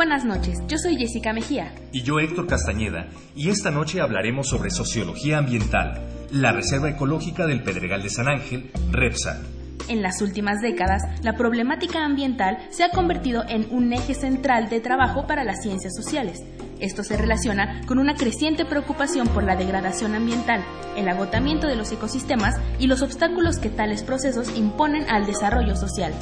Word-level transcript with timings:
buenas 0.00 0.24
noches, 0.24 0.56
yo 0.66 0.78
soy 0.78 0.96
Jessica 0.96 1.34
Mejía. 1.34 1.74
Y 1.92 2.00
yo 2.00 2.20
Héctor 2.20 2.46
Castañeda, 2.46 3.08
y 3.36 3.50
esta 3.50 3.70
noche 3.70 4.00
hablaremos 4.00 4.48
sobre 4.48 4.70
sociología 4.70 5.36
ambiental, 5.36 6.00
la 6.32 6.52
Reserva 6.52 6.88
Ecológica 6.88 7.46
del 7.46 7.62
Pedregal 7.62 8.02
de 8.02 8.08
San 8.08 8.26
Ángel, 8.26 8.70
REPSA. 8.90 9.42
En 9.88 10.00
las 10.00 10.22
últimas 10.22 10.62
décadas, 10.62 11.02
la 11.22 11.34
problemática 11.36 12.02
ambiental 12.02 12.56
se 12.70 12.82
ha 12.82 12.88
convertido 12.92 13.44
en 13.46 13.66
un 13.70 13.92
eje 13.92 14.14
central 14.14 14.70
de 14.70 14.80
trabajo 14.80 15.26
para 15.26 15.44
las 15.44 15.60
ciencias 15.62 15.94
sociales. 15.94 16.42
Esto 16.80 17.04
se 17.04 17.18
relaciona 17.18 17.82
con 17.86 17.98
una 17.98 18.14
creciente 18.14 18.64
preocupación 18.64 19.28
por 19.28 19.44
la 19.44 19.54
degradación 19.54 20.14
ambiental, 20.14 20.64
el 20.96 21.10
agotamiento 21.10 21.66
de 21.66 21.76
los 21.76 21.92
ecosistemas 21.92 22.54
y 22.78 22.86
los 22.86 23.02
obstáculos 23.02 23.58
que 23.58 23.68
tales 23.68 24.02
procesos 24.02 24.56
imponen 24.56 25.04
al 25.10 25.26
desarrollo 25.26 25.76
social. 25.76 26.14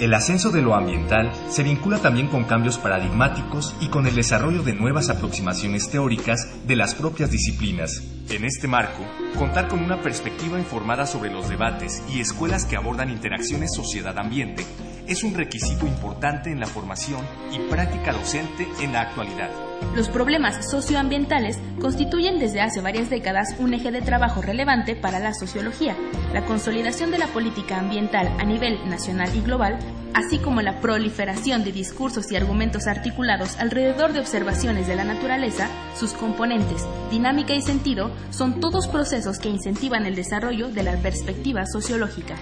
El 0.00 0.14
ascenso 0.14 0.50
de 0.50 0.62
lo 0.62 0.74
ambiental 0.74 1.30
se 1.48 1.62
vincula 1.62 1.98
también 1.98 2.28
con 2.28 2.44
cambios 2.44 2.78
paradigmáticos 2.78 3.74
y 3.80 3.88
con 3.88 4.06
el 4.06 4.14
desarrollo 4.14 4.62
de 4.62 4.74
nuevas 4.74 5.10
aproximaciones 5.10 5.90
teóricas 5.90 6.48
de 6.66 6.76
las 6.76 6.94
propias 6.94 7.30
disciplinas. 7.30 8.02
En 8.30 8.44
este 8.44 8.66
marco, 8.66 9.04
contar 9.38 9.68
con 9.68 9.82
una 9.82 10.00
perspectiva 10.00 10.58
informada 10.58 11.06
sobre 11.06 11.30
los 11.30 11.48
debates 11.48 12.02
y 12.12 12.20
escuelas 12.20 12.64
que 12.64 12.76
abordan 12.76 13.10
interacciones 13.10 13.74
sociedad-ambiente 13.74 14.64
es 15.06 15.22
un 15.22 15.34
requisito 15.34 15.86
importante 15.86 16.50
en 16.50 16.60
la 16.60 16.66
formación 16.66 17.24
y 17.52 17.58
práctica 17.70 18.12
docente 18.12 18.66
en 18.80 18.92
la 18.92 19.02
actualidad. 19.02 19.71
Los 19.94 20.08
problemas 20.08 20.70
socioambientales 20.70 21.58
constituyen 21.80 22.38
desde 22.38 22.60
hace 22.60 22.80
varias 22.80 23.10
décadas 23.10 23.54
un 23.58 23.74
eje 23.74 23.90
de 23.90 24.00
trabajo 24.00 24.40
relevante 24.40 24.96
para 24.96 25.18
la 25.18 25.34
sociología. 25.34 25.96
La 26.32 26.44
consolidación 26.46 27.10
de 27.10 27.18
la 27.18 27.26
política 27.26 27.78
ambiental 27.78 28.34
a 28.38 28.44
nivel 28.44 28.78
nacional 28.88 29.28
y 29.34 29.42
global, 29.42 29.78
así 30.14 30.38
como 30.38 30.62
la 30.62 30.80
proliferación 30.80 31.62
de 31.64 31.72
discursos 31.72 32.32
y 32.32 32.36
argumentos 32.36 32.86
articulados 32.86 33.58
alrededor 33.58 34.12
de 34.12 34.20
observaciones 34.20 34.86
de 34.86 34.96
la 34.96 35.04
naturaleza, 35.04 35.68
sus 35.94 36.12
componentes, 36.12 36.86
dinámica 37.10 37.54
y 37.54 37.60
sentido, 37.60 38.10
son 38.30 38.60
todos 38.60 38.88
procesos 38.88 39.38
que 39.38 39.50
incentivan 39.50 40.06
el 40.06 40.14
desarrollo 40.14 40.68
de 40.68 40.82
la 40.84 40.96
perspectiva 40.96 41.66
sociológica. 41.66 42.36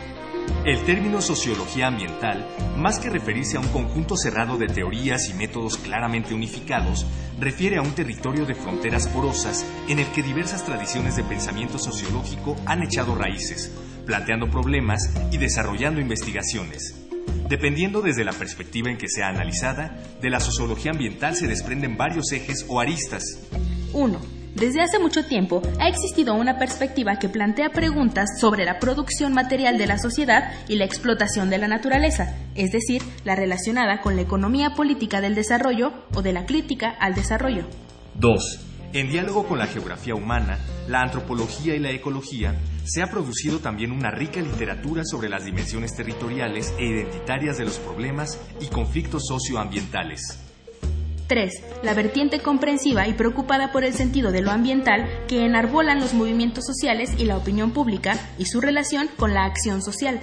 El 0.65 0.85
término 0.85 1.23
sociología 1.23 1.87
ambiental, 1.87 2.47
más 2.77 2.99
que 2.99 3.09
referirse 3.09 3.57
a 3.57 3.61
un 3.61 3.69
conjunto 3.69 4.17
cerrado 4.17 4.59
de 4.59 4.67
teorías 4.67 5.31
y 5.31 5.35
métodos 5.35 5.79
claramente 5.79 6.35
unificados, 6.35 7.07
refiere 7.39 7.79
a 7.79 7.83
un 7.83 7.93
territorio 7.93 8.45
de 8.45 8.55
fronteras 8.55 9.09
porosas 9.09 9.65
en 9.89 9.99
el 9.99 10.07
que 10.09 10.23
diversas 10.23 10.65
tradiciones 10.65 11.17
de 11.17 11.25
pensamiento 11.25 11.79
sociológico 11.79 12.57
han 12.67 12.83
echado 12.83 13.15
raíces, 13.15 13.73
planteando 14.05 14.51
problemas 14.51 15.11
y 15.33 15.39
desarrollando 15.39 16.01
investigaciones. 16.01 16.95
Dependiendo 17.49 18.03
desde 18.03 18.25
la 18.25 18.33
perspectiva 18.33 18.91
en 18.91 18.99
que 18.99 19.09
sea 19.09 19.29
analizada, 19.29 19.99
de 20.21 20.31
la 20.31 20.41
sociología 20.41 20.93
ambiental 20.93 21.37
se 21.37 21.49
desprenden 21.49 21.97
varios 21.97 22.33
ejes 22.33 22.67
o 22.69 22.81
aristas. 22.81 23.25
1 23.93 24.40
desde 24.55 24.83
hace 24.83 24.99
mucho 24.99 25.25
tiempo 25.25 25.63
ha 25.79 25.89
existido 25.89 26.35
una 26.35 26.59
perspectiva 26.59 27.19
que 27.19 27.29
plantea 27.29 27.71
preguntas 27.71 28.29
sobre 28.41 28.65
la 28.65 28.79
producción 28.79 29.33
material 29.33 29.79
de 29.79 29.87
la 29.87 29.99
sociedad 29.99 30.53
y 30.69 30.77
la 30.77 30.85
explotación 30.85 31.51
de 31.51 31.59
la 31.59 31.69
naturaleza, 31.69 32.37
es 32.55 32.73
decir, 32.73 33.03
la 33.25 33.37
relacionada 33.37 34.01
con 34.01 34.17
la 34.17 34.23
economía 34.23 34.75
política 34.75 35.21
del 35.21 35.35
desarrollo 35.35 35.93
o 36.15 36.23
de 36.23 36.33
la 36.33 36.47
crítica 36.47 36.91
al 36.99 37.15
desarrollo. 37.15 37.67
2. 38.15 38.67
En 38.93 39.09
diálogo 39.09 39.47
con 39.47 39.59
la 39.59 39.69
geografía 39.69 40.17
humana, 40.17 40.59
la 40.89 41.03
antropología 41.03 41.77
y 41.77 41.79
la 41.79 41.91
ecología, 41.91 42.57
se 42.85 43.03
ha 43.03 43.07
producido 43.07 43.61
también 43.61 43.93
una 43.93 44.11
rica 44.11 44.41
literatura 44.41 45.05
sobre 45.05 45.29
las 45.29 45.45
dimensiones 45.45 45.95
territoriales 45.95 46.75
e 46.77 46.87
identitarias 46.87 47.57
de 47.57 47.67
los 47.67 47.79
problemas 47.79 48.41
y 48.61 48.67
conflictos 48.67 49.27
socioambientales. 49.29 50.50
3. 51.31 51.63
La 51.85 51.95
vertiente 51.95 52.41
comprensiva 52.41 53.07
y 53.07 53.15
preocupada 53.15 53.71
por 53.71 53.85
el 53.85 53.95
sentido 53.95 54.33
de 54.33 54.43
lo 54.43 54.51
ambiental 54.51 55.09
que 55.29 55.47
enarbolan 55.47 56.01
los 56.01 56.13
movimientos 56.13 56.67
sociales 56.67 57.13
y 57.19 57.25
la 57.25 57.37
opinión 57.37 57.71
pública 57.71 58.19
y 58.37 58.47
su 58.47 58.61
relación 58.61 59.09
con 59.17 59.33
la 59.33 59.45
acción 59.45 59.81
social. 59.81 60.21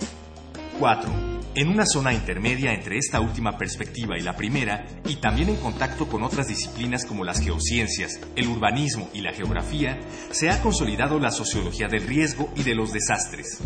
4. 0.78 1.09
En 1.56 1.69
una 1.69 1.85
zona 1.85 2.13
intermedia 2.13 2.73
entre 2.73 2.97
esta 2.97 3.22
última 3.22 3.57
perspectiva 3.57 4.18
y 4.19 4.22
la 4.22 4.35
primera, 4.35 4.85
y 5.07 5.16
también 5.16 5.47
en 5.47 5.56
contacto 5.56 6.09
con 6.09 6.23
otras 6.23 6.50
disciplinas 6.50 7.06
como 7.06 7.24
las 7.24 7.39
geociencias, 7.39 8.19
el 8.35 8.50
urbanismo 8.50 9.09
y 9.13 9.22
la 9.22 9.31
geografía, 9.31 9.97
se 10.31 10.50
ha 10.50 10.62
consolidado 10.62 11.19
la 11.19 11.31
sociología 11.31 11.88
del 11.88 12.06
riesgo 12.06 12.51
y 12.53 12.63
de 12.63 12.75
los 12.75 12.91
desastres. 12.91 13.59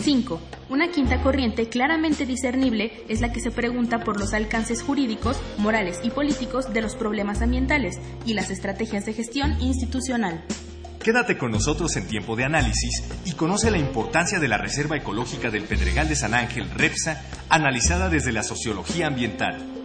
5. 0.00 0.40
Una 0.70 0.90
quinta 0.90 1.22
corriente 1.22 1.68
claramente 1.68 2.26
discernible 2.26 3.04
es 3.08 3.20
la 3.20 3.32
que 3.32 3.40
se 3.40 3.50
pregunta 3.50 4.00
por 4.00 4.18
los 4.18 4.32
alcances 4.32 4.82
jurídicos, 4.82 5.38
morales 5.58 6.00
y 6.02 6.10
políticos 6.10 6.72
de 6.72 6.82
los 6.82 6.94
problemas 6.94 7.42
ambientales 7.42 7.96
y 8.24 8.34
las 8.34 8.50
estrategias 8.50 9.04
de 9.06 9.14
gestión 9.14 9.60
institucional. 9.60 10.44
Quédate 11.02 11.38
con 11.38 11.52
nosotros 11.52 11.96
en 11.96 12.06
tiempo 12.06 12.36
de 12.36 12.44
análisis 12.44 13.04
y 13.24 13.32
conoce 13.32 13.70
la 13.70 13.78
importancia 13.78 14.40
de 14.40 14.48
la 14.48 14.58
Reserva 14.58 14.96
Ecológica 14.96 15.50
del 15.50 15.64
Pedregal 15.64 16.08
de 16.08 16.16
San 16.16 16.34
Ángel, 16.34 16.70
REPSA, 16.70 17.22
analizada 17.48 18.08
desde 18.08 18.32
la 18.32 18.42
sociología 18.42 19.06
ambiental. 19.06 19.77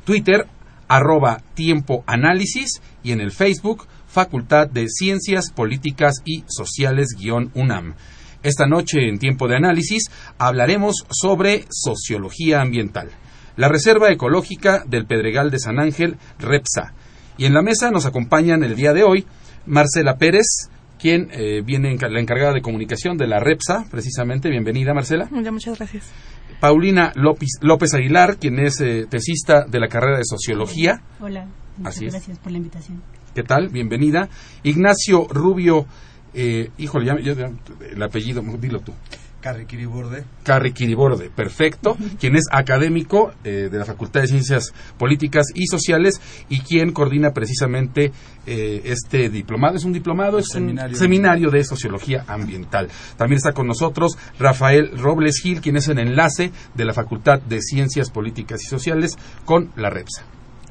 Twitter 0.04 0.48
arroba 0.88 1.42
tiempo 1.54 2.04
análisis 2.06 2.82
y 3.04 3.12
en 3.12 3.22
el 3.22 3.32
Facebook 3.32 3.88
Facultad 4.08 4.68
de 4.68 4.88
Ciencias 4.90 5.52
Políticas 5.52 6.16
y 6.26 6.44
Sociales 6.48 7.16
guion 7.18 7.52
UNAM. 7.54 7.96
Esta 8.44 8.66
noche 8.68 9.08
en 9.08 9.20
tiempo 9.20 9.48
de 9.48 9.56
análisis 9.56 10.12
hablaremos 10.38 11.06
sobre 11.10 11.66
sociología 11.70 12.62
ambiental 12.62 13.12
la 13.58 13.70
Reserva 13.70 14.12
Ecológica 14.12 14.84
del 14.88 15.06
Pedregal 15.06 15.52
de 15.52 15.60
San 15.60 15.80
Ángel, 15.80 16.18
REPSA. 16.40 16.94
Y 17.38 17.46
en 17.46 17.54
la 17.54 17.62
mesa 17.62 17.92
nos 17.92 18.06
acompañan 18.06 18.64
el 18.64 18.76
día 18.76 18.94
de 18.94 19.04
hoy 19.04 19.26
Marcela 19.66 20.18
Pérez, 20.18 20.70
quien 21.00 21.30
eh, 21.32 21.62
viene 21.64 21.96
la 21.98 22.20
encargada 22.20 22.54
de 22.54 22.62
comunicación 22.62 23.18
de 23.18 23.28
la 23.28 23.40
REPSA, 23.40 23.86
precisamente. 23.90 24.50
Bienvenida, 24.50 24.94
Marcela. 24.94 25.28
Muchas 25.32 25.78
gracias. 25.78 26.12
Paulina 26.60 27.12
López, 27.16 27.50
López 27.62 27.94
Aguilar, 27.96 28.38
quien 28.38 28.60
es 28.60 28.80
eh, 28.82 29.08
tesista 29.10 29.66
de 29.66 29.80
la 29.80 29.88
carrera 29.88 30.18
de 30.18 30.26
Sociología. 30.26 31.02
Hola, 31.20 31.48
muchas 31.78 32.00
gracias 32.02 32.38
por 32.38 32.52
la 32.52 32.60
invitación. 32.60 33.02
¿Qué 33.34 33.44
tal? 33.44 33.70
Bienvenida. 33.70 34.30
Ignacio 34.62 35.28
Rubio, 35.28 35.88
eh, 36.36 36.70
híjole, 36.78 37.08
ya, 37.08 37.14
el 37.14 38.04
apellido, 38.04 38.44
dilo 38.60 38.82
tú. 38.82 38.94
Carri 39.42 39.66
Kiriborde. 39.66 40.24
Carri 40.44 40.72
Kiriborde, 40.72 41.30
perfecto. 41.30 41.98
Quien 42.20 42.36
es 42.36 42.46
académico 42.52 43.34
eh, 43.44 43.70
de 43.72 43.78
la 43.78 43.86
Facultad 43.86 44.22
de 44.22 44.28
Ciencias 44.28 44.74
Políticas 44.98 45.48
y 45.54 45.66
Sociales 45.66 46.22
y 46.48 46.62
quien 46.62 46.92
coordina 46.92 47.32
precisamente 47.32 48.12
eh, 48.46 48.82
este 48.86 49.30
diplomado. 49.30 49.76
Es 49.76 49.84
un 49.84 49.94
diplomado, 49.94 50.38
es 50.38 50.48
Seminario. 50.48 50.96
un 50.96 51.00
seminario 51.00 51.50
de 51.50 51.64
Sociología 51.64 52.24
Ambiental. 52.28 52.88
También 53.18 53.38
está 53.38 53.52
con 53.52 53.68
nosotros 53.68 54.18
Rafael 54.40 54.98
Robles 54.98 55.40
Gil, 55.42 55.60
quien 55.60 55.78
es 55.78 55.88
el 55.88 56.00
enlace 56.00 56.52
de 56.76 56.86
la 56.86 56.94
Facultad 56.94 57.42
de 57.42 57.62
Ciencias 57.62 58.12
Políticas 58.12 58.62
y 58.64 58.68
Sociales 58.68 59.18
con 59.46 59.72
la 59.76 59.90
REPSA. 59.90 60.24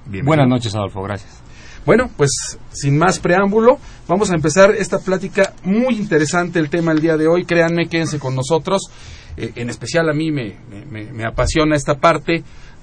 Bienvenido. 0.05 0.27
Buenas 0.27 0.49
noches, 0.49 0.75
Adolfo, 0.75 1.03
gracias. 1.03 1.43
Bueno, 1.87 2.11
pues 2.17 2.31
sin 2.73 2.99
más 2.99 3.19
preámbulo, 3.19 3.79
vamos 4.07 4.31
a 4.31 4.35
empezar 4.35 4.71
esta 4.73 4.99
plática 4.99 5.55
muy 5.65 5.97
interesante 5.97 6.59
el 6.59 6.69
tema 6.71 6.93
el 6.93 7.01
día 7.01 7.17
de 7.17 7.27
hoy. 7.27 7.45
Créanme, 7.45 7.89
quédense 7.89 8.19
con 8.19 8.35
nosotros. 8.37 8.83
Eh, 9.37 9.53
en 9.57 9.71
especial 9.71 10.09
a 10.09 10.13
mí 10.13 10.31
me, 10.31 10.57
me- 10.91 11.11
me 11.13 11.25
apasiona 11.25 11.77
esta 11.77 11.95
parte. 11.95 12.43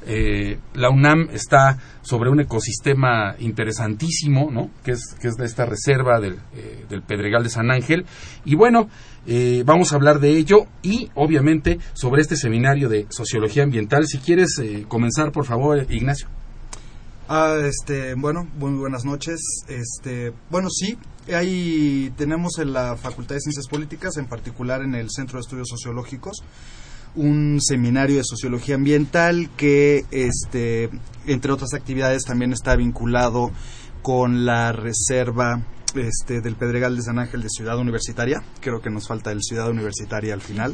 Eh, 0.09 0.57
la 0.73 0.89
UNAM 0.89 1.29
está 1.33 1.77
sobre 2.01 2.29
un 2.29 2.39
ecosistema 2.39 3.35
interesantísimo, 3.39 4.49
¿no? 4.51 4.69
Que 4.83 4.91
es, 4.91 5.13
que 5.21 5.27
es 5.27 5.35
de 5.35 5.45
esta 5.45 5.65
reserva 5.65 6.19
del, 6.19 6.37
eh, 6.55 6.85
del 6.89 7.01
Pedregal 7.03 7.43
de 7.43 7.49
San 7.49 7.69
Ángel. 7.71 8.05
Y 8.45 8.55
bueno, 8.55 8.89
eh, 9.27 9.63
vamos 9.65 9.91
a 9.91 9.95
hablar 9.97 10.19
de 10.19 10.29
ello 10.29 10.65
y 10.81 11.09
obviamente 11.15 11.77
sobre 11.93 12.21
este 12.21 12.37
seminario 12.37 12.87
de 12.89 13.05
sociología 13.09 13.63
ambiental. 13.63 14.07
Si 14.07 14.17
quieres 14.19 14.57
eh, 14.59 14.85
comenzar, 14.87 15.31
por 15.31 15.45
favor, 15.45 15.85
Ignacio. 15.89 16.27
Ah, 17.29 17.57
este, 17.61 18.13
bueno, 18.13 18.47
muy 18.57 18.71
buenas 18.71 19.03
noches. 19.03 19.41
Este, 19.67 20.31
bueno, 20.49 20.69
sí, 20.69 20.97
ahí 21.33 22.13
tenemos 22.15 22.57
en 22.57 22.71
la 22.71 22.95
Facultad 22.95 23.35
de 23.35 23.41
Ciencias 23.41 23.67
Políticas, 23.67 24.15
en 24.15 24.27
particular 24.27 24.81
en 24.81 24.95
el 24.95 25.09
Centro 25.11 25.37
de 25.37 25.41
Estudios 25.41 25.67
Sociológicos, 25.67 26.37
un 27.15 27.59
seminario 27.59 28.15
de 28.15 28.23
sociología 28.23 28.75
ambiental 28.75 29.49
que, 29.57 30.05
este, 30.11 30.89
entre 31.25 31.51
otras 31.51 31.73
actividades, 31.73 32.23
también 32.23 32.53
está 32.53 32.77
vinculado 32.77 33.51
con 34.01 34.45
la 34.45 34.71
reserva 34.71 35.65
este, 35.95 36.39
del 36.39 36.55
Pedregal 36.55 36.95
de 36.95 37.01
San 37.01 37.19
Ángel 37.19 37.41
de 37.41 37.49
Ciudad 37.49 37.77
Universitaria. 37.77 38.41
Creo 38.61 38.79
que 38.79 38.89
nos 38.89 39.05
falta 39.05 39.33
el 39.33 39.43
Ciudad 39.43 39.69
Universitaria 39.69 40.33
al 40.33 40.41
final. 40.41 40.73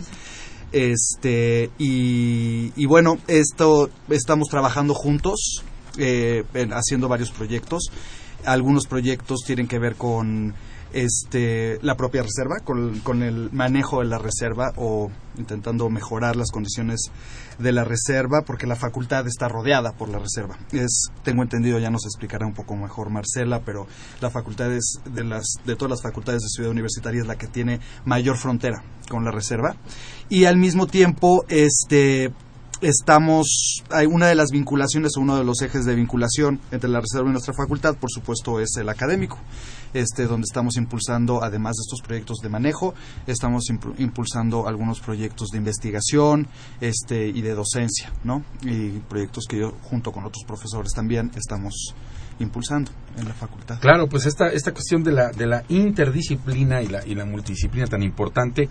Este, 0.71 1.71
y, 1.79 2.73
y 2.75 2.85
bueno, 2.85 3.17
esto 3.27 3.89
estamos 4.09 4.49
trabajando 4.49 4.93
juntos, 4.93 5.63
eh, 5.97 6.43
en- 6.53 6.73
haciendo 6.73 7.07
varios 7.07 7.31
proyectos. 7.31 7.83
Algunos 8.45 8.87
proyectos 8.87 9.41
tienen 9.45 9.67
que 9.67 9.79
ver 9.79 9.95
con 9.95 10.53
este, 10.91 11.79
la 11.81 11.95
propia 11.95 12.21
reserva, 12.21 12.57
con, 12.63 12.99
con 12.99 13.23
el 13.23 13.49
manejo 13.51 13.99
de 14.01 14.05
la 14.05 14.19
reserva 14.19 14.73
o 14.75 15.09
intentando 15.39 15.89
mejorar 15.89 16.35
las 16.35 16.51
condiciones 16.51 17.09
de 17.57 17.71
la 17.71 17.83
reserva, 17.83 18.41
porque 18.45 18.67
la 18.67 18.75
facultad 18.75 19.25
está 19.25 19.47
rodeada 19.47 19.93
por 19.93 20.09
la 20.09 20.19
reserva. 20.19 20.57
Es, 20.71 21.07
tengo 21.23 21.41
entendido, 21.41 21.79
ya 21.79 21.89
nos 21.89 22.05
explicará 22.05 22.45
un 22.45 22.53
poco 22.53 22.75
mejor 22.75 23.09
Marcela, 23.09 23.61
pero 23.65 23.87
la 24.21 24.29
facultad 24.29 24.71
es 24.71 24.99
de, 25.05 25.23
las, 25.23 25.45
de 25.65 25.75
todas 25.75 25.89
las 25.89 26.03
facultades 26.03 26.41
de 26.43 26.49
Ciudad 26.49 26.69
Universitaria 26.69 27.21
es 27.21 27.27
la 27.27 27.37
que 27.37 27.47
tiene 27.47 27.79
mayor 28.05 28.37
frontera 28.37 28.83
con 29.09 29.23
la 29.25 29.31
reserva. 29.31 29.75
Y 30.29 30.45
al 30.45 30.57
mismo 30.57 30.85
tiempo, 30.85 31.43
este, 31.47 32.31
estamos, 32.81 33.83
hay 33.89 34.05
una 34.05 34.27
de 34.27 34.35
las 34.35 34.49
vinculaciones 34.51 35.13
o 35.17 35.21
uno 35.21 35.37
de 35.37 35.43
los 35.43 35.61
ejes 35.61 35.85
de 35.85 35.95
vinculación 35.95 36.59
entre 36.71 36.89
la 36.89 36.99
reserva 36.99 37.29
y 37.29 37.31
nuestra 37.31 37.53
facultad, 37.53 37.95
por 37.95 38.09
supuesto, 38.11 38.59
es 38.59 38.75
el 38.77 38.89
académico, 38.89 39.37
este, 39.93 40.25
donde 40.25 40.45
estamos 40.45 40.75
impulsando, 40.77 41.43
además 41.43 41.75
de 41.75 41.81
estos 41.81 42.01
proyectos 42.01 42.39
de 42.39 42.49
manejo, 42.49 42.93
estamos 43.27 43.65
impu- 43.69 43.93
impulsando 43.99 44.67
algunos 44.67 44.99
proyectos 44.99 45.49
de 45.49 45.59
investigación 45.59 46.47
este, 46.81 47.27
y 47.27 47.41
de 47.41 47.53
docencia, 47.53 48.11
¿no? 48.23 48.43
Y 48.63 48.99
proyectos 49.09 49.45
que 49.47 49.59
yo, 49.59 49.73
junto 49.83 50.11
con 50.11 50.25
otros 50.25 50.43
profesores 50.45 50.93
también, 50.93 51.31
estamos 51.35 51.93
impulsando 52.39 52.91
en 53.17 53.27
la 53.27 53.33
facultad. 53.33 53.79
Claro, 53.79 54.07
pues 54.07 54.25
esta, 54.25 54.47
esta 54.47 54.71
cuestión 54.71 55.03
de 55.03 55.11
la, 55.11 55.31
de 55.31 55.45
la 55.45 55.63
interdisciplina 55.69 56.81
y 56.81 56.87
la, 56.87 57.05
y 57.05 57.15
la 57.15 57.25
multidisciplina 57.25 57.87
tan 57.87 58.01
importante 58.01 58.67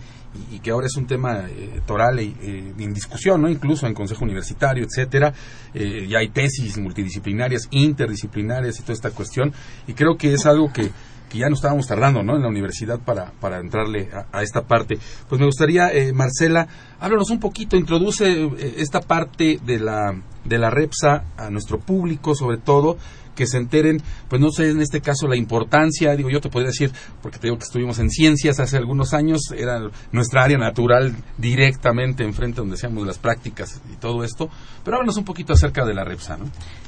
y, 0.51 0.55
y 0.55 0.59
que 0.59 0.71
ahora 0.71 0.87
es 0.87 0.95
un 0.97 1.07
tema 1.07 1.45
eh, 1.49 1.81
toral 1.85 2.19
eh, 2.19 2.33
en 2.77 2.93
discusión, 2.93 3.41
¿no? 3.41 3.49
incluso 3.49 3.87
en 3.87 3.93
consejo 3.93 4.25
universitario, 4.25 4.85
etcétera, 4.85 5.33
eh, 5.73 6.07
ya 6.09 6.19
hay 6.19 6.29
tesis 6.29 6.77
multidisciplinarias, 6.77 7.67
interdisciplinarias 7.71 8.79
y 8.79 8.81
toda 8.81 8.93
esta 8.93 9.11
cuestión 9.11 9.53
y 9.87 9.93
creo 9.93 10.17
que 10.17 10.33
es 10.33 10.45
algo 10.45 10.71
que, 10.73 10.91
que 11.33 11.39
ya 11.39 11.49
no 11.49 11.55
estábamos 11.55 11.87
tardando 11.87 12.21
¿no? 12.21 12.35
en 12.35 12.43
la 12.43 12.47
universidad 12.47 12.99
para, 12.99 13.31
para 13.39 13.59
entrarle 13.59 14.07
a, 14.13 14.37
a 14.37 14.43
esta 14.43 14.61
parte. 14.61 14.99
Pues 15.27 15.39
me 15.39 15.47
gustaría, 15.47 15.91
eh, 15.91 16.13
Marcela, 16.13 16.67
háblanos 16.99 17.31
un 17.31 17.39
poquito, 17.39 17.75
introduce 17.75 18.31
eh, 18.31 18.75
esta 18.77 19.01
parte 19.01 19.59
de 19.65 19.79
la, 19.79 20.13
de 20.45 20.57
la 20.59 20.69
REPSA 20.69 21.23
a 21.35 21.49
nuestro 21.49 21.79
público, 21.79 22.35
sobre 22.35 22.57
todo, 22.57 22.97
que 23.35 23.47
se 23.47 23.57
enteren, 23.57 24.01
pues 24.29 24.41
no 24.41 24.51
sé 24.51 24.69
en 24.69 24.81
este 24.81 25.01
caso 25.01 25.27
la 25.27 25.35
importancia, 25.35 26.15
digo 26.15 26.29
yo 26.29 26.41
te 26.41 26.49
podría 26.49 26.69
decir, 26.69 26.91
porque 27.21 27.39
te 27.39 27.47
digo 27.47 27.57
que 27.57 27.65
estuvimos 27.65 27.99
en 27.99 28.09
ciencias 28.09 28.59
hace 28.59 28.77
algunos 28.77 29.13
años, 29.13 29.41
era 29.55 29.81
nuestra 30.11 30.43
área 30.43 30.57
natural 30.57 31.15
directamente 31.37 32.23
enfrente 32.23 32.57
donde 32.57 32.75
hacíamos 32.75 33.05
las 33.05 33.17
prácticas 33.17 33.81
y 33.91 33.95
todo 33.97 34.23
esto, 34.23 34.49
pero 34.83 34.97
háblanos 34.97 35.17
un 35.17 35.25
poquito 35.25 35.53
acerca 35.53 35.85
de 35.85 35.93
la 35.93 36.03
REPSA, 36.03 36.37
¿no? 36.37 36.45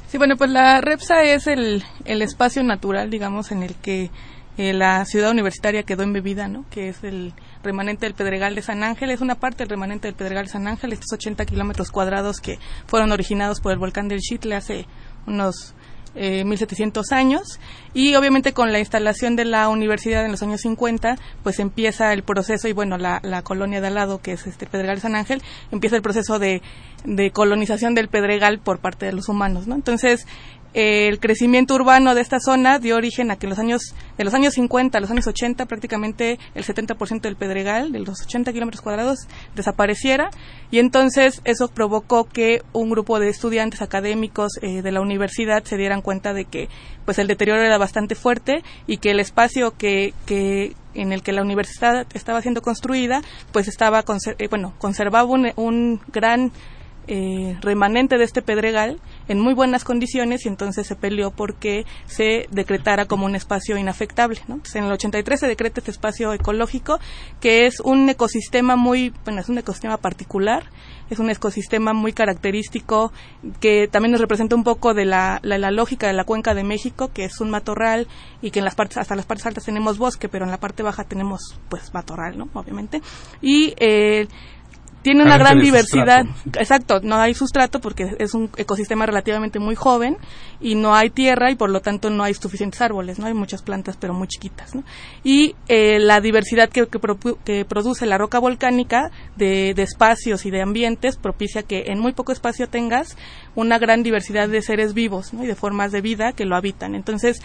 Sí, 0.08 0.18
bueno, 0.18 0.36
pues 0.36 0.50
la 0.50 0.80
REPSA 0.80 1.24
es 1.24 1.46
el, 1.46 1.82
el 2.04 2.22
espacio 2.22 2.62
natural, 2.62 3.10
digamos, 3.10 3.50
en 3.50 3.62
el 3.62 3.74
que 3.74 4.10
eh, 4.58 4.72
la 4.72 5.04
ciudad 5.04 5.32
universitaria 5.32 5.82
quedó 5.82 6.02
embebida, 6.02 6.48
¿no? 6.48 6.64
Que 6.70 6.88
es 6.88 7.04
el 7.04 7.34
remanente 7.62 8.06
del 8.06 8.14
Pedregal 8.14 8.54
de 8.54 8.62
San 8.62 8.84
Ángel, 8.84 9.10
es 9.10 9.20
una 9.20 9.34
parte 9.34 9.58
del 9.58 9.68
remanente 9.68 10.08
del 10.08 10.14
Pedregal 10.14 10.46
de 10.46 10.52
San 10.52 10.66
Ángel, 10.66 10.94
estos 10.94 11.12
80 11.12 11.44
kilómetros 11.44 11.90
cuadrados 11.90 12.40
que 12.40 12.58
fueron 12.86 13.12
originados 13.12 13.60
por 13.60 13.72
el 13.72 13.78
volcán 13.78 14.08
del 14.08 14.20
Chitle 14.20 14.54
hace 14.54 14.86
unos 15.26 15.74
eh, 16.16 16.44
1700 16.44 17.12
años 17.12 17.60
y 17.94 18.14
obviamente 18.14 18.52
con 18.52 18.72
la 18.72 18.78
instalación 18.78 19.36
de 19.36 19.44
la 19.44 19.68
universidad 19.68 20.24
en 20.24 20.32
los 20.32 20.42
años 20.42 20.62
50 20.62 21.18
pues 21.42 21.58
empieza 21.58 22.12
el 22.12 22.22
proceso 22.22 22.68
y 22.68 22.72
bueno 22.72 22.98
la, 22.98 23.20
la 23.22 23.42
colonia 23.42 23.80
de 23.80 23.88
al 23.88 23.94
lado 23.94 24.20
que 24.22 24.32
es 24.32 24.46
este 24.46 24.66
Pedregal 24.66 25.00
San 25.00 25.14
Ángel 25.14 25.42
empieza 25.70 25.96
el 25.96 26.02
proceso 26.02 26.38
de, 26.38 26.62
de 27.04 27.30
colonización 27.30 27.94
del 27.94 28.08
Pedregal 28.08 28.58
por 28.58 28.78
parte 28.78 29.06
de 29.06 29.12
los 29.12 29.28
humanos 29.28 29.66
¿no? 29.66 29.74
entonces 29.74 30.26
eh, 30.26 30.55
el 30.76 31.20
crecimiento 31.20 31.74
urbano 31.74 32.14
de 32.14 32.20
esta 32.20 32.38
zona 32.38 32.78
dio 32.78 32.96
origen 32.96 33.30
a 33.30 33.36
que 33.36 33.46
en 33.46 33.50
los 33.50 33.58
años 33.58 33.94
de 34.18 34.24
los 34.24 34.34
años 34.34 34.52
50 34.52 34.98
a 34.98 35.00
los 35.00 35.10
años 35.10 35.26
80 35.26 35.64
prácticamente 35.64 36.38
el 36.54 36.64
70% 36.64 37.22
del 37.22 37.34
Pedregal 37.34 37.92
de 37.92 38.00
los 38.00 38.20
80 38.20 38.52
kilómetros 38.52 38.82
cuadrados 38.82 39.20
desapareciera. 39.54 40.28
Y 40.70 40.78
entonces 40.78 41.40
eso 41.44 41.68
provocó 41.68 42.24
que 42.24 42.60
un 42.74 42.90
grupo 42.90 43.18
de 43.18 43.30
estudiantes 43.30 43.80
académicos 43.80 44.58
eh, 44.60 44.82
de 44.82 44.92
la 44.92 45.00
universidad 45.00 45.64
se 45.64 45.78
dieran 45.78 46.02
cuenta 46.02 46.34
de 46.34 46.44
que 46.44 46.68
pues 47.06 47.18
el 47.18 47.26
deterioro 47.26 47.62
era 47.62 47.78
bastante 47.78 48.14
fuerte 48.14 48.62
y 48.86 48.98
que 48.98 49.12
el 49.12 49.20
espacio 49.20 49.78
que, 49.78 50.12
que 50.26 50.74
en 50.92 51.14
el 51.14 51.22
que 51.22 51.32
la 51.32 51.40
universidad 51.40 52.06
estaba 52.12 52.42
siendo 52.42 52.60
construida 52.60 53.22
pues 53.50 53.66
estaba 53.66 54.04
eh, 54.38 54.48
bueno 54.48 54.74
conservaba 54.78 55.24
un 55.24 56.00
gran 56.12 56.52
eh, 57.08 57.56
remanente 57.60 58.18
de 58.18 58.24
este 58.24 58.42
pedregal 58.42 58.98
en 59.28 59.40
muy 59.40 59.54
buenas 59.54 59.84
condiciones 59.84 60.44
y 60.44 60.48
entonces 60.48 60.86
se 60.86 60.96
peleó 60.96 61.30
porque 61.30 61.84
se 62.06 62.46
decretara 62.50 63.06
como 63.06 63.26
un 63.26 63.34
espacio 63.34 63.76
inafectable. 63.76 64.40
¿no? 64.48 64.60
En 64.74 64.84
el 64.84 64.92
83 64.92 65.40
se 65.40 65.46
decreta 65.46 65.80
este 65.80 65.90
espacio 65.90 66.32
ecológico 66.32 66.98
que 67.40 67.66
es 67.66 67.80
un 67.80 68.08
ecosistema 68.08 68.76
muy, 68.76 69.12
bueno, 69.24 69.40
es 69.40 69.48
un 69.48 69.58
ecosistema 69.58 69.96
particular, 69.98 70.64
es 71.10 71.18
un 71.18 71.30
ecosistema 71.30 71.92
muy 71.92 72.12
característico 72.12 73.12
que 73.60 73.88
también 73.88 74.12
nos 74.12 74.20
representa 74.20 74.56
un 74.56 74.64
poco 74.64 74.94
de 74.94 75.04
la, 75.04 75.38
la, 75.42 75.58
la 75.58 75.70
lógica 75.70 76.06
de 76.06 76.12
la 76.12 76.24
cuenca 76.24 76.54
de 76.54 76.64
México, 76.64 77.10
que 77.12 77.24
es 77.24 77.40
un 77.40 77.50
matorral 77.50 78.08
y 78.42 78.50
que 78.50 78.58
en 78.58 78.64
las 78.64 78.74
partes, 78.74 78.98
hasta 78.98 79.14
las 79.14 79.26
partes 79.26 79.46
altas 79.46 79.64
tenemos 79.64 79.98
bosque, 79.98 80.28
pero 80.28 80.44
en 80.44 80.50
la 80.50 80.58
parte 80.58 80.82
baja 80.82 81.04
tenemos 81.04 81.58
pues 81.68 81.94
matorral, 81.94 82.36
¿no? 82.36 82.48
Obviamente. 82.54 83.00
Y 83.40 83.74
eh, 83.78 84.26
tiene 85.06 85.22
una 85.22 85.38
gran 85.38 85.60
diversidad. 85.60 86.24
Sustrato. 86.24 86.58
Exacto, 86.58 87.00
no 87.00 87.14
hay 87.14 87.32
sustrato 87.32 87.80
porque 87.80 88.16
es 88.18 88.34
un 88.34 88.50
ecosistema 88.56 89.06
relativamente 89.06 89.60
muy 89.60 89.76
joven 89.76 90.16
y 90.60 90.74
no 90.74 90.96
hay 90.96 91.10
tierra 91.10 91.52
y 91.52 91.54
por 91.54 91.70
lo 91.70 91.80
tanto 91.80 92.10
no 92.10 92.24
hay 92.24 92.34
suficientes 92.34 92.80
árboles, 92.80 93.20
no 93.20 93.26
hay 93.26 93.34
muchas 93.34 93.62
plantas 93.62 93.96
pero 93.96 94.14
muy 94.14 94.26
chiquitas. 94.26 94.74
¿no? 94.74 94.82
Y 95.22 95.54
eh, 95.68 96.00
la 96.00 96.20
diversidad 96.20 96.68
que, 96.70 96.88
que, 96.88 96.98
que 97.44 97.64
produce 97.64 98.04
la 98.04 98.18
roca 98.18 98.40
volcánica 98.40 99.12
de, 99.36 99.74
de 99.74 99.82
espacios 99.84 100.44
y 100.44 100.50
de 100.50 100.60
ambientes 100.60 101.18
propicia 101.18 101.62
que 101.62 101.84
en 101.86 102.00
muy 102.00 102.12
poco 102.12 102.32
espacio 102.32 102.68
tengas 102.68 103.16
una 103.54 103.78
gran 103.78 104.02
diversidad 104.02 104.48
de 104.48 104.60
seres 104.60 104.92
vivos 104.92 105.32
¿no? 105.32 105.44
y 105.44 105.46
de 105.46 105.54
formas 105.54 105.92
de 105.92 106.00
vida 106.00 106.32
que 106.32 106.46
lo 106.46 106.56
habitan. 106.56 106.96
Entonces, 106.96 107.40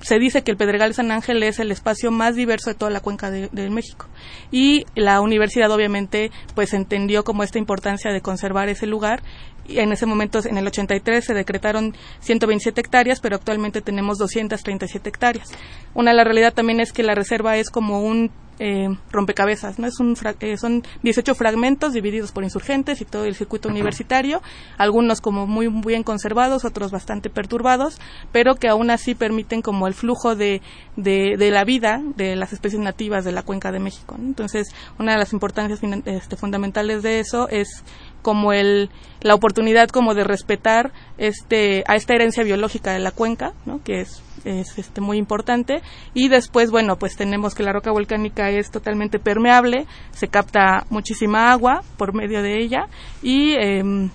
se 0.00 0.18
dice 0.18 0.42
que 0.42 0.50
el 0.50 0.56
Pedregal 0.56 0.94
San 0.94 1.10
Ángel 1.10 1.42
es 1.42 1.58
el 1.58 1.70
espacio 1.70 2.10
más 2.10 2.34
diverso 2.34 2.70
de 2.70 2.74
toda 2.74 2.90
la 2.90 3.00
cuenca 3.00 3.30
de, 3.30 3.48
de, 3.52 3.70
México. 3.70 4.06
Y 4.50 4.86
la 4.94 5.20
universidad 5.20 5.70
obviamente 5.70 6.30
pues 6.54 6.74
entendió 6.74 7.24
como 7.24 7.42
esta 7.42 7.58
importancia 7.58 8.10
de 8.12 8.20
conservar 8.20 8.68
ese 8.68 8.86
lugar. 8.86 9.22
Y 9.66 9.78
en 9.78 9.92
ese 9.92 10.06
momento, 10.06 10.40
en 10.44 10.58
el 10.58 10.66
83, 10.66 11.24
se 11.24 11.34
decretaron 11.34 11.94
127 12.20 12.80
hectáreas, 12.80 13.20
pero 13.20 13.36
actualmente 13.36 13.82
tenemos 13.82 14.18
237 14.18 15.08
hectáreas. 15.08 15.52
Una, 15.94 16.12
la 16.12 16.24
realidad 16.24 16.54
también 16.54 16.80
es 16.80 16.92
que 16.92 17.04
la 17.04 17.14
reserva 17.14 17.56
es 17.56 17.70
como 17.70 18.00
un 18.00 18.32
eh, 18.62 18.88
rompecabezas, 19.10 19.78
¿no? 19.78 19.86
Es 19.86 19.98
un 20.00 20.14
eh, 20.40 20.58
son 20.58 20.82
18 21.02 21.34
fragmentos 21.34 21.94
divididos 21.94 22.30
por 22.30 22.44
insurgentes 22.44 23.00
y 23.00 23.06
todo 23.06 23.24
el 23.24 23.34
circuito 23.34 23.70
universitario, 23.70 24.42
algunos 24.76 25.22
como 25.22 25.46
muy 25.46 25.68
bien 25.68 26.02
conservados, 26.02 26.66
otros 26.66 26.90
bastante 26.90 27.30
perturbados, 27.30 27.98
pero 28.32 28.56
que 28.56 28.68
aún 28.68 28.90
así 28.90 29.14
permiten 29.14 29.62
como 29.62 29.86
el 29.86 29.94
flujo 29.94 30.36
de, 30.36 30.60
de, 30.96 31.50
la 31.50 31.64
vida 31.64 32.02
de 32.16 32.36
las 32.36 32.52
especies 32.52 32.82
nativas 32.82 33.24
de 33.24 33.32
la 33.32 33.42
cuenca 33.42 33.72
de 33.72 33.80
México. 33.80 34.16
Entonces, 34.18 34.68
una 34.98 35.12
de 35.12 35.18
las 35.18 35.32
importancias 35.32 35.80
este, 36.04 36.36
fundamentales 36.36 37.02
de 37.02 37.20
eso 37.20 37.48
es 37.48 37.82
como 38.20 38.52
el, 38.52 38.90
la 39.22 39.34
oportunidad 39.34 39.88
como 39.88 40.14
de 40.14 40.24
respetar 40.24 40.92
este, 41.16 41.82
a 41.86 41.96
esta 41.96 42.14
herencia 42.14 42.44
biológica 42.44 42.92
de 42.92 42.98
la 42.98 43.10
cuenca, 43.10 43.54
¿no? 43.64 43.82
que 43.82 44.02
es, 44.02 44.22
es 44.44 44.78
este, 44.78 45.00
muy 45.00 45.18
importante. 45.18 45.82
Y 46.14 46.28
después, 46.28 46.70
bueno, 46.70 46.96
pues 46.96 47.16
tenemos 47.16 47.54
que 47.54 47.62
la 47.62 47.72
roca 47.72 47.90
volcánica 47.90 48.50
es 48.50 48.70
totalmente 48.70 49.18
permeable, 49.18 49.86
se 50.12 50.28
capta 50.28 50.86
muchísima 50.90 51.52
agua 51.52 51.82
por 51.96 52.14
medio 52.14 52.42
de 52.42 52.62
ella 52.62 52.86
y 53.22 53.54
em, 53.54 54.10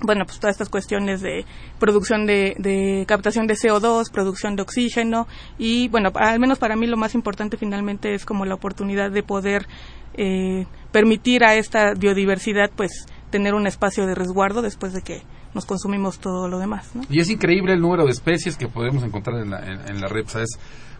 bueno, 0.00 0.24
pues 0.24 0.38
todas 0.38 0.54
estas 0.54 0.68
cuestiones 0.68 1.20
de 1.20 1.44
producción 1.78 2.26
de, 2.26 2.54
de, 2.58 3.04
captación 3.06 3.46
de 3.46 3.54
CO2, 3.54 4.10
producción 4.12 4.54
de 4.56 4.62
oxígeno 4.62 5.26
y 5.58 5.88
bueno, 5.88 6.10
al 6.14 6.38
menos 6.38 6.58
para 6.58 6.76
mí 6.76 6.86
lo 6.86 6.96
más 6.96 7.14
importante 7.14 7.56
finalmente 7.56 8.14
es 8.14 8.24
como 8.24 8.44
la 8.44 8.54
oportunidad 8.54 9.10
de 9.10 9.22
poder 9.22 9.66
eh, 10.14 10.66
permitir 10.92 11.44
a 11.44 11.54
esta 11.54 11.94
biodiversidad 11.94 12.70
pues 12.74 13.06
tener 13.30 13.54
un 13.54 13.66
espacio 13.66 14.06
de 14.06 14.14
resguardo 14.14 14.62
después 14.62 14.92
de 14.92 15.02
que 15.02 15.22
nos 15.54 15.64
consumimos 15.64 16.18
todo 16.18 16.48
lo 16.48 16.58
demás. 16.58 16.90
Y 17.10 17.20
es 17.20 17.30
increíble 17.30 17.72
el 17.72 17.80
número 17.80 18.04
de 18.04 18.10
especies 18.10 18.56
que 18.56 18.68
podemos 18.68 19.02
encontrar 19.02 19.40
en 19.40 19.50
la, 19.50 19.58
en, 19.88 20.00
la 20.00 20.08
red. 20.08 20.26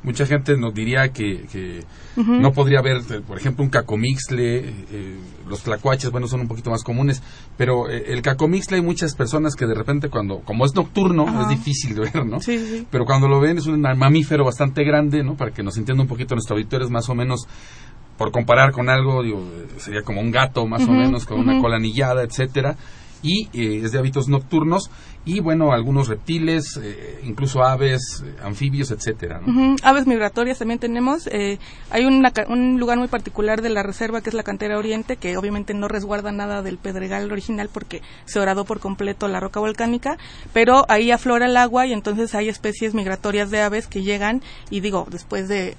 mucha 0.03 0.27
gente 0.27 0.57
nos 0.57 0.75
diría 0.75 1.09
que, 1.09 1.85
no 2.17 2.53
podría 2.53 2.79
haber, 2.79 2.99
eh, 3.11 3.21
por 3.27 3.39
ejemplo, 3.39 3.65
un 3.65 3.71
cacomixle, 3.71 4.59
eh, 4.59 5.17
los 5.49 5.63
tlacuaches, 5.63 6.11
bueno, 6.11 6.27
son 6.27 6.41
un 6.41 6.49
poquito 6.49 6.71
más 6.71 6.83
comunes, 6.83 7.23
pero 7.57 7.89
eh, 7.91 8.05
el 8.09 8.23
cacomixle 8.23 8.79
hay 8.79 8.83
muchas 8.83 9.15
personas 9.15 9.55
que 9.55 9.67
de 9.67 9.75
repente 9.75 10.09
cuando, 10.09 10.41
como 10.41 10.65
es 10.65 10.75
nocturno, 10.75 11.43
es 11.43 11.49
difícil 11.49 11.95
de 11.95 12.01
ver, 12.03 12.27
¿no? 12.27 12.41
Sí, 12.41 12.59
sí. 12.59 12.87
Pero 12.91 13.05
cuando 13.05 13.29
lo 13.29 13.41
ven 13.41 13.59
es 13.59 13.67
un 13.67 13.81
mamífero 13.81 14.45
bastante 14.45 14.83
grande, 14.85 15.23
¿no? 15.23 15.37
Para 15.37 15.53
que 15.53 15.63
nos 15.63 15.77
entienda 15.77 16.03
un 16.03 16.09
poquito 16.09 16.35
nuestro 16.35 16.57
auditorio, 16.57 16.87
es 16.87 16.93
más 16.93 17.09
o 17.09 17.15
menos 17.15 17.47
por 18.19 18.33
comparar 18.33 18.73
con 18.73 18.91
algo, 18.91 19.23
digo, 19.23 19.49
sería 19.79 20.03
como 20.03 20.21
un 20.21 20.33
gato 20.33 20.67
más 20.67 20.83
o 20.89 20.91
menos, 20.91 21.25
con 21.25 21.39
una 21.39 21.61
cola 21.61 21.77
anillada, 21.77 22.25
etcétera, 22.25 22.77
y 23.23 23.49
eh, 23.53 23.83
es 23.85 23.93
de 23.93 23.99
hábitos 23.99 24.29
nocturnos 24.29 24.91
y 25.25 25.41
bueno 25.41 25.73
algunos 25.73 26.09
reptiles 26.09 26.79
eh, 26.83 27.21
incluso 27.25 27.63
aves 27.63 28.23
eh, 28.25 28.37
anfibios 28.43 28.91
etcétera 28.91 29.41
aves 29.83 30.07
migratorias 30.07 30.59
también 30.59 30.79
tenemos 30.79 31.29
hay 31.91 32.05
un 32.05 32.81
lugar 32.81 32.99
muy 32.99 33.09
particular 33.09 33.63
de 33.63 33.71
la 33.71 33.83
reserva 33.83 34.21
que 34.21 34.31
es 34.31 34.35
la 34.35 34.43
cantera 34.43 34.79
oriente 34.79 35.17
que 35.17 35.37
obviamente 35.37 35.75
no 35.75 35.89
resguarda 35.89 36.33
nada 36.33 36.63
del 36.63 36.79
pedregal 36.79 37.31
original 37.31 37.69
porque 37.73 38.03
se 38.25 38.41
horadó 38.41 38.65
por 38.65 38.81
completo 38.81 39.29
la 39.29 39.41
roca 39.41 39.61
volcánica 39.61 40.17
pero 40.53 40.85
ahí 40.89 41.11
aflora 41.11 41.47
el 41.47 41.57
agua 41.57 41.87
y 41.87 41.93
entonces 41.93 42.35
hay 42.35 42.49
especies 42.49 42.95
migratorias 42.95 43.51
de 43.51 43.61
aves 43.61 43.87
que 43.87 44.03
llegan 44.03 44.43
y 44.71 44.81
digo 44.81 45.07
después 45.11 45.49
de 45.49 45.77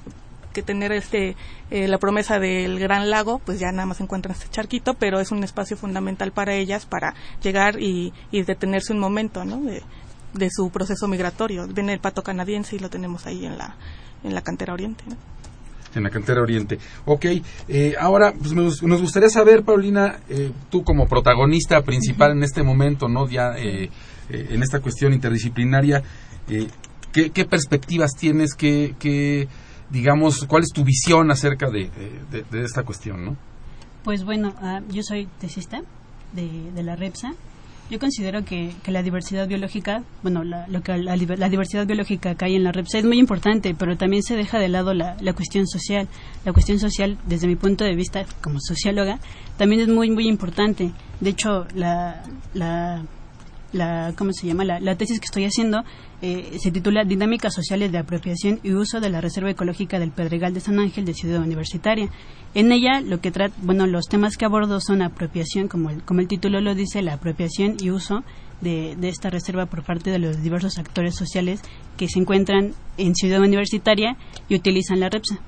que 0.54 0.64
tener 0.64 0.92
este 0.92 1.36
eh, 1.72 1.88
la 1.88 1.98
promesa 1.98 2.40
del 2.40 2.80
gran 2.80 3.10
lago, 3.10 3.40
pues 3.40 3.60
ya 3.60 3.72
nada 3.72 3.86
más 3.86 4.02
encuentran 4.02 4.36
este 4.36 4.50
charquito, 4.50 4.96
pero 4.96 5.20
es 5.20 5.32
un 5.32 5.44
espacio 5.44 5.78
fundamental 5.78 6.32
para 6.32 6.56
ellas 6.56 6.86
para 6.86 7.14
llegar 7.42 7.80
y, 7.80 8.14
detenerse 8.32 8.94
un 8.94 9.00
momento, 9.00 9.46
¿no? 9.46 9.62
De, 9.62 10.50
su 10.52 10.70
proceso 10.70 11.08
migratorio. 11.08 11.68
Viene 11.68 11.94
el 11.94 12.00
pato 12.00 12.22
canadiense 12.22 12.76
y 12.76 12.80
lo 12.80 12.90
tenemos 12.90 13.26
ahí 13.26 13.46
en 13.46 13.58
la, 13.58 13.76
en 14.24 14.34
la 14.36 14.42
cantera 14.42 14.74
oriente. 14.74 15.04
En 15.96 16.04
la 16.04 16.10
cantera 16.12 16.42
oriente. 16.42 16.78
Ok, 17.06 17.26
eh, 17.68 17.96
ahora 18.00 18.34
pues 18.34 18.54
nos, 18.54 18.82
gustaría 18.82 19.30
saber, 19.30 19.64
Paulina, 19.64 20.20
eh, 20.30 20.52
tú 20.70 20.84
como 20.84 21.08
protagonista 21.08 21.82
principal 21.82 22.34
en 22.34 22.44
este 22.44 22.62
momento, 22.62 23.08
¿no? 23.08 23.28
Ya 23.28 23.56
en 23.58 24.62
esta 24.62 24.80
cuestión 24.80 25.14
interdisciplinaria, 25.14 26.04
¿qué, 27.12 27.32
¿qué, 27.32 27.46
perspectivas 27.46 28.12
tienes? 28.16 28.54
¿Qué, 28.54 28.96
qué 29.00 29.48
digamos, 29.90 30.46
cuál 30.46 30.64
es 30.64 30.70
tu 30.70 30.84
visión 30.84 31.32
acerca 31.32 31.70
de, 31.70 31.90
de, 32.32 32.64
esta 32.64 32.84
cuestión, 32.84 33.26
¿no? 33.26 33.38
Pues 34.04 34.24
bueno, 34.24 34.54
ah, 34.62 34.82
yo 34.90 35.04
soy 35.04 35.28
tesista 35.40 35.82
de, 36.34 36.72
de 36.72 36.84
la 36.84 36.96
REPSA. 36.96 37.34
Yo 37.90 37.98
considero 37.98 38.46
que, 38.46 38.76
que 38.84 38.92
la 38.92 39.02
diversidad 39.02 39.48
biológica, 39.48 40.04
bueno, 40.22 40.44
la, 40.44 40.68
que, 40.84 40.96
la, 41.00 41.16
diversidad 41.50 41.88
biológica 41.88 42.36
que 42.36 42.46
hay 42.46 42.56
en 42.56 42.64
la 42.64 42.72
REPSA 42.72 43.00
es 43.00 43.06
muy 43.06 43.18
importante, 43.18 43.74
pero 43.74 43.98
también 43.98 44.22
se 44.22 44.36
deja 44.36 44.60
de 44.60 44.70
lado 44.70 44.94
la, 44.94 45.18
la 45.22 45.34
cuestión 45.34 45.66
social. 45.66 46.08
La 46.46 46.54
cuestión 46.54 46.78
social, 46.78 47.18
desde 47.26 47.48
mi 47.48 47.56
punto 47.56 47.84
de 47.84 47.96
vista 47.96 48.26
como 48.42 48.60
socióloga, 48.60 49.20
también 49.58 49.82
es 49.82 49.88
muy, 49.88 50.12
muy 50.12 50.28
importante. 50.28 50.92
De 51.20 51.32
hecho, 51.32 51.66
la, 51.74 52.24
la 53.72 53.90
la 53.90 54.14
¿cómo 54.16 54.34
se 54.34 54.48
llama? 54.48 54.64
La, 54.64 54.96
tesis 54.96 55.20
que 55.20 55.26
estoy 55.26 55.46
haciendo 55.46 55.84
eh, 56.22 56.58
se 56.60 56.72
titula 56.72 57.04
Dinámicas 57.04 57.54
sociales 57.54 57.92
de 57.92 57.98
apropiación 57.98 58.60
y 58.64 58.74
uso 58.74 59.00
de 59.00 59.10
la 59.10 59.22
Reserva 59.22 59.50
Ecológica 59.50 60.00
del 60.00 60.12
Pedregal 60.12 60.54
de 60.54 60.60
San 60.60 60.80
Ángel 60.80 61.06
de 61.06 61.14
Ciudad 61.14 61.42
Universitaria. 61.42 62.10
En 62.54 62.72
ella 62.72 63.02
lo 63.02 63.22
que 63.22 63.32
trata, 63.32 63.56
bueno, 63.62 63.88
los 63.88 64.06
temas 64.06 64.38
que 64.38 64.46
abordo 64.46 64.80
son 64.82 65.02
apropiación, 65.02 65.68
como 65.68 65.90
el, 65.90 66.04
como 66.04 66.20
el 66.20 66.28
título 66.28 66.62
lo 66.62 66.76
dice, 66.76 67.02
la 67.02 67.14
apropiación 67.14 67.78
y 67.80 67.92
uso 67.92 68.24
de, 68.62 68.98
esta 69.04 69.30
reserva 69.30 69.66
por 69.68 69.84
parte 69.84 70.12
de 70.12 70.20
los 70.20 70.42
diversos 70.42 70.78
actores 70.78 71.16
sociales 71.16 71.62
que 71.98 72.08
se 72.08 72.20
encuentran 72.20 72.74
en 72.98 73.16
Ciudad 73.16 73.42
Universitaria 73.42 74.18
y 74.50 74.56
utilizan 74.56 75.00
la 75.00 75.10
REPSA. 75.10 75.40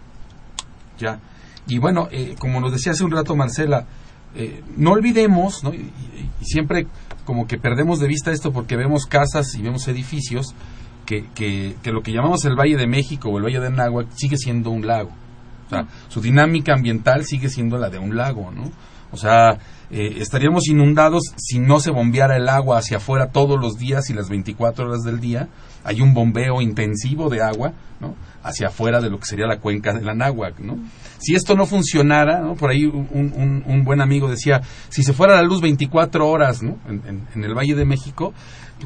Ya. 0.97 1.19
Y 1.67 1.77
bueno, 1.77 2.07
eh, 2.11 2.35
como 2.39 2.59
nos 2.59 2.71
decía 2.71 2.93
hace 2.93 3.03
un 3.03 3.11
rato 3.11 3.35
Marcela, 3.35 3.85
eh, 4.35 4.63
no 4.77 4.91
olvidemos, 4.91 5.63
¿no? 5.63 5.73
y 5.73 5.91
siempre 6.41 6.87
como 7.25 7.47
que 7.47 7.57
perdemos 7.57 7.99
de 7.99 8.07
vista 8.07 8.31
esto 8.31 8.51
porque 8.51 8.75
vemos 8.75 9.05
casas 9.05 9.53
y 9.55 9.61
vemos 9.61 9.87
edificios 9.87 10.55
que, 11.05 11.25
que, 11.35 11.91
lo 11.91 12.01
que 12.01 12.13
llamamos 12.13 12.45
el 12.45 12.55
Valle 12.55 12.77
de 12.77 12.87
México 12.87 13.29
o 13.29 13.37
el 13.37 13.43
Valle 13.43 13.59
de 13.59 13.69
Náhuac 13.69 14.07
sigue 14.11 14.37
siendo 14.37 14.69
un 14.69 14.87
lago. 14.87 15.11
O 15.67 15.69
sea, 15.69 15.87
su 16.09 16.21
dinámica 16.21 16.73
ambiental 16.73 17.25
sigue 17.25 17.49
siendo 17.49 17.77
la 17.77 17.89
de 17.89 17.99
un 17.99 18.15
lago, 18.15 18.51
¿no? 18.51 18.71
O 19.11 19.17
sea, 19.17 19.57
eh, 19.91 20.19
estaríamos 20.19 20.67
inundados 20.69 21.33
si 21.35 21.59
no 21.59 21.81
se 21.81 21.91
bombeara 21.91 22.37
el 22.37 22.47
agua 22.47 22.77
hacia 22.77 22.97
afuera 22.97 23.27
todos 23.27 23.59
los 23.59 23.77
días 23.77 24.09
y 24.09 24.13
las 24.13 24.29
24 24.29 24.85
horas 24.87 25.01
del 25.03 25.19
día. 25.19 25.49
Hay 25.83 25.99
un 25.99 26.13
bombeo 26.13 26.61
intensivo 26.61 27.29
de 27.29 27.41
agua, 27.41 27.73
¿no? 27.99 28.15
Hacia 28.41 28.67
afuera 28.67 29.01
de 29.01 29.09
lo 29.09 29.19
que 29.19 29.25
sería 29.25 29.47
la 29.47 29.59
cuenca 29.59 29.93
de 29.93 30.01
la 30.01 30.13
Náhuac, 30.13 30.59
¿no? 30.59 30.77
Si 31.17 31.35
esto 31.35 31.55
no 31.55 31.65
funcionara, 31.65 32.39
¿no? 32.39 32.55
Por 32.55 32.69
ahí 32.69 32.85
un, 32.85 33.63
un, 33.65 33.83
buen 33.83 33.99
amigo 33.99 34.29
decía, 34.29 34.61
si 34.89 35.03
se 35.03 35.11
fuera 35.11 35.35
la 35.35 35.41
luz 35.41 35.59
24 35.59 36.25
horas, 36.25 36.63
¿no? 36.63 36.77
En, 36.87 37.27
en, 37.35 37.43
el 37.43 37.53
Valle 37.53 37.75
de 37.75 37.83
México, 37.83 38.33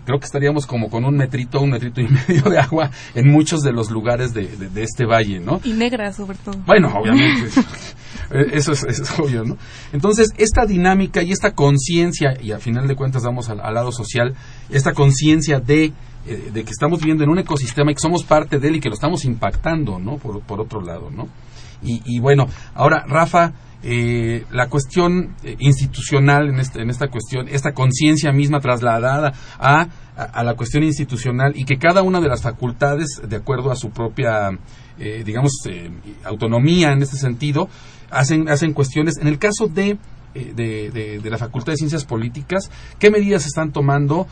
creo 0.06 0.20
que 0.20 0.26
estaríamos 0.26 0.66
como 0.66 0.90
con 0.90 1.06
un 1.06 1.16
metrito, 1.16 1.62
un 1.62 1.70
metrito 1.70 2.02
y 2.02 2.08
medio 2.28 2.50
de 2.50 2.58
agua 2.58 2.90
en 3.14 3.30
muchos 3.30 3.62
de 3.62 3.74
los 3.74 3.92
lugares 3.92 4.34
de, 4.34 4.48
de, 4.48 4.84
este 4.84 5.06
valle, 5.06 5.40
¿no? 5.40 5.62
Y 5.64 5.74
negra 5.74 6.12
sobre 6.12 6.38
todo. 6.38 6.58
Bueno, 6.66 6.92
obviamente. 6.96 7.52
eso, 8.32 8.72
es, 8.72 8.84
eso 8.88 9.04
es 9.04 9.20
obvio, 9.20 9.44
¿no? 9.44 9.58
Entonces, 9.94 10.30
esta 10.38 10.66
dinámica 10.66 11.24
y 11.24 11.32
esta 11.32 11.52
conciencia, 11.52 12.34
y 12.42 12.52
al 12.52 12.62
final 12.62 12.88
de 12.88 12.96
cuentas 12.96 13.24
vamos 13.24 13.50
al, 13.50 13.58
lado 13.58 13.92
social, 13.92 14.36
esta 14.70 14.94
conciencia 14.94 15.60
de, 15.60 15.94
eh, 16.28 16.52
de 16.54 16.64
que 16.64 16.72
estamos 16.72 17.00
viviendo 17.00 17.24
en 17.24 17.30
un 17.30 17.40
ecosistema 17.40 17.92
y 17.92 17.96
que 17.96 18.02
somos 18.02 18.24
parte 18.24 18.60
de 18.60 18.68
él 18.68 18.76
y 18.78 18.80
que 18.80 18.90
lo 18.90 18.96
estamos 18.96 19.26
impactando, 19.26 20.00
¿no? 20.00 20.18
Por, 20.18 20.42
por 20.42 20.62
otro 20.62 20.82
lado, 20.82 21.10
¿no? 21.12 21.28
Y, 21.86 22.20
bueno, 22.20 22.48
ahora, 22.74 23.06
Rafa, 23.08 23.54
eh, 23.84 24.46
la 24.52 24.68
cuestión 24.70 25.36
eh, 25.44 25.56
institucional 25.60 26.50
en, 26.50 26.60
este, 26.60 26.82
en 26.82 26.90
esta 26.90 27.08
cuestión, 27.10 27.48
esta 27.48 27.74
conciencia 27.74 28.32
misma 28.32 28.60
trasladada 28.60 29.34
a, 29.60 29.88
a, 30.16 30.44
la 30.44 30.56
cuestión 30.56 30.84
institucional 30.84 31.54
y 31.56 31.66
que 31.66 31.78
cada 31.78 32.02
una 32.02 32.22
de 32.22 32.28
las 32.28 32.42
facultades, 32.42 33.22
de 33.28 33.36
acuerdo 33.36 33.72
a 33.72 33.76
su 33.76 33.92
propia, 33.92 34.50
eh, 34.98 35.24
digamos, 35.24 35.52
autonomía 36.24 36.94
en 36.94 37.04
este 37.04 37.18
sentido, 37.18 37.70
hacen, 38.10 38.50
hacen 38.50 38.74
cuestiones. 38.74 39.18
En 39.18 39.28
el 39.28 39.40
caso 39.40 39.68
de 39.68 39.98
de, 40.34 41.22
de, 41.24 41.30
la 41.30 41.38
Facultad 41.38 41.72
de 41.72 41.78
Ciencias 41.78 42.04
Políticas, 42.04 42.70
qué 43.00 43.10
medidas 43.10 43.46
están 43.46 43.72
tomando, 43.72 44.28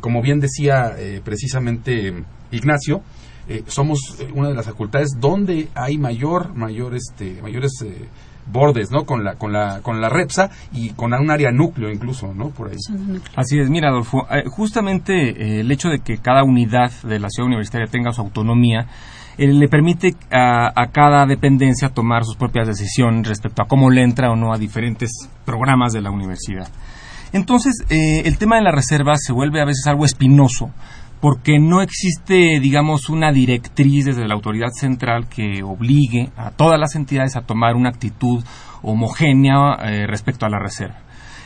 como 0.00 0.20
bien 0.20 0.40
decía 0.40 0.96
precisamente 1.22 2.24
Ignacio, 2.50 3.04
eh, 3.46 3.62
somos 3.66 4.16
eh, 4.20 4.28
una 4.34 4.48
de 4.48 4.54
las 4.54 4.64
facultades 4.64 5.10
donde 5.20 5.68
hay 5.74 5.98
mayor, 5.98 6.54
mayor 6.54 6.94
este, 6.94 7.42
mayores 7.42 7.72
eh, 7.84 8.08
bordes, 8.46 8.90
¿no? 8.90 9.04
Con 9.04 9.22
la, 9.22 9.34
con 9.34 9.52
la, 9.52 9.80
con 9.82 10.00
la 10.00 10.08
REPSA 10.08 10.50
y 10.72 10.90
con 10.90 11.12
un 11.12 11.30
área 11.30 11.50
núcleo 11.50 11.90
incluso, 11.90 12.32
¿no? 12.32 12.50
Por 12.50 12.70
ahí. 12.70 12.76
Así 13.36 13.58
es, 13.58 13.68
mira, 13.68 13.88
Adolfo, 13.88 14.26
justamente 14.48 15.60
el 15.60 15.70
hecho 15.70 15.88
de 15.88 15.98
que 15.98 16.18
cada 16.18 16.42
unidad 16.42 16.90
de 17.02 17.18
la 17.18 17.28
ciudad 17.28 17.48
universitaria 17.48 17.86
tenga 17.86 18.12
su 18.12 18.22
autonomía 18.22 18.86
le 19.36 19.68
permite 19.68 20.14
a, 20.30 20.68
a, 20.74 20.86
cada 20.88 21.26
dependencia 21.26 21.88
tomar 21.88 22.24
sus 22.24 22.36
propias 22.36 22.66
decisiones 22.66 23.28
respecto 23.28 23.62
a 23.62 23.66
cómo 23.66 23.90
le 23.90 24.02
entra 24.02 24.30
o 24.30 24.36
no 24.36 24.52
a 24.52 24.58
diferentes 24.58 25.10
programas 25.44 25.92
de 25.92 26.02
la 26.02 26.10
universidad. 26.10 26.68
Entonces, 27.32 27.84
el 27.88 28.38
tema 28.38 28.56
de 28.56 28.62
la 28.62 28.70
reserva 28.70 29.16
se 29.16 29.32
vuelve 29.32 29.60
a 29.60 29.64
veces 29.64 29.88
algo 29.88 30.04
espinoso 30.04 30.70
porque 31.24 31.58
no 31.58 31.80
existe, 31.80 32.60
digamos, 32.60 33.08
una 33.08 33.32
directriz 33.32 34.04
desde 34.04 34.28
la 34.28 34.34
autoridad 34.34 34.68
central 34.68 35.26
que 35.26 35.62
obligue 35.62 36.28
a 36.36 36.50
todas 36.50 36.78
las 36.78 36.96
entidades 36.96 37.34
a 37.34 37.46
tomar 37.46 37.76
una 37.76 37.88
actitud 37.88 38.44
homogénea 38.82 39.78
eh, 39.84 40.06
respecto 40.06 40.44
a 40.44 40.50
la 40.50 40.58
reserva. 40.58 40.98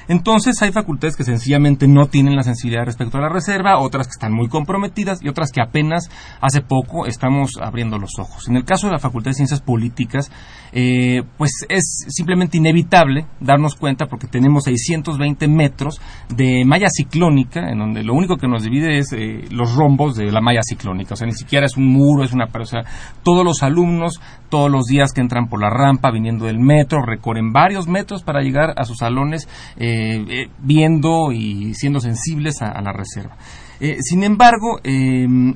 Entonces 0.08 0.60
hay 0.62 0.72
facultades 0.72 1.16
que 1.16 1.24
sencillamente 1.24 1.86
no 1.86 2.06
tienen 2.06 2.34
la 2.34 2.42
sensibilidad 2.42 2.86
respecto 2.86 3.18
a 3.18 3.20
la 3.20 3.28
reserva, 3.28 3.78
otras 3.78 4.06
que 4.06 4.12
están 4.12 4.32
muy 4.32 4.48
comprometidas 4.48 5.22
y 5.22 5.28
otras 5.28 5.52
que 5.52 5.60
apenas 5.60 6.08
hace 6.40 6.62
poco 6.62 7.06
estamos 7.06 7.58
abriendo 7.60 7.98
los 7.98 8.18
ojos. 8.18 8.48
En 8.48 8.56
el 8.56 8.64
caso 8.64 8.86
de 8.86 8.94
la 8.94 8.98
Facultad 8.98 9.30
de 9.30 9.34
Ciencias 9.34 9.60
Políticas, 9.60 10.30
eh, 10.72 11.22
pues 11.36 11.50
es 11.68 12.06
simplemente 12.08 12.56
inevitable 12.56 13.26
darnos 13.40 13.74
cuenta 13.74 14.06
porque 14.06 14.26
tenemos 14.26 14.64
620 14.64 15.46
metros 15.48 16.00
de 16.28 16.64
malla 16.64 16.88
ciclónica, 16.88 17.68
en 17.70 17.78
donde 17.78 18.02
lo 18.02 18.14
único 18.14 18.36
que 18.36 18.48
nos 18.48 18.62
divide 18.62 18.98
es 18.98 19.12
eh, 19.12 19.44
los 19.50 19.74
rombos 19.74 20.16
de 20.16 20.32
la 20.32 20.40
malla 20.40 20.62
ciclónica. 20.62 21.14
O 21.14 21.16
sea, 21.16 21.26
ni 21.26 21.34
siquiera 21.34 21.66
es 21.66 21.76
un 21.76 21.86
muro, 21.86 22.24
es 22.24 22.32
una. 22.32 22.46
O 22.46 22.64
sea, 22.64 22.82
todos 23.22 23.44
los 23.44 23.62
alumnos, 23.62 24.20
todos 24.48 24.70
los 24.70 24.86
días 24.86 25.12
que 25.12 25.20
entran 25.20 25.48
por 25.48 25.60
la 25.60 25.70
rampa 25.70 26.10
viniendo 26.10 26.46
del 26.46 26.58
metro, 26.58 27.02
recorren 27.04 27.52
varios 27.52 27.86
metros 27.86 28.22
para 28.22 28.40
llegar 28.40 28.74
a 28.76 28.84
sus 28.84 28.98
salones. 28.98 29.48
Eh, 29.76 29.97
eh, 30.00 30.50
viendo 30.58 31.32
y 31.32 31.74
siendo 31.74 32.00
sensibles 32.00 32.62
a, 32.62 32.80
la 32.80 32.92
reserva. 32.92 33.36
Eh, 33.80 33.96
sin 34.00 34.22
embargo, 34.22 34.80
em, 34.84 35.54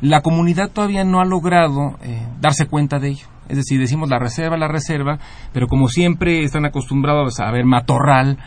la 0.00 0.20
comunidad 0.20 0.70
todavía 0.70 1.04
no 1.04 1.20
ha 1.20 1.24
logrado 1.24 1.98
eh, 2.02 2.26
darse 2.40 2.66
cuenta 2.66 2.98
de 2.98 3.08
ello. 3.08 3.26
Es 3.48 3.56
decir, 3.56 3.80
decimos 3.80 4.08
la 4.08 4.20
reserva, 4.20 4.56
la 4.56 4.68
reserva, 4.68 5.18
pero 5.52 5.66
como 5.66 5.88
siempre 5.88 6.44
están 6.44 6.66
acostumbrados 6.66 7.40
a 7.40 7.50
ver 7.50 7.64
matorral, 7.64 8.38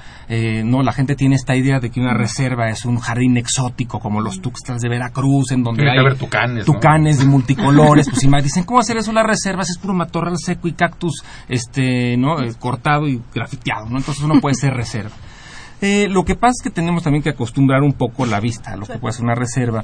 no, 0.64 0.82
la 0.82 0.94
gente 0.94 1.16
tiene 1.16 1.36
esta 1.36 1.58
idea 1.58 1.80
de 1.82 1.90
que 1.90 2.00
una 2.00 2.14
reserva 2.14 2.70
es 2.70 2.86
un 2.86 2.98
jardín 3.00 3.36
exótico 3.36 4.00
como 4.00 4.22
los 4.22 4.40
Tuxtlas 4.40 4.82
de 4.82 4.88
Veracruz, 4.88 5.52
en 5.52 5.62
donde 5.62 5.84
hay 5.90 6.16
tucanes, 6.16 6.66
tucanes 6.66 7.20
de 7.20 7.26
multicolores, 7.26 8.10
pues 8.10 8.24
y 8.24 8.42
dicen 8.42 8.64
cómo 8.64 8.80
hacer 8.80 8.96
eso 8.96 9.12
las 9.12 9.28
reservas 9.28 9.70
es 9.70 9.78
puro 9.78 9.94
matorral 9.94 10.38
seco 10.38 10.70
y 10.70 10.72
cactus, 10.72 11.22
este, 11.50 12.16
no, 12.16 12.38
cortado 12.58 13.06
y 13.06 13.22
grafiteado, 13.36 13.90
no, 13.90 13.98
entonces 13.98 14.24
uno 14.24 14.40
puede 14.40 14.56
ser 14.56 14.74
reserva. 14.74 15.12
Eh, 15.86 16.08
lo 16.08 16.24
que 16.24 16.36
pasa 16.36 16.54
es 16.60 16.64
que 16.64 16.70
tenemos 16.70 17.04
también 17.04 17.24
que 17.24 17.32
acostumbrar 17.32 17.82
un 17.82 17.92
poco 17.92 18.26
la 18.26 18.40
vista 18.40 18.72
a 18.72 18.78
lo 18.78 18.86
que 18.86 19.00
puede 19.00 19.12
ser 19.12 19.26
una 19.26 19.36
reserva. 19.36 19.84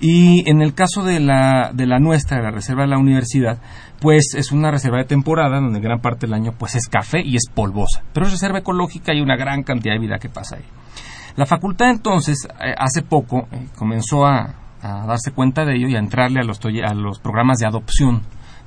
Y 0.00 0.42
en 0.50 0.60
el 0.60 0.74
caso 0.74 1.04
de 1.04 1.20
la, 1.20 1.70
de 1.72 1.86
la 1.86 2.00
nuestra, 2.00 2.38
de 2.38 2.42
la 2.42 2.50
reserva 2.50 2.82
de 2.82 2.88
la 2.88 2.98
universidad, 2.98 3.58
pues 4.00 4.34
es 4.34 4.50
una 4.50 4.72
reserva 4.72 4.98
de 4.98 5.04
temporada 5.04 5.60
donde 5.60 5.78
gran 5.78 6.00
parte 6.00 6.26
del 6.26 6.34
año 6.34 6.50
pues 6.58 6.74
es 6.74 6.88
café 6.88 7.20
y 7.24 7.36
es 7.36 7.44
polvosa. 7.48 8.02
Pero 8.12 8.26
es 8.26 8.32
reserva 8.32 8.58
ecológica 8.58 9.14
y 9.14 9.20
una 9.20 9.36
gran 9.36 9.62
cantidad 9.62 9.94
de 9.94 10.00
vida 10.00 10.18
que 10.18 10.28
pasa 10.28 10.56
ahí. 10.56 10.64
La 11.36 11.46
facultad 11.46 11.90
entonces, 11.90 12.48
eh, 12.60 12.74
hace 12.76 13.02
poco, 13.02 13.46
eh, 13.52 13.68
comenzó 13.78 14.26
a, 14.26 14.52
a, 14.82 15.06
darse 15.06 15.30
cuenta 15.30 15.64
de 15.64 15.76
ello 15.76 15.86
y 15.86 15.94
a 15.94 16.00
entrarle 16.00 16.40
a 16.40 16.44
los, 16.44 16.58
a 16.58 16.94
los 16.94 17.20
programas 17.20 17.58
de 17.58 17.66
adopción 17.66 18.22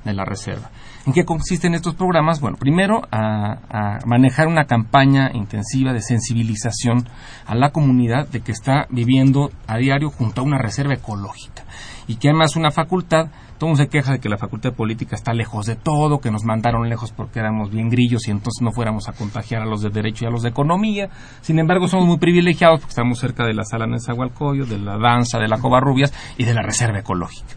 de 0.06 0.14
la 0.14 0.24
reserva. 0.24 0.70
¿En 1.10 1.14
qué 1.14 1.24
consisten 1.24 1.74
estos 1.74 1.96
programas? 1.96 2.40
Bueno, 2.40 2.56
primero 2.56 3.02
a, 3.10 3.98
manejar 4.06 4.46
una 4.46 4.66
campaña 4.66 5.32
intensiva 5.34 5.92
de 5.92 6.02
sensibilización 6.02 7.08
a 7.46 7.56
la 7.56 7.70
comunidad 7.70 8.28
de 8.28 8.42
que 8.42 8.52
está 8.52 8.86
viviendo 8.90 9.50
a 9.66 9.78
diario 9.78 10.10
junto 10.10 10.40
a 10.40 10.44
una 10.44 10.56
reserva 10.56 10.94
ecológica 10.94 11.64
y 12.06 12.14
que 12.14 12.28
además 12.28 12.54
una 12.54 12.70
facultad, 12.70 13.26
todo 13.58 13.74
se 13.74 13.88
queja 13.88 14.12
de 14.12 14.18
que 14.20 14.28
la 14.28 14.38
facultad 14.38 14.70
de 14.70 14.76
política 14.76 15.16
está 15.16 15.32
lejos 15.32 15.66
de 15.66 15.74
todo, 15.74 16.20
que 16.20 16.30
nos 16.30 16.44
mandaron 16.44 16.88
lejos 16.88 17.10
porque 17.10 17.40
éramos 17.40 17.72
bien 17.72 17.88
grillos 17.88 18.28
y 18.28 18.30
entonces 18.30 18.62
no 18.62 18.70
fuéramos 18.70 19.08
a 19.08 19.12
contagiar 19.12 19.62
a 19.62 19.66
los 19.66 19.82
de 19.82 19.90
derecho 19.90 20.24
y 20.24 20.28
a 20.28 20.30
los 20.30 20.42
de 20.42 20.50
economía. 20.50 21.08
Sin 21.40 21.58
embargo, 21.58 21.88
somos 21.88 22.06
muy 22.06 22.18
privilegiados 22.18 22.78
porque 22.78 22.90
estamos 22.90 23.18
cerca 23.18 23.44
de 23.44 23.54
la 23.54 23.64
sala 23.64 23.88
Nezahualcóyotl, 23.88 24.70
de 24.70 24.78
la 24.78 24.96
danza, 24.96 25.40
de 25.40 25.48
la 25.48 25.58
Covarrubias 25.58 26.14
y 26.38 26.44
de 26.44 26.54
la 26.54 26.62
reserva 26.62 27.00
ecológica. 27.00 27.56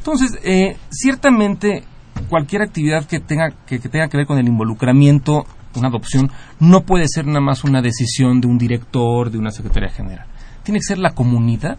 Entonces, 0.00 0.38
eh, 0.44 0.76
ciertamente 0.90 1.84
cualquier 2.28 2.62
actividad 2.62 3.04
que 3.04 3.20
tenga 3.20 3.50
que, 3.66 3.78
tenga 3.78 4.08
que 4.08 4.16
ver 4.16 4.26
con 4.26 4.38
el 4.38 4.48
involucramiento, 4.48 5.44
una 5.76 5.88
adopción, 5.88 6.30
no 6.58 6.82
puede 6.82 7.06
ser 7.08 7.26
nada 7.26 7.40
más 7.40 7.64
una 7.64 7.82
decisión 7.82 8.40
de 8.40 8.48
un 8.48 8.58
director, 8.58 9.30
de 9.30 9.38
una 9.38 9.50
secretaría 9.50 9.90
general. 9.90 10.26
Tiene 10.62 10.78
que 10.78 10.84
ser 10.84 10.98
la 10.98 11.10
comunidad 11.10 11.78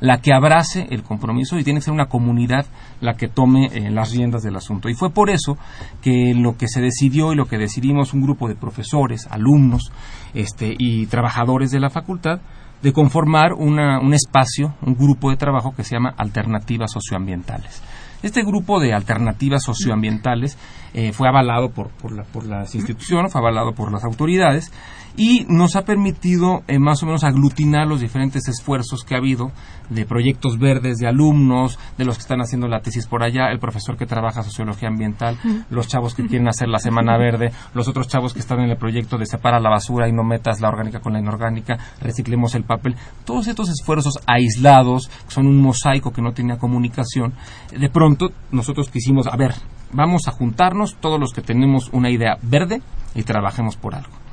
la 0.00 0.20
que 0.20 0.32
abrace 0.32 0.86
el 0.90 1.02
compromiso 1.02 1.58
y 1.58 1.64
tiene 1.64 1.80
que 1.80 1.84
ser 1.84 1.94
una 1.94 2.06
comunidad 2.06 2.66
la 3.00 3.14
que 3.14 3.28
tome 3.28 3.66
eh, 3.72 3.90
las 3.90 4.12
riendas 4.12 4.42
del 4.42 4.56
asunto. 4.56 4.88
Y 4.88 4.94
fue 4.94 5.10
por 5.10 5.30
eso 5.30 5.56
que 6.02 6.34
lo 6.34 6.56
que 6.56 6.68
se 6.68 6.80
decidió 6.80 7.32
y 7.32 7.36
lo 7.36 7.46
que 7.46 7.58
decidimos 7.58 8.12
un 8.12 8.22
grupo 8.22 8.48
de 8.48 8.56
profesores, 8.56 9.26
alumnos 9.30 9.92
este, 10.34 10.74
y 10.78 11.06
trabajadores 11.06 11.70
de 11.70 11.80
la 11.80 11.90
facultad 11.90 12.40
de 12.82 12.92
conformar 12.92 13.54
un 13.54 14.12
espacio, 14.12 14.74
un 14.82 14.94
grupo 14.94 15.30
de 15.30 15.36
trabajo 15.36 15.74
que 15.74 15.82
se 15.82 15.96
llama 15.96 16.14
Alternativas 16.16 16.92
Socioambientales. 16.92 17.82
Este 18.26 18.42
grupo 18.42 18.80
de 18.80 18.92
alternativas 18.92 19.62
socioambientales 19.62 20.58
eh, 20.94 21.12
fue 21.12 21.28
avalado 21.28 21.70
por, 21.70 21.90
por, 21.90 22.10
la, 22.10 22.24
por 22.24 22.44
las 22.44 22.74
instituciones, 22.74 23.30
fue 23.30 23.40
avalado 23.40 23.72
por 23.72 23.92
las 23.92 24.02
autoridades 24.02 24.72
y 25.16 25.46
nos 25.48 25.76
ha 25.76 25.82
permitido 25.82 26.62
eh, 26.68 26.78
más 26.78 27.02
o 27.02 27.06
menos 27.06 27.24
aglutinar 27.24 27.86
los 27.86 28.00
diferentes 28.00 28.48
esfuerzos 28.48 29.02
que 29.02 29.14
ha 29.14 29.18
habido 29.18 29.50
de 29.88 30.04
proyectos 30.04 30.58
verdes, 30.58 30.98
de 30.98 31.08
alumnos, 31.08 31.78
de 31.96 32.04
los 32.04 32.16
que 32.16 32.22
están 32.22 32.40
haciendo 32.40 32.68
la 32.68 32.80
tesis 32.80 33.06
por 33.06 33.22
allá, 33.22 33.50
el 33.50 33.58
profesor 33.58 33.96
que 33.96 34.06
trabaja 34.06 34.42
sociología 34.42 34.88
ambiental, 34.88 35.38
los 35.70 35.88
chavos 35.88 36.14
que 36.14 36.26
quieren 36.26 36.48
hacer 36.48 36.68
la 36.68 36.78
semana 36.78 37.16
verde, 37.16 37.52
los 37.74 37.88
otros 37.88 38.08
chavos 38.08 38.34
que 38.34 38.40
están 38.40 38.60
en 38.60 38.70
el 38.70 38.76
proyecto 38.76 39.16
de 39.16 39.26
separa 39.26 39.60
la 39.60 39.70
basura 39.70 40.08
y 40.08 40.12
no 40.12 40.24
metas 40.24 40.60
la 40.60 40.68
orgánica 40.68 41.00
con 41.00 41.12
la 41.12 41.20
inorgánica, 41.20 41.78
reciclemos 42.00 42.54
el 42.54 42.64
papel. 42.64 42.96
Todos 43.24 43.46
estos 43.46 43.70
esfuerzos 43.70 44.18
aislados, 44.26 45.10
son 45.28 45.46
un 45.46 45.60
mosaico 45.60 46.12
que 46.12 46.22
no 46.22 46.32
tenía 46.32 46.58
comunicación, 46.58 47.34
de 47.70 47.88
pronto 47.88 48.30
nosotros 48.50 48.90
quisimos, 48.90 49.26
a 49.26 49.36
ver, 49.36 49.54
vamos 49.92 50.28
a 50.28 50.32
juntarnos 50.32 50.96
todos 51.00 51.20
los 51.20 51.32
que 51.32 51.42
tenemos 51.42 51.90
una 51.92 52.10
idea 52.10 52.36
verde 52.42 52.82
y 53.14 53.22
trabajemos 53.22 53.76
por 53.76 53.94
algo. 53.94 54.25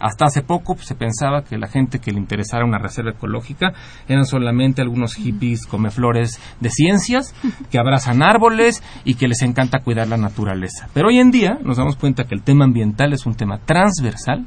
Hasta 0.00 0.26
hace 0.26 0.42
poco 0.42 0.76
se 0.78 0.94
pensaba 0.94 1.42
que 1.42 1.58
la 1.58 1.68
gente 1.68 1.98
que 1.98 2.12
le 2.12 2.18
interesara 2.18 2.64
una 2.64 2.78
reserva 2.78 3.10
ecológica 3.10 3.72
eran 4.08 4.24
solamente 4.24 4.82
algunos 4.82 5.14
hippies 5.14 5.66
come 5.66 5.90
flores 5.90 6.40
de 6.60 6.70
ciencias 6.70 7.34
que 7.70 7.78
abrazan 7.78 8.22
árboles 8.22 8.82
y 9.04 9.14
que 9.14 9.28
les 9.28 9.42
encanta 9.42 9.80
cuidar 9.80 10.08
la 10.08 10.16
naturaleza. 10.16 10.88
Pero 10.94 11.08
hoy 11.08 11.18
en 11.18 11.30
día 11.30 11.58
nos 11.62 11.76
damos 11.76 11.96
cuenta 11.96 12.24
que 12.24 12.34
el 12.34 12.42
tema 12.42 12.64
ambiental 12.64 13.12
es 13.12 13.26
un 13.26 13.34
tema 13.34 13.58
transversal 13.58 14.44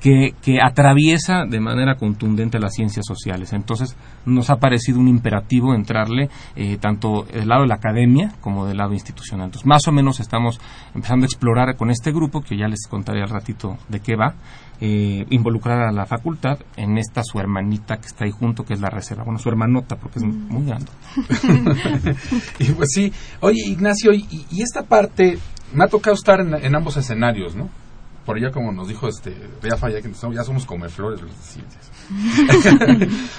que, 0.00 0.58
atraviesa 0.62 1.44
de 1.44 1.60
manera 1.60 1.96
contundente 1.96 2.58
las 2.58 2.74
ciencias 2.74 3.04
sociales. 3.06 3.52
Entonces, 3.52 3.96
nos 4.24 4.50
ha 4.50 4.56
parecido 4.56 4.98
un 4.98 5.08
imperativo 5.08 5.74
entrarle 5.74 6.30
eh, 6.56 6.78
tanto 6.78 7.24
del 7.24 7.48
lado 7.48 7.62
de 7.62 7.68
la 7.68 7.74
academia 7.76 8.32
como 8.40 8.66
del 8.66 8.78
lado 8.78 8.92
institucional. 8.92 9.46
Entonces, 9.46 9.66
más 9.66 9.86
o 9.86 9.92
menos 9.92 10.20
estamos 10.20 10.60
empezando 10.94 11.24
a 11.24 11.26
explorar 11.26 11.76
con 11.76 11.90
este 11.90 12.12
grupo, 12.12 12.40
que 12.40 12.56
ya 12.56 12.66
les 12.66 12.86
contaré 12.88 13.22
al 13.22 13.28
ratito 13.28 13.76
de 13.88 14.00
qué 14.00 14.16
va, 14.16 14.34
eh, 14.80 15.26
involucrar 15.30 15.82
a 15.82 15.92
la 15.92 16.06
facultad 16.06 16.58
en 16.76 16.98
esta 16.98 17.22
su 17.22 17.38
hermanita 17.38 17.98
que 17.98 18.06
está 18.06 18.24
ahí 18.24 18.30
junto, 18.30 18.64
que 18.64 18.74
es 18.74 18.80
la 18.80 18.90
reserva. 18.90 19.24
Bueno, 19.24 19.38
su 19.38 19.48
hermanota, 19.48 19.96
porque 19.96 20.18
es 20.18 20.24
muy 20.24 20.66
grande. 20.66 20.90
y 22.58 22.72
pues 22.72 22.88
sí, 22.92 23.12
oye 23.40 23.60
Ignacio, 23.66 24.12
y, 24.12 24.62
esta 24.62 24.82
parte, 24.82 25.38
me 25.74 25.84
ha 25.84 25.88
tocado 25.88 26.14
estar 26.14 26.40
en 26.40 26.74
ambos 26.74 26.96
escenarios, 26.96 27.54
¿no? 27.54 27.68
por 28.30 28.36
allá 28.36 28.52
como 28.52 28.70
nos 28.70 28.86
dijo 28.86 29.08
este 29.08 29.34
ya 29.62 30.00
que 30.00 30.12
ya 30.34 30.44
somos 30.44 30.64
como 30.64 30.88
flores 30.88 31.20
las 31.20 31.34
ciencias. 31.34 31.90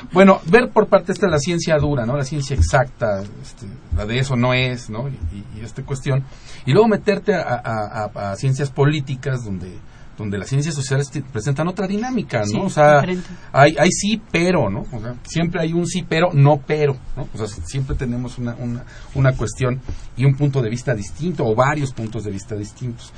bueno, 0.12 0.42
ver 0.48 0.70
por 0.70 0.88
parte 0.88 1.12
esta 1.12 1.28
la 1.28 1.38
ciencia 1.38 1.78
dura, 1.78 2.06
¿no? 2.06 2.18
La 2.18 2.26
ciencia 2.26 2.56
exacta, 2.56 3.22
este, 3.42 3.68
la 3.96 4.06
de 4.06 4.20
eso 4.20 4.36
no 4.36 4.54
es, 4.54 4.90
¿no? 4.90 5.08
Y, 5.08 5.62
esta 5.62 5.84
cuestión. 5.84 6.26
Y 6.66 6.74
luego 6.74 6.88
meterte 6.88 7.34
a, 7.36 8.36
ciencias 8.36 8.70
políticas 8.72 9.46
donde 9.46 9.78
donde 10.22 10.38
las 10.38 10.48
ciencias 10.48 10.74
sociales 10.74 11.12
presentan 11.32 11.68
otra 11.68 11.88
dinámica, 11.88 12.44
¿no? 12.54 12.64
o 12.64 12.70
sea, 12.70 13.04
hay, 13.52 13.76
hay 13.78 13.92
sí, 13.92 14.22
pero, 14.32 14.70
¿no? 14.70 14.86
O 14.92 15.00
sea, 15.00 15.16
siempre 15.24 15.62
hay 15.62 15.74
un 15.74 15.86
sí, 15.86 16.06
pero, 16.08 16.30
no, 16.32 16.62
pero, 16.66 16.96
¿no? 17.18 17.28
O 17.34 17.38
sea, 17.38 17.48
siempre 17.48 17.96
tenemos 17.96 18.38
una, 18.38 18.56
una, 18.56 18.86
una 19.16 19.34
cuestión 19.34 19.82
y 20.16 20.26
un 20.26 20.36
punto 20.36 20.62
de 20.62 20.70
vista 20.70 20.96
distinto 20.96 21.46
o 21.46 21.56
varios 21.56 21.92
puntos 21.92 22.24
de 22.24 22.32
vista 22.32 22.56
distintos. 22.56 23.12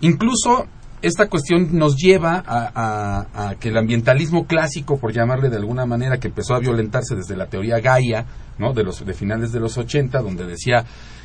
Incluso 0.00 0.66
esta 1.02 1.28
cuestión 1.28 1.76
nos 1.76 1.96
lleva 1.96 2.42
a, 2.46 3.54
que 3.60 3.68
el 3.68 3.76
ambientalismo 3.76 4.46
clásico, 4.46 4.98
por 4.98 5.12
llamarle 5.12 5.48
de 5.48 5.56
alguna 5.56 5.86
manera, 5.86 6.18
que 6.18 6.28
empezó 6.28 6.54
a 6.54 6.60
violentarse 6.60 7.14
desde 7.14 7.36
la 7.36 7.46
teoría 7.46 7.80
Gaia, 7.80 8.26
¿no? 8.58 8.72
de, 8.72 8.84
los, 8.84 9.04
de 9.04 9.14
finales 9.14 9.52
de 9.52 9.60
los 9.60 9.78
80, 9.78 10.20
donde 10.20 10.46
decía 10.46 10.84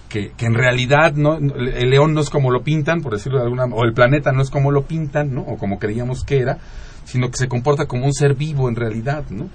que, 0.09 0.31
en 0.39 0.53
realidad 0.53 1.13
¿no? 1.13 1.37
el 1.37 1.89
león 1.89 2.13
no 2.13 2.21
es 2.21 2.29
como 2.29 2.51
lo 2.51 2.63
pintan, 2.63 3.01
por 3.01 3.13
decirlo 3.13 3.39
de 3.39 3.45
alguna 3.45 3.65
o 3.65 3.83
el 3.83 3.93
planeta 3.93 4.31
no 4.31 4.41
es 4.41 4.49
como 4.49 4.71
lo 4.71 4.83
pintan, 4.83 5.33
¿no? 5.33 5.41
o 5.41 5.57
como 5.57 5.79
creíamos 5.79 6.23
que 6.23 6.37
era, 6.37 6.59
sino 7.05 7.29
que 7.29 7.37
se 7.37 7.47
comporta 7.47 7.85
como 7.85 8.05
un 8.05 8.13
ser 8.13 8.35
vivo 8.35 8.69
en 8.69 8.75
realidad, 8.75 9.25
¿no? 9.29 9.49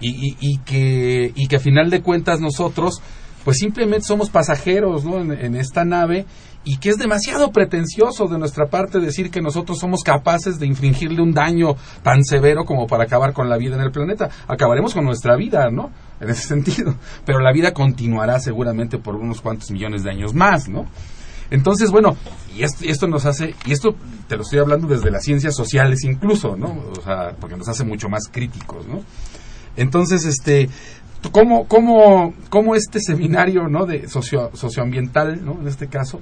Y, 0.00 0.36
y, 0.38 0.58
que, 0.58 1.32
y 1.34 1.46
que 1.46 1.56
a 1.56 1.60
final 1.60 1.88
de 1.88 2.02
cuentas 2.02 2.38
nosotros, 2.38 3.00
pues 3.42 3.56
simplemente 3.56 4.06
somos 4.06 4.28
pasajeros 4.28 5.04
¿no? 5.04 5.18
en 5.18 5.54
esta 5.54 5.84
nave 5.84 6.26
y 6.64 6.78
que 6.78 6.88
es 6.88 6.96
demasiado 6.96 7.52
pretencioso 7.52 8.26
de 8.26 8.38
nuestra 8.38 8.66
parte 8.66 8.98
decir 8.98 9.30
que 9.30 9.42
nosotros 9.42 9.78
somos 9.78 10.02
capaces 10.02 10.58
de 10.58 10.66
infringirle 10.66 11.20
un 11.20 11.32
daño 11.32 11.76
tan 12.02 12.24
severo 12.24 12.64
como 12.64 12.86
para 12.86 13.04
acabar 13.04 13.32
con 13.34 13.50
la 13.50 13.58
vida 13.58 13.76
en 13.76 13.82
el 13.82 13.92
planeta. 13.92 14.30
Acabaremos 14.48 14.94
con 14.94 15.04
nuestra 15.04 15.36
vida, 15.36 15.70
¿no? 15.70 15.90
En 16.24 16.30
ese 16.30 16.48
sentido. 16.48 16.94
Pero 17.24 17.40
la 17.40 17.52
vida 17.52 17.72
continuará 17.72 18.40
seguramente 18.40 18.98
por 18.98 19.16
unos 19.16 19.40
cuantos 19.40 19.70
millones 19.70 20.02
de 20.02 20.10
años 20.10 20.34
más, 20.34 20.68
¿no? 20.68 20.86
Entonces, 21.50 21.90
bueno, 21.90 22.16
y 22.56 22.62
esto, 22.62 23.06
nos 23.06 23.26
hace, 23.26 23.54
y 23.66 23.72
esto 23.72 23.94
te 24.28 24.36
lo 24.36 24.42
estoy 24.42 24.58
hablando 24.58 24.88
desde 24.88 25.10
las 25.10 25.24
ciencias 25.24 25.54
sociales 25.54 26.02
incluso, 26.04 26.56
¿no? 26.56 26.82
O 26.90 27.02
sea, 27.02 27.36
porque 27.38 27.56
nos 27.56 27.68
hace 27.68 27.84
mucho 27.84 28.08
más 28.08 28.28
críticos, 28.30 28.86
¿no? 28.88 29.02
Entonces, 29.76 30.24
este, 30.24 30.68
¿cómo, 31.30 31.66
cómo, 31.68 32.34
cómo 32.48 32.74
este 32.74 33.00
seminario, 33.00 33.68
¿no? 33.68 33.86
De 33.86 34.08
socio, 34.08 34.50
socioambiental, 34.54 35.44
¿no? 35.44 35.60
En 35.60 35.68
este 35.68 35.88
caso, 35.88 36.20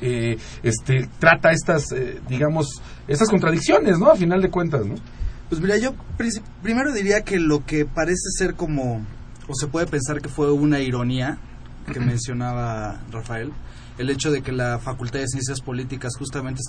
eh, 0.00 0.38
este, 0.62 1.08
trata 1.18 1.50
estas, 1.50 1.92
eh, 1.92 2.20
digamos, 2.28 2.80
estas 3.08 3.28
contradicciones, 3.28 3.98
¿no? 3.98 4.10
A 4.10 4.16
final 4.16 4.40
de 4.40 4.50
cuentas, 4.50 4.86
¿no? 4.86 4.94
Pues 5.48 5.60
mira, 5.60 5.76
yo 5.78 5.94
primero 6.62 6.92
diría 6.92 7.22
que 7.22 7.40
lo 7.40 7.66
que 7.66 7.84
parece 7.84 8.30
ser 8.38 8.54
como, 8.54 9.04
o 9.50 9.54
se 9.54 9.66
puede 9.66 9.86
pensar 9.86 10.20
que 10.20 10.28
fue 10.28 10.52
una 10.52 10.78
ironía 10.78 11.38
que 11.92 11.98
mencionaba 11.98 13.00
Rafael, 13.10 13.52
el 13.98 14.08
hecho 14.08 14.30
de 14.30 14.42
que 14.42 14.52
la 14.52 14.78
Facultad 14.78 15.18
de 15.18 15.26
Ciencias 15.26 15.60
Políticas 15.60 16.12
justamente 16.16 16.62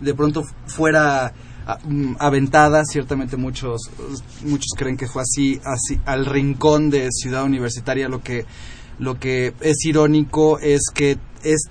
de 0.00 0.14
pronto 0.14 0.44
fuera 0.66 1.32
ah, 1.66 1.78
mm, 1.82 2.14
aventada, 2.20 2.84
ciertamente 2.84 3.36
muchos 3.36 3.80
muchos 4.44 4.68
creen 4.76 4.96
que 4.96 5.08
fue 5.08 5.22
así, 5.22 5.60
así 5.64 6.00
al 6.06 6.24
rincón 6.24 6.88
de 6.88 7.08
Ciudad 7.10 7.42
Universitaria, 7.42 8.08
lo 8.08 8.22
que 8.22 8.46
lo 9.00 9.18
que 9.18 9.52
es 9.60 9.84
irónico 9.84 10.60
es 10.60 10.82
que 10.94 11.18
es 11.42 11.68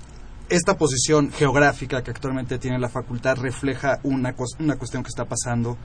esta 0.49 0.77
posición 0.77 1.31
geográfica 1.31 2.03
que 2.03 2.11
actualmente 2.11 2.57
tiene 2.57 2.79
la 2.79 2.89
facultad 2.89 3.37
refleja 3.37 3.99
una, 4.03 4.35
una 4.59 4.75
cuestión 4.75 5.03
que 5.03 5.09
está 5.09 5.23
pasando 5.23 5.77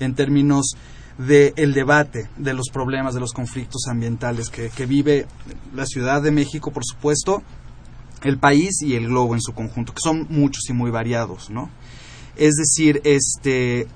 en 0.00 0.14
términos 0.14 0.72
del 1.18 1.52
el 1.56 1.74
debate 1.74 2.30
de 2.36 2.54
los 2.54 2.68
problemas, 2.72 3.14
de 3.14 3.20
los 3.20 3.32
conflictos 3.32 3.86
ambientales 3.88 4.50
que, 4.50 4.70
que 4.70 4.86
vive 4.86 5.26
la 5.74 5.84
Ciudad 5.84 6.22
de 6.22 6.30
México, 6.30 6.70
por 6.70 6.84
supuesto, 6.84 7.42
el 8.22 8.38
país 8.38 8.82
y 8.82 8.94
el 8.94 9.08
globo 9.08 9.34
en 9.34 9.40
su 9.40 9.52
conjunto, 9.52 9.92
que 9.92 10.00
son 10.02 10.26
muchos 10.30 10.68
y 10.68 10.72
muy 10.72 10.90
variados, 10.90 11.50
¿no? 11.50 11.70
Es 12.36 12.54
decir, 12.54 13.00
este, 13.04 13.88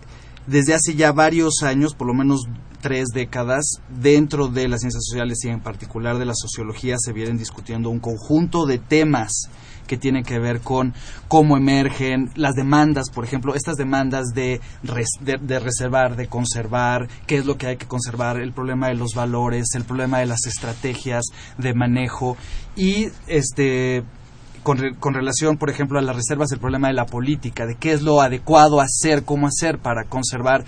desde 0.46 0.74
hace 0.74 0.94
ya 0.94 1.12
varios 1.12 1.62
años, 1.62 1.94
por 1.94 2.08
lo 2.08 2.14
menos 2.14 2.46
tres 2.80 3.08
décadas, 3.14 3.64
dentro 3.88 4.48
de 4.48 4.68
las 4.68 4.80
ciencias 4.80 5.04
sociales 5.04 5.38
y 5.44 5.48
en 5.48 5.60
particular 5.60 6.18
de 6.18 6.26
la 6.26 6.34
sociología, 6.34 6.96
se 6.98 7.12
vienen 7.12 7.38
discutiendo 7.38 7.90
un 7.90 8.00
conjunto 8.00 8.66
de 8.66 8.78
temas 8.78 9.48
que 9.86 9.96
tienen 9.96 10.24
que 10.24 10.38
ver 10.38 10.60
con 10.60 10.94
cómo 11.28 11.56
emergen 11.56 12.30
las 12.34 12.54
demandas, 12.54 13.10
por 13.10 13.24
ejemplo, 13.24 13.54
estas 13.54 13.76
demandas 13.76 14.28
de, 14.34 14.60
de, 14.82 15.58
reservar, 15.58 16.16
de 16.16 16.28
conservar, 16.28 17.08
qué 17.26 17.38
es 17.38 17.46
lo 17.46 17.56
que 17.56 17.66
hay 17.66 17.76
que 17.76 17.86
conservar, 17.86 18.40
el 18.40 18.52
problema 18.52 18.88
de 18.88 18.94
los 18.94 19.14
valores, 19.14 19.68
el 19.74 19.84
problema 19.84 20.18
de 20.18 20.26
las 20.26 20.46
estrategias 20.46 21.24
de 21.58 21.74
manejo. 21.74 22.36
Y 22.76 23.08
este 23.26 24.04
con, 24.62 24.78
con 25.00 25.14
relación, 25.14 25.56
por 25.56 25.70
ejemplo, 25.70 25.98
a 25.98 26.02
las 26.02 26.16
reservas, 26.16 26.52
el 26.52 26.60
problema 26.60 26.88
de 26.88 26.94
la 26.94 27.06
política, 27.06 27.66
de 27.66 27.76
qué 27.76 27.92
es 27.92 28.02
lo 28.02 28.20
adecuado 28.20 28.80
hacer, 28.80 29.24
cómo 29.24 29.48
hacer 29.48 29.78
para 29.78 30.04
conservar, 30.04 30.64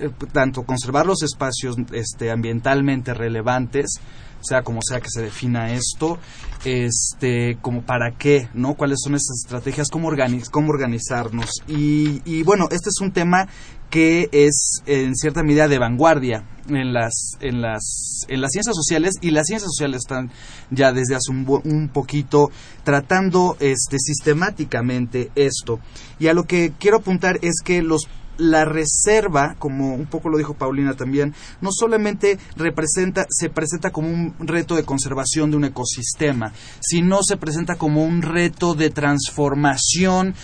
eh, 0.00 0.10
tanto 0.32 0.64
conservar 0.64 1.06
los 1.06 1.22
espacios 1.22 1.76
este, 1.92 2.30
ambientalmente 2.30 3.14
relevantes, 3.14 4.00
sea 4.46 4.62
como 4.62 4.80
sea 4.82 5.00
que 5.00 5.10
se 5.10 5.22
defina 5.22 5.72
esto, 5.72 6.18
este, 6.64 7.58
como 7.60 7.82
para 7.82 8.12
qué, 8.12 8.48
¿no? 8.54 8.74
¿Cuáles 8.74 8.98
son 9.02 9.14
esas 9.14 9.42
estrategias? 9.44 9.88
¿Cómo, 9.90 10.10
organiz- 10.10 10.50
cómo 10.50 10.70
organizarnos? 10.70 11.50
Y, 11.68 12.22
y 12.24 12.42
bueno, 12.42 12.64
este 12.70 12.88
es 12.90 13.00
un 13.00 13.12
tema 13.12 13.48
que 13.90 14.28
es 14.32 14.80
en 14.86 15.14
cierta 15.14 15.42
medida 15.44 15.68
de 15.68 15.78
vanguardia 15.78 16.44
en 16.68 16.92
las 16.92 17.36
en 17.40 17.62
las 17.62 18.24
en 18.26 18.40
las 18.40 18.50
ciencias 18.50 18.74
sociales 18.74 19.12
y 19.20 19.30
las 19.30 19.46
ciencias 19.46 19.70
sociales 19.72 19.98
están 19.98 20.32
ya 20.72 20.92
desde 20.92 21.14
hace 21.14 21.30
un, 21.30 21.46
un 21.64 21.88
poquito 21.90 22.50
tratando 22.82 23.56
este 23.60 23.98
sistemáticamente 24.00 25.30
esto 25.36 25.78
y 26.18 26.26
a 26.26 26.34
lo 26.34 26.44
que 26.44 26.72
quiero 26.80 26.96
apuntar 26.96 27.38
es 27.42 27.60
que 27.64 27.80
los 27.80 28.08
la 28.38 28.64
reserva, 28.64 29.56
como 29.58 29.94
un 29.94 30.06
poco 30.06 30.28
lo 30.28 30.38
dijo 30.38 30.54
Paulina 30.54 30.94
también, 30.94 31.34
no 31.60 31.70
solamente 31.72 32.38
representa, 32.56 33.26
se 33.28 33.50
presenta 33.50 33.90
como 33.90 34.08
un 34.08 34.34
reto 34.38 34.76
de 34.76 34.84
conservación 34.84 35.50
de 35.50 35.56
un 35.56 35.64
ecosistema, 35.64 36.52
sino 36.80 37.22
se 37.22 37.36
presenta 37.36 37.76
como 37.76 38.04
un 38.04 38.22
reto 38.22 38.74
de 38.74 38.90
transformación 38.90 40.34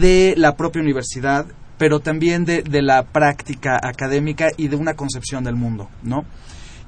de 0.00 0.34
la 0.36 0.56
propia 0.56 0.82
universidad, 0.82 1.46
pero 1.78 2.00
también 2.00 2.44
de, 2.44 2.62
de 2.62 2.82
la 2.82 3.04
práctica 3.04 3.78
académica 3.82 4.48
y 4.56 4.68
de 4.68 4.76
una 4.76 4.94
concepción 4.94 5.44
del 5.44 5.54
mundo, 5.54 5.88
¿no? 6.02 6.24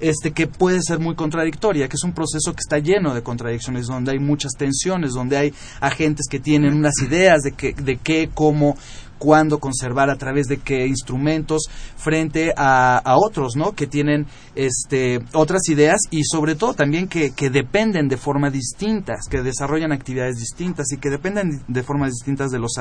este 0.01 0.33
que 0.33 0.47
puede 0.47 0.81
ser 0.83 0.99
muy 0.99 1.15
contradictoria, 1.15 1.89
que 1.89 1.97
es 1.97 2.05
un 2.05 2.13
proceso 2.13 2.53
que 2.55 2.61
está 2.61 2.79
lleno 2.79 3.15
de 3.15 3.23
contradicciones, 3.23 3.87
donde 3.87 4.13
hay 4.13 4.19
muchas 4.19 4.53
tensiones, 4.53 5.13
donde 5.13 5.37
hay 5.37 5.55
agentes 5.81 6.27
que 6.29 6.41
tienen 6.41 6.75
unas 6.75 6.95
ideas 7.03 7.43
de 7.43 7.53
que, 7.53 7.75
de 7.75 7.99
qué, 7.99 8.31
cómo, 8.33 8.77
cuándo 9.21 9.61
conservar, 9.61 10.11
a 10.11 10.17
través 10.17 10.47
de 10.49 10.57
qué 10.57 10.89
instrumentos, 10.89 11.69
frente 11.97 12.53
a, 12.57 13.03
otros, 13.17 13.55
¿no? 13.55 13.73
Que 13.73 13.87
tienen 13.87 14.27
este, 14.57 15.21
otras 15.35 15.69
ideas 15.69 16.01
y 16.11 16.25
sobre 16.25 16.57
todo 16.57 16.75
también 16.75 17.07
que, 17.07 17.31
que 17.31 17.51
dependen 17.51 18.09
de 18.09 18.17
formas 18.17 18.53
distintas, 18.53 19.29
que 19.31 19.43
desarrollan 19.43 19.93
actividades 19.93 20.37
distintas 20.39 20.91
y 20.91 20.97
que 20.97 21.11
dependen 21.11 21.63
de 21.69 21.83
formas 21.85 22.11
distintas 22.11 22.51
de 22.51 22.59
los, 22.59 22.73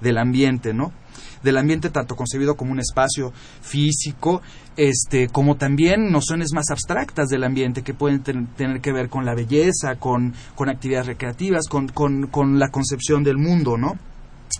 del 0.00 0.18
ambiente, 0.18 0.72
¿no? 0.72 0.92
del 1.42 1.56
ambiente 1.56 1.90
tanto 1.90 2.14
concebido 2.16 2.56
como 2.56 2.72
un 2.72 2.80
espacio 2.80 3.32
físico, 3.62 4.42
este, 4.76 5.28
como 5.28 5.56
también 5.56 6.10
nociones 6.10 6.52
más 6.52 6.70
abstractas 6.70 7.28
del 7.28 7.44
ambiente 7.44 7.82
que 7.82 7.94
pueden 7.94 8.22
ten- 8.22 8.48
tener 8.56 8.80
que 8.80 8.92
ver 8.92 9.08
con 9.08 9.24
la 9.24 9.34
belleza, 9.34 9.96
con, 9.98 10.34
con 10.54 10.68
actividades 10.68 11.06
recreativas, 11.06 11.68
con, 11.68 11.88
con, 11.88 12.26
con 12.26 12.58
la 12.58 12.68
concepción 12.68 13.22
del 13.22 13.38
mundo, 13.38 13.76
¿no? 13.78 13.96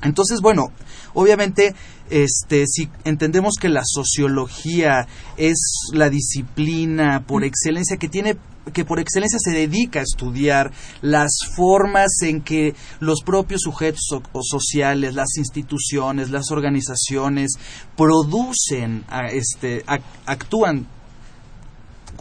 Entonces, 0.03 0.41
bueno, 0.41 0.73
obviamente, 1.15 1.75
este, 2.11 2.67
si 2.67 2.89
entendemos 3.05 3.55
que 3.61 3.69
la 3.69 3.83
sociología 3.85 5.07
es 5.37 5.59
la 5.93 6.11
disciplina 6.11 7.25
por 7.27 7.45
excelencia 7.45 7.97
que 7.97 8.09
tiene 8.09 8.37
que 8.73 8.85
por 8.85 8.99
excelencia 8.99 9.39
se 9.41 9.53
dedica 9.53 10.01
a 10.01 10.03
estudiar 10.03 10.73
las 11.01 11.31
formas 11.55 12.09
en 12.23 12.41
que 12.43 12.75
los 12.99 13.23
propios 13.23 13.61
sujetos 13.63 14.01
so- 14.09 14.23
sociales, 14.43 15.15
las 15.15 15.37
instituciones, 15.37 16.31
las 16.31 16.51
organizaciones 16.51 17.53
producen, 17.97 19.05
a- 19.09 19.27
este, 19.27 19.87
ac- 19.87 20.03
actúan 20.27 20.89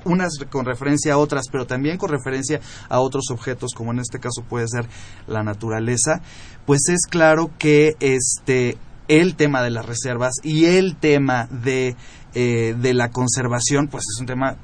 unas 0.04 0.34
con 0.52 0.66
referencia 0.66 1.14
a 1.14 1.18
otras, 1.18 1.46
pero 1.52 1.66
también 1.66 1.98
con 1.98 2.12
referencia 2.12 2.62
a 2.90 3.00
otros 3.00 3.32
objetos, 3.32 3.72
como 3.76 3.92
en 3.92 3.98
este 4.00 4.20
caso 4.20 4.44
puede 4.48 4.68
ser 4.68 4.86
la 5.26 5.42
naturaleza, 5.42 6.22
pues 6.66 6.90
es 6.90 7.06
claro 7.08 7.52
que 7.58 7.96
este 8.00 8.78
el 9.08 9.36
tema 9.36 9.62
de 9.62 9.70
las 9.70 9.86
reservas 9.86 10.34
y 10.44 10.66
el 10.66 10.96
tema 10.96 11.48
de, 11.52 11.96
eh, 12.34 12.76
de 12.80 12.94
la 12.96 13.10
conservación, 13.12 13.88
pues 13.88 14.04
es 14.12 14.20
un 14.20 14.26
tema 14.26 14.56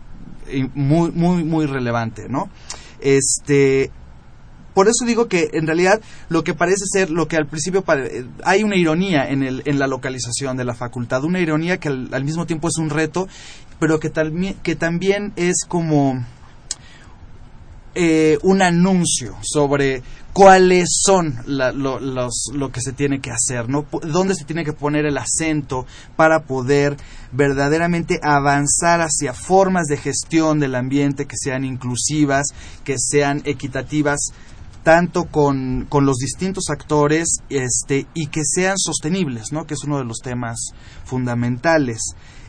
eh, 0.48 0.68
muy, 0.74 1.12
muy, 1.12 1.44
muy 1.44 1.68
relevante, 1.68 2.28
¿no? 2.28 2.50
Este, 3.00 3.92
por 4.74 4.88
eso 4.88 5.06
digo 5.06 5.28
que 5.28 5.50
en 5.54 5.68
realidad 5.68 6.02
lo 6.30 6.44
que 6.44 6.54
parece 6.56 6.86
ser 6.92 7.12
lo 7.12 7.28
que 7.28 7.36
al 7.38 7.46
principio 7.46 7.84
hay 8.44 8.64
una 8.64 8.78
ironía 8.78 9.30
en, 9.30 9.44
el, 9.44 9.62
en 9.66 9.78
la 9.78 9.86
localización 9.86 10.58
de 10.58 10.66
la 10.66 10.74
facultad, 10.74 11.24
una 11.24 11.40
ironía 11.40 11.78
que 11.80 11.90
al, 11.90 12.24
mismo 12.24 12.48
tiempo 12.48 12.68
es 12.68 12.78
un 12.78 12.90
reto, 12.90 13.28
pero 13.80 14.00
que, 14.00 14.12
talmi- 14.12 14.56
que 14.64 14.76
también 14.76 15.34
es 15.36 15.66
como 15.68 16.26
eh, 17.94 18.38
un 18.42 18.62
anuncio 18.62 19.36
sobre 19.42 20.02
cuáles 20.34 20.88
son 21.04 21.36
la- 21.46 21.72
lo, 21.72 22.00
los- 22.00 22.50
lo 22.54 22.72
que 22.72 22.82
se 22.82 22.94
tiene 22.94 23.20
que 23.20 23.32
hacer, 23.32 23.68
¿no? 23.70 23.86
Dónde 24.04 24.36
se 24.36 24.46
tiene 24.46 24.64
que 24.64 24.74
poner 24.74 25.06
el 25.06 25.18
acento 25.18 25.86
para 26.16 26.44
poder 26.44 26.98
verdaderamente 27.32 28.20
avanzar 28.24 29.02
hacia 29.02 29.34
formas 29.34 29.88
de 29.88 29.98
gestión 29.98 30.60
del 30.60 30.76
ambiente 30.76 31.26
que 31.26 31.36
sean 31.38 31.66
inclusivas, 31.66 32.48
que 32.84 32.96
sean 32.98 33.42
equitativas 33.46 34.20
tanto 34.84 35.26
con, 35.26 35.86
con 35.90 36.06
los 36.06 36.18
distintos 36.18 36.66
actores 36.72 37.38
este, 37.50 38.08
y 38.16 38.28
que 38.28 38.42
sean 38.44 38.78
sostenibles, 38.80 39.52
¿no? 39.52 39.66
que 39.68 39.76
es 39.76 39.84
uno 39.84 40.00
de 40.00 40.06
los 40.06 40.18
temas 40.24 40.58
fundamentales. 41.06 42.00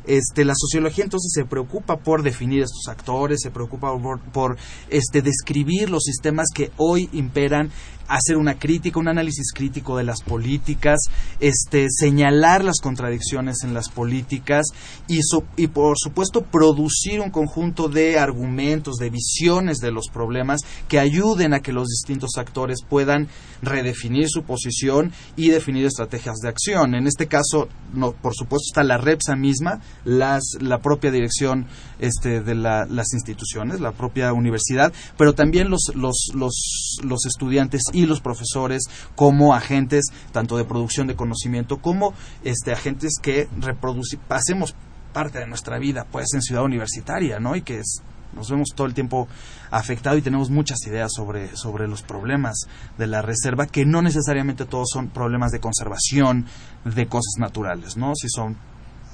Este, 0.07 0.45
la 0.45 0.55
sociología 0.57 1.05
entonces 1.05 1.31
se 1.35 1.45
preocupa 1.45 1.97
por 1.99 2.23
definir 2.23 2.63
estos 2.63 2.89
actores, 2.89 3.41
se 3.43 3.51
preocupa 3.51 3.97
por, 3.99 4.21
por, 4.33 4.57
este, 4.91 5.23
describir 5.23 5.91
los 5.91 6.03
sistemas 6.05 6.49
que 6.55 6.71
hoy 6.77 7.09
imperan, 7.13 7.71
hacer 8.09 8.37
una 8.37 8.59
crítica, 8.59 8.99
un 8.99 9.09
análisis 9.09 9.53
crítico 9.55 9.97
de 9.97 10.05
las 10.05 10.23
políticas, 10.23 10.99
este, 11.41 11.87
señalar 11.89 12.63
las 12.65 12.81
contradicciones 12.83 13.63
en 13.63 13.73
las 13.75 13.89
políticas 13.89 14.67
y, 15.09 15.23
so- 15.23 15.45
y 15.57 15.69
por 15.69 15.97
supuesto 15.99 16.43
producir 16.43 17.21
un 17.21 17.31
conjunto 17.31 17.89
de 17.89 18.19
argumentos, 18.19 18.97
de 18.97 19.09
visiones 19.09 19.79
de 19.79 19.93
los 19.93 20.09
problemas 20.13 20.61
que 20.89 20.99
ayuden 20.99 21.55
a 21.55 21.61
que 21.61 21.73
los 21.73 21.89
distintos 21.89 22.33
actores 22.37 22.81
puedan 22.87 23.29
redefinir 23.63 24.29
su 24.29 24.43
posición 24.43 25.13
y 25.37 25.49
definir 25.51 25.87
estrategias 25.87 26.37
de 26.43 26.49
acción. 26.49 26.95
En 26.95 27.07
este 27.07 27.29
caso, 27.29 27.69
no, 27.95 28.13
por 28.13 28.35
supuesto, 28.35 28.65
está 28.69 28.83
la 28.83 28.99
REPSA 28.99 29.37
misma, 29.37 29.81
las, 30.05 30.43
la 30.61 30.79
propia 30.79 31.11
dirección 31.11 31.67
este, 31.99 32.41
de 32.41 32.55
la- 32.55 32.85
las 32.87 33.13
instituciones, 33.13 33.81
la 33.81 33.93
propia 33.93 34.33
universidad, 34.33 34.93
pero 35.17 35.35
también 35.35 35.71
los, 35.71 35.93
los, 35.95 36.31
los, 36.35 36.99
los 37.05 37.27
estudiantes 37.27 37.83
y 37.93 38.07
los 38.07 38.21
profesores 38.21 38.83
como 39.15 39.55
agentes 39.55 40.07
tanto 40.33 40.57
de 40.57 40.65
producción 40.65 41.07
de 41.07 41.15
conocimiento 41.17 41.79
como 41.79 42.15
este, 42.45 42.73
agentes 42.73 43.13
que 43.23 43.49
reproduci- 43.61 44.19
hacemos 44.29 44.75
parte 45.13 45.39
de 45.39 45.47
nuestra 45.47 45.79
vida 45.79 46.07
pues 46.11 46.33
en 46.35 46.43
ciudad 46.43 46.65
universitaria, 46.65 47.39
¿no? 47.39 47.55
Y 47.57 47.63
que 47.63 47.79
es- 47.81 48.03
nos 48.35 48.49
vemos 48.51 48.69
todo 48.75 48.87
el 48.87 48.95
tiempo 48.95 49.29
afectado 49.71 50.17
y 50.17 50.23
tenemos 50.23 50.49
muchas 50.49 50.79
ideas 50.87 51.13
sobre, 51.15 51.55
sobre 51.55 51.87
los 51.87 52.01
problemas 52.03 52.61
de 52.97 53.07
la 53.07 53.21
reserva, 53.21 53.67
que 53.67 53.85
no 53.85 54.01
necesariamente 54.01 54.65
todos 54.65 54.89
son 54.91 55.09
problemas 55.09 55.53
de 55.53 55.61
conservación 55.61 56.47
de 56.87 57.07
cosas 57.09 57.35
naturales, 57.39 57.99
¿no? 57.99 58.15
Si 58.15 58.29
son 58.31 58.57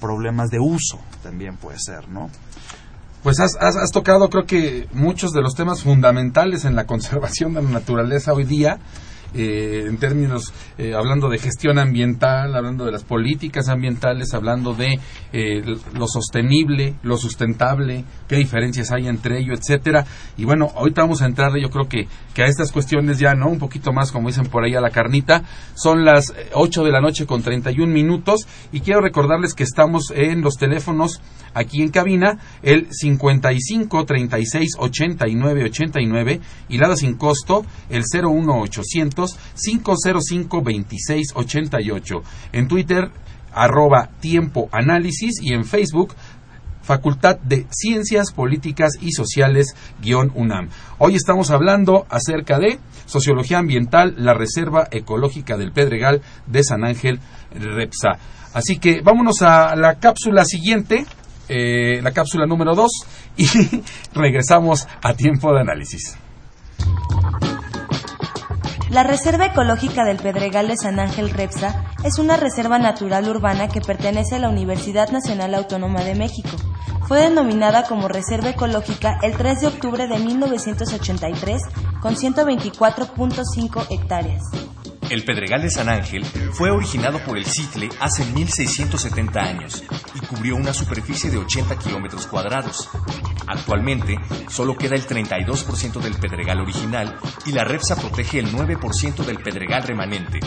problemas 0.00 0.50
de 0.50 0.58
uso 0.60 0.98
también 1.22 1.56
puede 1.56 1.78
ser, 1.78 2.08
¿no? 2.08 2.30
Pues 3.22 3.40
has, 3.40 3.56
has- 3.60 3.76
has 3.76 3.90
tocado 3.90 4.30
creo 4.30 4.46
que 4.46 4.88
muchos 4.92 5.32
de 5.32 5.42
los 5.42 5.54
temas 5.54 5.82
fundamentales 5.82 6.64
en 6.64 6.76
la 6.76 6.86
conservación 6.86 7.54
de 7.54 7.62
la 7.62 7.70
naturaleza 7.70 8.32
hoy 8.32 8.44
día, 8.44 8.78
eh, 9.34 9.84
en 9.86 9.98
términos, 9.98 10.52
eh, 10.78 10.94
hablando 10.94 11.28
de 11.28 11.38
gestión 11.38 11.78
ambiental, 11.78 12.54
hablando 12.54 12.84
de 12.84 12.92
las 12.92 13.04
políticas 13.04 13.68
ambientales, 13.68 14.32
hablando 14.34 14.74
de 14.74 14.98
eh, 15.32 15.62
lo 15.94 16.06
sostenible, 16.06 16.94
lo 17.02 17.16
sustentable, 17.16 18.04
qué 18.28 18.36
diferencias 18.36 18.90
hay 18.92 19.08
entre 19.08 19.38
ello, 19.38 19.54
etcétera. 19.54 20.06
Y 20.36 20.44
bueno, 20.44 20.70
ahorita 20.74 21.02
vamos 21.02 21.22
a 21.22 21.26
entrar 21.26 21.48
yo 21.56 21.70
creo 21.70 21.88
que, 21.88 22.06
que 22.34 22.42
a 22.42 22.46
estas 22.46 22.72
cuestiones 22.72 23.18
ya, 23.18 23.34
¿no? 23.34 23.48
Un 23.48 23.58
poquito 23.58 23.92
más, 23.92 24.12
como 24.12 24.28
dicen 24.28 24.46
por 24.46 24.64
ahí, 24.64 24.74
a 24.74 24.80
la 24.80 24.90
carnita. 24.90 25.42
Son 25.74 26.04
las 26.04 26.30
eh, 26.30 26.50
8 26.52 26.84
de 26.84 26.92
la 26.92 27.00
noche 27.00 27.26
con 27.26 27.42
31 27.42 27.92
minutos 27.92 28.46
y 28.72 28.80
quiero 28.80 29.00
recordarles 29.00 29.54
que 29.54 29.64
estamos 29.64 30.12
en 30.14 30.42
los 30.42 30.54
teléfonos 30.54 31.20
aquí 31.54 31.82
en 31.82 31.90
cabina, 31.90 32.38
el 32.62 32.88
55 32.90 34.04
36 34.04 34.76
89 34.78 35.64
89 35.64 36.40
y 36.68 36.78
Lada 36.78 36.96
sin 36.96 37.14
costo, 37.14 37.64
el 37.88 38.02
01 38.02 38.60
800 39.18 39.36
505 39.54 40.62
26 40.62 41.32
88. 41.34 42.22
En 42.52 42.68
Twitter, 42.68 43.10
arroba 43.52 44.08
tiempo 44.20 44.68
análisis 44.72 45.40
y 45.42 45.52
en 45.52 45.64
Facebook, 45.64 46.14
Facultad 46.82 47.38
de 47.38 47.66
Ciencias 47.70 48.32
Políticas 48.32 48.92
y 49.00 49.12
Sociales, 49.12 49.74
guion 50.00 50.32
UNAM. 50.34 50.70
Hoy 50.98 51.16
estamos 51.16 51.50
hablando 51.50 52.06
acerca 52.08 52.58
de 52.58 52.78
Sociología 53.06 53.58
Ambiental, 53.58 54.14
la 54.16 54.34
Reserva 54.34 54.88
Ecológica 54.90 55.56
del 55.56 55.72
Pedregal 55.72 56.22
de 56.46 56.64
San 56.64 56.84
Ángel 56.84 57.20
Repsa. 57.52 58.18
Así 58.54 58.78
que 58.78 59.02
vámonos 59.02 59.42
a 59.42 59.76
la 59.76 59.96
cápsula 59.96 60.44
siguiente, 60.44 61.04
eh, 61.48 62.00
la 62.02 62.12
cápsula 62.12 62.46
número 62.46 62.74
2, 62.74 62.90
y 63.36 63.46
regresamos 64.14 64.86
a 65.02 65.12
tiempo 65.12 65.52
de 65.52 65.60
análisis. 65.60 66.16
La 68.90 69.02
Reserva 69.02 69.44
Ecológica 69.44 70.02
del 70.04 70.16
Pedregal 70.16 70.66
de 70.66 70.76
San 70.78 70.98
Ángel 70.98 71.28
Repsa 71.28 71.84
es 72.04 72.18
una 72.18 72.38
reserva 72.38 72.78
natural 72.78 73.28
urbana 73.28 73.68
que 73.68 73.82
pertenece 73.82 74.36
a 74.36 74.38
la 74.38 74.48
Universidad 74.48 75.10
Nacional 75.10 75.54
Autónoma 75.54 76.02
de 76.04 76.14
México. 76.14 76.56
Fue 77.06 77.20
denominada 77.20 77.82
como 77.82 78.08
Reserva 78.08 78.48
Ecológica 78.48 79.18
el 79.22 79.36
3 79.36 79.60
de 79.60 79.66
octubre 79.66 80.08
de 80.08 80.18
1983 80.18 81.60
con 82.00 82.16
124.5 82.16 83.86
hectáreas. 83.90 84.42
El 85.10 85.24
Pedregal 85.24 85.62
de 85.62 85.70
San 85.70 85.88
Ángel 85.88 86.22
fue 86.52 86.70
originado 86.70 87.18
por 87.24 87.38
el 87.38 87.46
Citle 87.46 87.88
hace 87.98 88.26
1670 88.26 89.40
años 89.40 89.82
y 90.14 90.20
cubrió 90.26 90.54
una 90.54 90.74
superficie 90.74 91.30
de 91.30 91.38
80 91.38 91.78
kilómetros 91.78 92.26
cuadrados. 92.26 92.90
Actualmente, 93.46 94.18
solo 94.48 94.76
queda 94.76 94.96
el 94.96 95.06
32% 95.06 96.00
del 96.00 96.16
Pedregal 96.16 96.60
original 96.60 97.18
y 97.46 97.52
la 97.52 97.64
Repsa 97.64 97.96
protege 97.96 98.38
el 98.38 98.52
9% 98.52 99.24
del 99.24 99.38
Pedregal 99.38 99.84
remanente. 99.84 100.40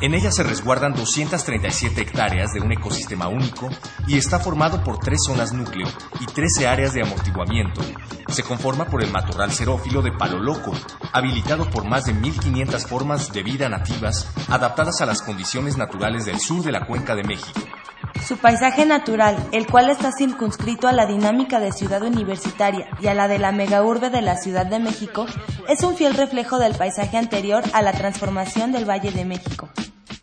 En 0.00 0.14
ella 0.14 0.30
se 0.30 0.42
resguardan 0.42 0.94
237 0.94 2.00
hectáreas 2.00 2.52
de 2.52 2.60
un 2.60 2.72
ecosistema 2.72 3.28
único 3.28 3.68
y 4.06 4.16
está 4.16 4.38
formado 4.38 4.82
por 4.82 4.98
tres 4.98 5.18
zonas 5.26 5.52
núcleo 5.52 5.86
y 6.20 6.24
13 6.24 6.66
áreas 6.66 6.94
de 6.94 7.02
amortiguamiento. 7.02 7.82
Se 8.28 8.42
conforma 8.42 8.86
por 8.86 9.04
el 9.04 9.10
matorral 9.10 9.52
xerófilo 9.52 10.00
de 10.00 10.12
palo 10.12 10.38
loco, 10.38 10.72
habilitado 11.12 11.68
por 11.68 11.86
más 11.86 12.06
de 12.06 12.14
1500 12.14 12.86
formas 12.86 13.30
de 13.32 13.42
vida 13.42 13.68
adaptadas 14.48 15.00
a 15.00 15.06
las 15.06 15.22
condiciones 15.22 15.76
naturales 15.76 16.24
del 16.24 16.40
sur 16.40 16.62
de 16.62 16.72
la 16.72 16.86
cuenca 16.86 17.14
de 17.14 17.24
México. 17.24 17.60
Su 18.26 18.36
paisaje 18.36 18.86
natural, 18.86 19.36
el 19.52 19.66
cual 19.66 19.90
está 19.90 20.10
circunscrito 20.12 20.86
a 20.88 20.92
la 20.92 21.06
dinámica 21.06 21.58
de 21.58 21.72
ciudad 21.72 22.02
universitaria 22.02 22.86
y 23.00 23.06
a 23.06 23.14
la 23.14 23.28
de 23.28 23.38
la 23.38 23.50
megaurbe 23.50 24.10
de 24.10 24.22
la 24.22 24.36
Ciudad 24.36 24.66
de 24.66 24.78
México, 24.78 25.26
es 25.68 25.82
un 25.82 25.96
fiel 25.96 26.14
reflejo 26.14 26.58
del 26.58 26.74
paisaje 26.74 27.16
anterior 27.16 27.64
a 27.72 27.82
la 27.82 27.92
transformación 27.92 28.72
del 28.72 28.88
Valle 28.88 29.10
de 29.10 29.24
México. 29.24 29.68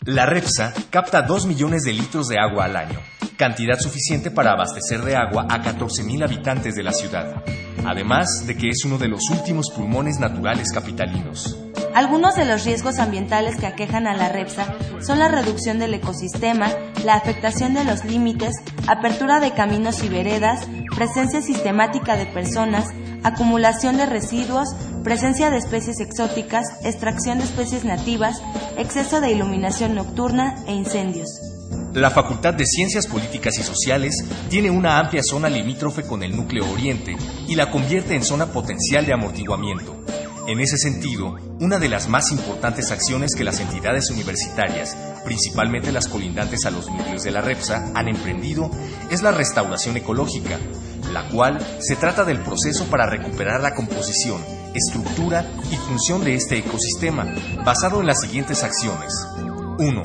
La 0.06 0.26
Repsa 0.26 0.74
capta 0.90 1.22
2 1.22 1.48
millones 1.48 1.84
de 1.84 1.94
litros 1.94 2.28
de 2.28 2.40
agua 2.40 2.66
al 2.66 2.78
año, 2.78 3.00
cantidad 3.36 3.78
suficiente 3.78 4.32
para 4.32 4.52
abastecer 4.52 5.02
de 5.02 5.16
agua 5.16 5.46
a 5.50 5.62
14.000 5.62 6.24
habitantes 6.24 6.76
de 6.76 6.84
la 6.84 6.94
ciudad, 6.94 7.44
además 7.86 8.46
de 8.46 8.56
que 8.56 8.70
es 8.70 8.86
uno 8.86 8.98
de 8.98 9.10
los 9.10 9.30
últimos 9.30 9.70
pulmones 9.76 10.18
naturales 10.20 10.72
capitalinos. 10.74 11.58
Algunos 11.98 12.36
de 12.36 12.46
los 12.46 12.64
riesgos 12.64 13.00
ambientales 13.00 13.56
que 13.58 13.66
aquejan 13.66 14.06
a 14.06 14.16
la 14.16 14.30
Repsa 14.30 14.76
son 15.04 15.18
la 15.18 15.30
reducción 15.30 15.80
del 15.80 15.96
ecosistema, 15.96 16.70
la 17.04 17.16
afectación 17.16 17.74
de 17.74 17.84
los 17.86 18.06
límites, 18.06 18.54
apertura 18.86 19.40
de 19.40 19.56
caminos 19.56 20.04
y 20.04 20.08
veredas, 20.08 20.68
presencia 20.96 21.42
sistemática 21.42 22.16
de 22.16 22.28
personas, 22.28 22.86
acumulación 23.24 23.98
de 23.98 24.06
residuos, 24.06 24.76
presencia 25.04 25.50
de 25.50 25.58
especies 25.58 26.00
exóticas, 26.00 26.68
extracción 26.86 27.40
de 27.40 27.46
especies 27.46 27.84
nativas, 27.84 28.44
exceso 28.78 29.20
de 29.20 29.32
iluminación 29.32 29.96
nocturna 29.96 30.54
e 30.68 30.74
incendios. 30.74 31.30
La 31.94 32.12
Facultad 32.12 32.54
de 32.54 32.68
Ciencias 32.68 33.08
Políticas 33.08 33.58
y 33.58 33.64
Sociales 33.64 34.14
tiene 34.52 34.70
una 34.70 35.00
amplia 35.00 35.24
zona 35.24 35.50
limítrofe 35.50 36.04
con 36.04 36.22
el 36.22 36.38
núcleo 36.38 36.72
oriente 36.72 37.18
y 37.48 37.56
la 37.56 37.72
convierte 37.72 38.14
en 38.14 38.24
zona 38.24 38.46
potencial 38.46 39.04
de 39.04 39.14
amortiguamiento. 39.14 39.97
En 40.48 40.62
ese 40.62 40.78
sentido, 40.78 41.36
una 41.60 41.78
de 41.78 41.90
las 41.90 42.08
más 42.08 42.32
importantes 42.32 42.90
acciones 42.92 43.32
que 43.36 43.44
las 43.44 43.60
entidades 43.60 44.10
universitarias, 44.10 44.96
principalmente 45.26 45.92
las 45.92 46.08
colindantes 46.08 46.66
a 46.66 46.72
los 46.72 46.90
núcleos 46.90 47.24
de 47.24 47.32
la 47.32 47.42
REPSA, 47.42 47.92
han 47.94 48.08
emprendido 48.08 48.72
es 49.12 49.22
la 49.22 49.32
restauración 49.32 49.98
ecológica, 49.98 50.58
la 51.12 51.28
cual 51.28 51.60
se 51.82 51.98
trata 51.98 52.24
del 52.24 52.40
proceso 52.40 52.86
para 52.86 53.08
recuperar 53.08 53.60
la 53.60 53.76
composición, 53.76 54.42
estructura 54.74 55.46
y 55.70 55.76
función 55.76 56.24
de 56.24 56.36
este 56.36 56.60
ecosistema, 56.60 57.26
basado 57.66 58.00
en 58.00 58.08
las 58.08 58.22
siguientes 58.22 58.64
acciones. 58.64 59.12
1. 59.80 60.04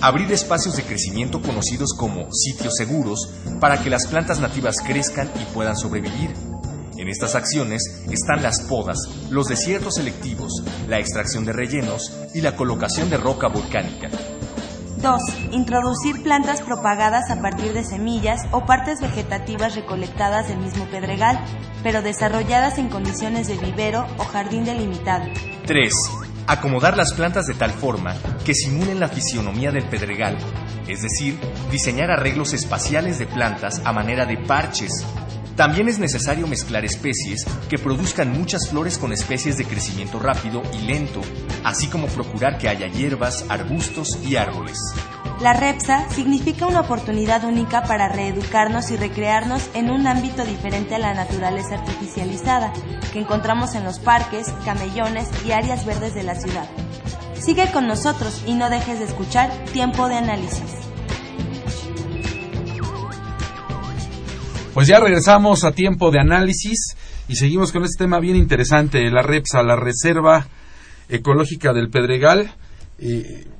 Abrir 0.00 0.32
espacios 0.32 0.74
de 0.74 0.82
crecimiento 0.82 1.40
conocidos 1.40 1.94
como 1.96 2.32
sitios 2.32 2.74
seguros 2.76 3.30
para 3.60 3.80
que 3.80 3.90
las 3.90 4.08
plantas 4.08 4.40
nativas 4.40 4.74
crezcan 4.84 5.30
y 5.40 5.54
puedan 5.54 5.76
sobrevivir. 5.76 6.53
En 6.96 7.08
estas 7.08 7.34
acciones 7.34 7.82
están 8.10 8.42
las 8.42 8.62
podas, 8.62 8.98
los 9.30 9.48
desiertos 9.48 9.96
selectivos, 9.96 10.52
la 10.88 10.98
extracción 10.98 11.44
de 11.44 11.52
rellenos 11.52 12.12
y 12.34 12.40
la 12.40 12.54
colocación 12.54 13.10
de 13.10 13.16
roca 13.16 13.48
volcánica. 13.48 14.08
2. 15.04 15.20
Introducir 15.52 16.22
plantas 16.22 16.62
propagadas 16.62 17.30
a 17.30 17.42
partir 17.42 17.74
de 17.74 17.84
semillas 17.84 18.40
o 18.52 18.64
partes 18.64 19.02
vegetativas 19.02 19.74
recolectadas 19.74 20.48
del 20.48 20.58
mismo 20.58 20.86
pedregal, 20.86 21.38
pero 21.82 22.00
desarrolladas 22.00 22.78
en 22.78 22.88
condiciones 22.88 23.48
de 23.48 23.58
vivero 23.58 24.06
o 24.16 24.24
jardín 24.24 24.64
delimitado. 24.64 25.26
3. 25.66 25.92
Acomodar 26.46 26.96
las 26.96 27.12
plantas 27.12 27.44
de 27.44 27.54
tal 27.54 27.72
forma 27.72 28.14
que 28.46 28.54
simulen 28.54 29.00
la 29.00 29.08
fisionomía 29.08 29.72
del 29.72 29.84
pedregal, 29.84 30.38
es 30.88 31.02
decir, 31.02 31.38
diseñar 31.70 32.10
arreglos 32.10 32.54
espaciales 32.54 33.18
de 33.18 33.26
plantas 33.26 33.82
a 33.84 33.92
manera 33.92 34.24
de 34.24 34.38
parches. 34.38 35.04
También 35.56 35.88
es 35.88 36.00
necesario 36.00 36.48
mezclar 36.48 36.84
especies 36.84 37.44
que 37.68 37.78
produzcan 37.78 38.32
muchas 38.32 38.68
flores 38.68 38.98
con 38.98 39.12
especies 39.12 39.56
de 39.56 39.64
crecimiento 39.64 40.18
rápido 40.18 40.62
y 40.72 40.86
lento, 40.86 41.20
así 41.62 41.86
como 41.86 42.08
procurar 42.08 42.58
que 42.58 42.68
haya 42.68 42.88
hierbas, 42.88 43.44
arbustos 43.48 44.18
y 44.26 44.34
árboles. 44.34 44.78
La 45.40 45.52
REPSA 45.52 46.10
significa 46.10 46.66
una 46.66 46.80
oportunidad 46.80 47.44
única 47.44 47.84
para 47.84 48.08
reeducarnos 48.08 48.90
y 48.90 48.96
recrearnos 48.96 49.70
en 49.74 49.90
un 49.90 50.08
ámbito 50.08 50.44
diferente 50.44 50.96
a 50.96 50.98
la 50.98 51.14
naturaleza 51.14 51.76
artificializada 51.76 52.72
que 53.12 53.20
encontramos 53.20 53.76
en 53.76 53.84
los 53.84 54.00
parques, 54.00 54.52
camellones 54.64 55.28
y 55.46 55.52
áreas 55.52 55.86
verdes 55.86 56.14
de 56.14 56.24
la 56.24 56.34
ciudad. 56.34 56.68
Sigue 57.40 57.70
con 57.72 57.86
nosotros 57.86 58.42
y 58.46 58.54
no 58.54 58.70
dejes 58.70 58.98
de 58.98 59.04
escuchar 59.04 59.50
Tiempo 59.72 60.08
de 60.08 60.16
Análisis. 60.16 60.83
Pues 64.74 64.88
ya 64.88 64.98
regresamos 64.98 65.62
a 65.62 65.70
tiempo 65.70 66.10
de 66.10 66.18
análisis 66.18 66.96
y 67.28 67.36
seguimos 67.36 67.70
con 67.70 67.84
este 67.84 68.02
tema 68.02 68.18
bien 68.18 68.34
interesante, 68.34 69.08
la 69.08 69.22
REPSA, 69.22 69.62
la 69.62 69.76
Reserva 69.76 70.48
Ecológica 71.08 71.72
del 71.72 71.90
Pedregal, 71.90 72.52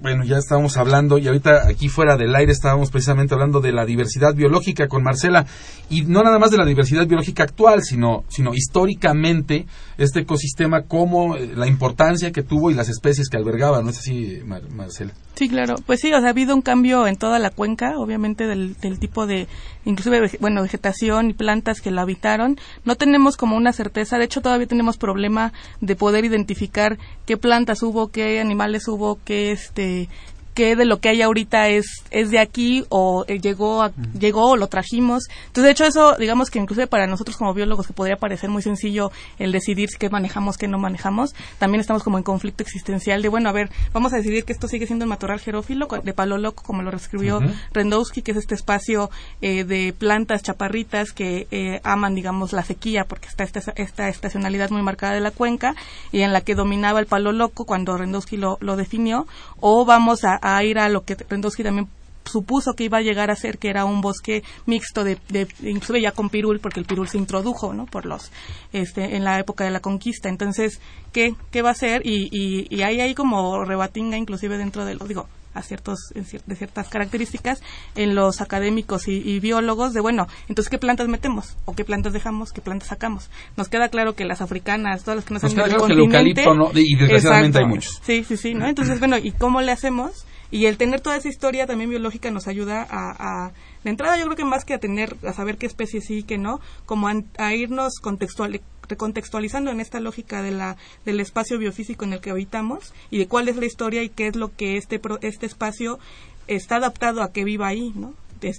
bueno, 0.01 0.25
ya 0.25 0.39
estábamos 0.39 0.77
hablando 0.77 1.19
y 1.19 1.27
ahorita 1.27 1.69
aquí 1.69 1.89
fuera 1.89 2.17
del 2.17 2.35
aire 2.35 2.53
estábamos 2.53 2.91
precisamente 2.91 3.35
hablando 3.35 3.61
de 3.61 3.73
la 3.73 3.85
diversidad 3.85 4.35
biológica 4.35 4.87
con 4.87 5.03
Marcela. 5.03 5.45
Y 5.91 6.03
no 6.03 6.23
nada 6.23 6.39
más 6.39 6.51
de 6.51 6.59
la 6.59 6.65
diversidad 6.65 7.07
biológica 7.07 7.43
actual, 7.43 7.83
sino, 7.83 8.25
sino 8.29 8.55
históricamente 8.55 9.67
este 9.99 10.21
ecosistema, 10.21 10.83
como 10.83 11.37
eh, 11.37 11.53
la 11.55 11.67
importancia 11.67 12.33
que 12.33 12.43
tuvo 12.43 12.71
y 12.71 12.75
las 12.75 12.89
especies 12.89 13.29
que 13.29 13.37
albergaba, 13.37 13.83
¿no 13.83 13.91
es 13.91 13.99
así, 13.99 14.41
Marcela? 14.45 15.13
Sí, 15.35 15.49
claro. 15.49 15.77
Pues 15.87 16.01
sí, 16.01 16.13
o 16.13 16.19
sea, 16.19 16.29
ha 16.29 16.31
habido 16.31 16.55
un 16.55 16.63
cambio 16.63 17.07
en 17.07 17.17
toda 17.17 17.39
la 17.39 17.51
cuenca, 17.51 17.99
obviamente 17.99 18.47
del, 18.47 18.75
del 18.81 18.99
tipo 18.99 19.27
de, 19.27 19.49
inclusive, 19.85 20.31
bueno, 20.41 20.63
vegetación 20.63 21.31
y 21.31 21.35
plantas 21.35 21.81
que 21.81 21.91
la 21.91 22.03
habitaron. 22.03 22.59
No 22.85 22.97
tenemos 22.97 23.37
como 23.37 23.57
una 23.57 23.73
certeza, 23.73 24.19
de 24.19 24.25
hecho 24.25 24.41
todavía 24.41 24.67
tenemos 24.67 24.97
problema 24.97 25.53
de 25.81 25.97
poder 25.97 26.25
identificar 26.25 26.99
qué 27.27 27.37
plantas 27.37 27.83
hubo, 27.83 28.09
qué 28.09 28.41
animales 28.41 28.87
hubo, 28.89 29.19
qué 29.25 29.53
este 29.53 30.09
qué 30.55 30.77
de 30.77 30.85
lo 30.85 31.01
que 31.01 31.09
hay 31.11 31.23
ahorita 31.23 31.69
es, 31.69 31.87
es 32.11 32.31
de 32.31 32.39
aquí 32.39 32.85
o 32.89 33.25
eh, 33.29 33.41
llegó, 33.41 33.83
a, 33.83 33.93
llegó 34.19 34.51
o 34.51 34.57
lo 34.57 34.69
trajimos. 34.69 35.25
Entonces, 35.47 35.65
de 35.65 35.71
hecho, 35.71 35.85
eso, 35.85 36.17
digamos 36.17 36.51
que 36.51 36.59
incluso 36.59 36.87
para 36.87 37.07
nosotros 37.07 37.37
como 37.37 37.53
biólogos, 37.53 37.87
que 37.87 37.93
podría 37.93 38.17
parecer 38.17 38.51
muy 38.51 38.63
sencillo 38.63 39.11
el 39.39 39.53
decidir 39.53 39.91
qué 39.99 40.09
manejamos, 40.09 40.57
qué 40.57 40.69
no 40.69 40.79
manejamos, 40.79 41.35
también 41.59 41.81
estamos 41.81 42.03
como 42.03 42.19
en 42.19 42.25
conflicto 42.25 42.63
existencial 42.63 43.23
de, 43.23 43.29
bueno, 43.29 43.49
a 43.49 43.53
ver, 43.53 43.71
vamos 43.93 44.13
a 44.13 44.17
decidir 44.17 44.45
que 44.45 44.53
esto 44.53 44.69
sigue 44.69 44.87
siendo 44.87 45.05
un 45.05 45.11
matorral 45.11 45.41
jerófilo 45.41 45.89
de 46.03 46.13
palo 46.13 46.39
loco, 46.39 46.63
como 46.65 46.83
lo 46.83 46.91
reescribió 46.91 47.41
Rendowski, 47.73 48.23
que 48.23 48.33
es 48.33 48.37
este 48.39 48.55
espacio 48.55 49.11
eh, 49.43 49.65
de 49.65 49.93
plantas 49.97 50.43
chaparritas 50.43 51.13
que 51.13 51.47
eh, 51.51 51.81
aman, 51.85 52.15
digamos, 52.15 52.53
la 52.53 52.63
sequía, 52.63 53.05
porque 53.05 53.29
está 53.29 53.45
esta, 53.45 53.73
esta 53.77 54.09
estacionalidad 54.09 54.71
muy 54.71 54.83
marcada 54.83 55.15
de 55.15 55.21
la 55.21 55.31
cuenca 55.31 55.75
y 56.13 56.21
en 56.21 56.33
la 56.33 56.41
que 56.41 56.55
dominaba 56.55 57.01
el 57.01 57.07
palo 57.07 57.33
loco 57.33 57.65
cuando 57.65 57.97
Rendowski 57.97 58.37
lo, 58.37 58.59
lo 58.61 58.77
definió, 58.77 59.27
o 59.67 59.87
vamos 59.87 60.21
a, 60.25 60.63
ir 60.63 60.79
a 60.79 60.91
lo 60.91 61.07
que 61.07 61.15
Rendowski 61.15 61.63
también 61.63 61.89
supuso 62.27 62.75
que 62.75 62.85
iba 62.85 62.99
a 62.99 63.01
llegar 63.01 63.31
a 63.31 63.35
ser 63.35 63.57
que 63.57 63.71
era 63.71 63.87
un 63.87 64.03
bosque 64.03 64.43
mixto 64.67 65.05
de, 65.05 65.17
de 65.31 65.49
inclusive 65.63 66.03
ya 66.03 66.13
con 66.13 66.29
pirul 66.29 66.61
porque 66.61 66.81
el 66.81 66.85
pirul 66.85 67.09
se 67.09 67.17
introdujo 67.17 67.73
no 67.73 67.87
por 67.87 68.05
los 68.05 68.31
este 68.75 69.17
en 69.17 69.25
la 69.25 69.39
época 69.39 69.65
de 69.65 69.71
la 69.71 69.81
conquista. 69.81 70.29
Entonces 70.29 70.81
qué 71.13 71.35
qué 71.51 71.63
va 71.63 71.71
a 71.71 71.75
ser 71.75 72.03
y, 72.05 72.29
y, 72.31 72.67
y 72.69 72.83
ahí 72.83 73.01
hay 73.01 73.15
como 73.15 73.65
rebatinga 73.65 74.19
inclusive 74.19 74.59
dentro 74.59 74.85
de 74.85 74.97
lo 74.97 75.07
digo 75.07 75.29
a 75.55 75.63
ciertos 75.63 75.99
de 76.15 76.57
ciertas 76.57 76.89
características 76.89 77.63
en 77.95 78.15
los 78.15 78.41
académicos 78.41 79.09
y, 79.09 79.41
biólogos 79.41 79.93
de 79.93 80.01
bueno 80.01 80.27
entonces 80.49 80.71
qué 80.71 80.79
plantas 80.79 81.09
metemos 81.09 81.57
o 81.65 81.75
qué 81.75 81.85
plantas 81.85 82.13
dejamos 82.13 82.53
qué 82.53 82.61
plantas 82.61 82.89
sacamos 82.89 83.31
nos 83.57 83.69
queda 83.69 83.89
claro 83.89 84.15
que 84.15 84.25
las 84.25 84.41
africanas 84.41 85.03
todas 85.05 85.17
las 85.17 85.25
que 85.25 85.35
nos, 85.35 85.45
han 85.45 85.53
claro 85.53 85.87
que 85.87 85.93
el 85.93 85.99
eucalipto 85.99 86.55
no, 86.55 86.71
y 86.75 86.97
desgraciadamente 86.97 87.59
hay 87.59 87.67
muchos. 87.67 88.01
Sí 88.05 88.25
sí 88.25 88.37
sí 88.37 88.55
no 88.55 88.67
entonces 88.67 88.99
bueno 88.99 89.19
y 89.19 89.33
cómo 89.33 89.61
le 89.61 89.73
hacemos 89.73 90.27
y 90.55 90.67
el 90.67 90.77
tener 90.77 91.01
toda 91.01 91.17
esa 91.17 91.29
historia 91.29 91.67
también 91.67 91.91
biológica 91.91 92.31
nos 92.31 92.47
ayuda 92.47 92.87
a, 92.89 93.51
de 93.83 93.91
entrada 93.91 94.17
yo 94.17 94.25
creo 94.25 94.37
que 94.37 94.45
más 94.45 94.65
que 94.65 94.75
a 94.75 94.79
tener, 94.79 95.17
a 95.27 95.33
saber 95.33 95.59
qué 95.59 95.67
especie 95.67 96.01
sí 96.01 96.19
y 96.19 96.23
qué 96.23 96.39
no, 96.39 96.61
como 96.87 97.09
a, 97.09 97.55
irnos 97.55 97.95
contextual, 98.01 98.61
recontextualizando 98.89 99.71
en 99.71 99.81
esta 99.81 100.01
lógica 100.01 100.43
de 100.43 100.51
la, 100.51 100.77
del 101.05 101.21
espacio 101.21 101.59
biofísico 101.59 102.05
en 102.05 102.15
el 102.15 102.21
que 102.21 102.31
habitamos 102.31 102.93
y 103.11 103.19
de 103.19 103.29
cuál 103.29 103.49
es 103.49 103.57
la 103.57 103.67
historia 103.67 104.03
y 104.03 104.09
qué 104.09 104.27
es 104.27 104.37
lo 104.37 104.55
que 104.55 104.77
este, 104.77 105.01
este 105.23 105.47
espacio 105.47 105.99
está 106.47 106.77
adaptado 106.77 107.23
a 107.23 107.33
que 107.33 107.45
viva 107.45 107.67
ahí, 107.67 107.93
¿no? 107.95 108.15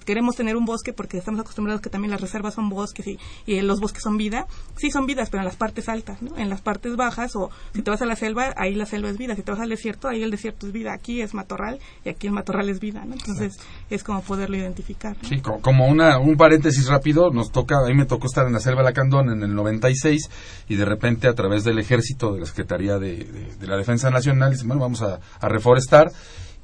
Queremos 0.06 0.36
tener 0.36 0.56
un 0.56 0.66
bosque 0.66 0.94
porque 0.94 1.18
estamos 1.18 1.40
acostumbrados 1.40 1.82
que 1.82 1.90
también 1.90 2.12
las 2.12 2.22
reservas 2.22 2.56
son 2.56 2.70
bosques 2.70 3.08
y, 3.08 3.20
y, 3.46 3.62
los 3.62 3.80
bosques 3.80 4.04
son 4.04 4.18
vida. 4.18 4.48
Sí 4.78 4.92
son 4.92 5.06
vidas, 5.06 5.30
pero 5.30 5.42
en 5.42 5.46
las 5.46 5.56
partes 5.56 5.90
altas, 5.90 6.22
¿no? 6.22 6.38
En 6.38 6.50
las 6.50 6.62
partes 6.62 6.96
bajas 6.96 7.36
o 7.36 7.50
si 7.74 7.82
te 7.82 7.92
vas 7.92 8.02
a 8.02 8.06
la 8.06 8.16
selva, 8.16 8.54
ahí 8.58 8.76
la 8.76 8.86
selva 8.86 9.10
es 9.10 9.18
vida. 9.18 9.36
Si 9.36 9.42
te 9.42 9.52
vas 9.52 9.60
al 9.60 9.70
desierto, 9.70 10.08
ahí 10.08 10.24
el 10.24 10.32
desierto 10.32 10.68
es 10.68 10.74
vida. 10.74 10.94
Aquí 10.94 11.22
es 11.22 11.34
matorral 11.34 11.80
y 12.04 12.10
aquí 12.10 12.28
el 12.28 12.34
matorral 12.34 12.70
es 12.70 12.80
vida, 12.80 13.06
¿no? 13.06 13.14
Entonces 13.14 13.58
es 13.90 14.04
como 14.04 14.22
poderlo 14.22 14.58
identificar. 14.58 15.16
Sí, 15.22 15.42
como 15.42 15.88
una, 15.88 16.20
un 16.20 16.38
paréntesis 16.38 16.88
rápido, 16.88 17.32
nos 17.32 17.52
toca, 17.52 17.80
a 17.80 17.88
mí 17.88 17.96
me 17.96 18.06
tocó 18.06 18.28
estar 18.28 18.46
en 18.48 18.54
la 18.54 18.60
selva 18.60 18.82
de 18.82 18.86
Lacandón 18.86 19.30
en 19.30 19.44
el 19.44 19.54
96 19.54 20.30
y 20.70 20.76
de 20.76 20.86
repente 20.86 21.28
a 21.28 21.34
través 21.34 21.64
del 21.64 21.80
ejército, 21.80 22.34
de 22.34 22.42
la 22.42 22.46
Secretaría 22.46 22.98
de, 22.98 23.56
la 23.62 23.78
Defensa 23.78 24.10
Nacional, 24.10 24.56
bueno, 24.66 24.82
vamos 24.82 25.02
a, 25.02 25.20
a 25.40 25.50
reforestar 25.50 26.12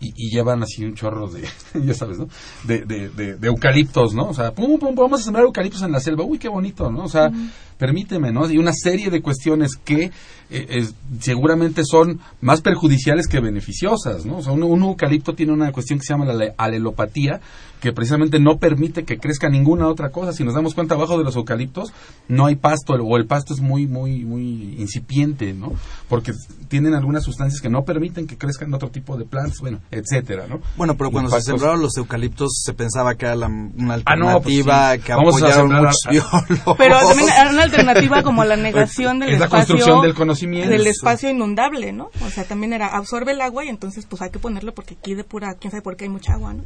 y, 0.02 0.30
llevan 0.32 0.64
así 0.64 0.84
un 0.84 0.96
chorro 0.96 1.28
de, 1.28 1.48
ya 1.86 1.94
sabes, 1.94 2.18
¿no? 2.18 2.28
De, 2.64 2.86
de, 2.86 3.10
de, 3.10 3.48
eucaliptos, 3.48 4.14
¿no? 4.14 4.30
O 4.30 4.34
sea, 4.34 4.52
pum, 4.52 4.80
pum, 4.80 4.96
vamos 4.96 5.22
a 5.22 5.24
sembrar 5.24 5.46
eucaliptos 5.46 5.82
en 5.84 5.92
la 5.92 6.00
selva. 6.00 6.24
Uy, 6.24 6.40
qué 6.40 6.50
bonito, 6.50 6.92
¿no? 6.92 7.04
O 7.04 7.10
sea, 7.10 7.32
permíteme, 7.78 8.32
¿no? 8.32 8.50
Y 8.50 8.58
una 8.58 8.74
serie 8.74 9.10
de 9.10 9.22
cuestiones 9.22 9.76
que 9.76 10.12
eh, 10.50 10.88
seguramente 11.20 11.84
son 11.86 12.20
más 12.42 12.62
perjudiciales 12.62 13.28
que 13.28 13.40
beneficiosas, 13.40 14.26
¿no? 14.26 14.38
O 14.38 14.42
sea, 14.42 14.54
un, 14.54 14.82
eucalipto 14.84 15.34
tiene 15.34 15.54
una 15.54 15.72
cuestión 15.72 16.00
que 16.00 16.06
se 16.06 16.14
llama 16.14 16.26
la 16.26 16.54
alelopatía, 16.58 17.40
que 17.82 17.92
precisamente 17.92 18.40
no 18.40 18.58
permite 18.58 19.04
que 19.04 19.18
crezca 19.18 19.50
ninguna 19.50 19.88
otra 19.88 20.12
cosa. 20.12 20.32
Si 20.34 20.44
nos 20.44 20.54
damos 20.54 20.76
cuenta, 20.76 20.94
abajo 20.94 21.18
de 21.18 21.24
los 21.24 21.36
eucaliptos 21.36 21.92
no 22.28 22.46
hay 22.46 22.56
pasto, 22.56 22.94
o 22.94 23.18
el 23.18 23.26
pasto 23.26 23.54
es 23.56 23.60
muy, 23.60 23.88
muy, 23.88 24.24
muy 24.24 24.76
incipiente, 24.80 25.54
¿no? 25.54 25.74
Porque 26.08 26.32
tienen 26.68 26.94
algunas 26.94 27.24
sustancias 27.24 27.60
que 27.60 27.70
no 27.70 27.84
permiten 27.84 28.28
que 28.28 28.38
crezcan 28.38 28.72
otro 28.74 28.90
tipo 28.90 29.18
de 29.18 29.26
plantas, 29.26 29.58
bueno, 29.60 29.80
etcétera, 29.90 30.46
¿no? 30.48 30.62
Bueno, 30.78 30.96
pero 30.96 31.12
cuando 31.12 31.32
se 31.32 31.42
sembraron 31.42 31.82
los 31.82 31.98
eucaliptos 31.98 32.62
se 32.64 32.74
pensaba 32.74 33.16
que 33.16 33.26
era 33.26 33.36
una 33.36 33.96
alternativa 33.96 34.92
ah, 34.92 34.96
no, 34.96 35.02
pues 35.02 35.04
que 35.04 35.12
apoyaron 35.12 35.74
muchos 35.74 35.98
biólogos. 36.10 36.78
Pero 36.78 37.00
también 37.08 37.30
una 37.52 37.64
alternativa 37.64 38.22
como 38.22 38.44
la 38.46 38.58
negación 38.58 39.20
del 39.20 39.30
es 39.30 39.36
espacio. 39.36 39.58
la 39.58 39.66
construcción 39.66 40.02
del 40.04 40.14
conocimiento. 40.14 40.70
Del 40.70 40.86
espacio 40.86 41.30
inundable, 41.32 41.92
¿no? 41.94 42.12
O 42.24 42.30
sea, 42.30 42.44
también 42.44 42.74
era 42.74 42.96
absorbe 42.96 43.32
el 43.32 43.42
agua 43.42 43.66
y 43.66 43.70
entonces 43.70 44.06
pues 44.06 44.22
hay 44.22 44.30
que 44.30 44.38
ponerlo 44.38 44.74
porque 44.74 44.96
aquí 45.00 45.16
de 45.16 45.24
pura, 45.24 45.56
quién 45.60 45.72
sabe 45.72 45.82
por 45.82 45.98
qué 45.98 46.06
hay 46.06 46.10
mucha 46.10 46.34
agua, 46.34 46.54
¿no? 46.54 46.64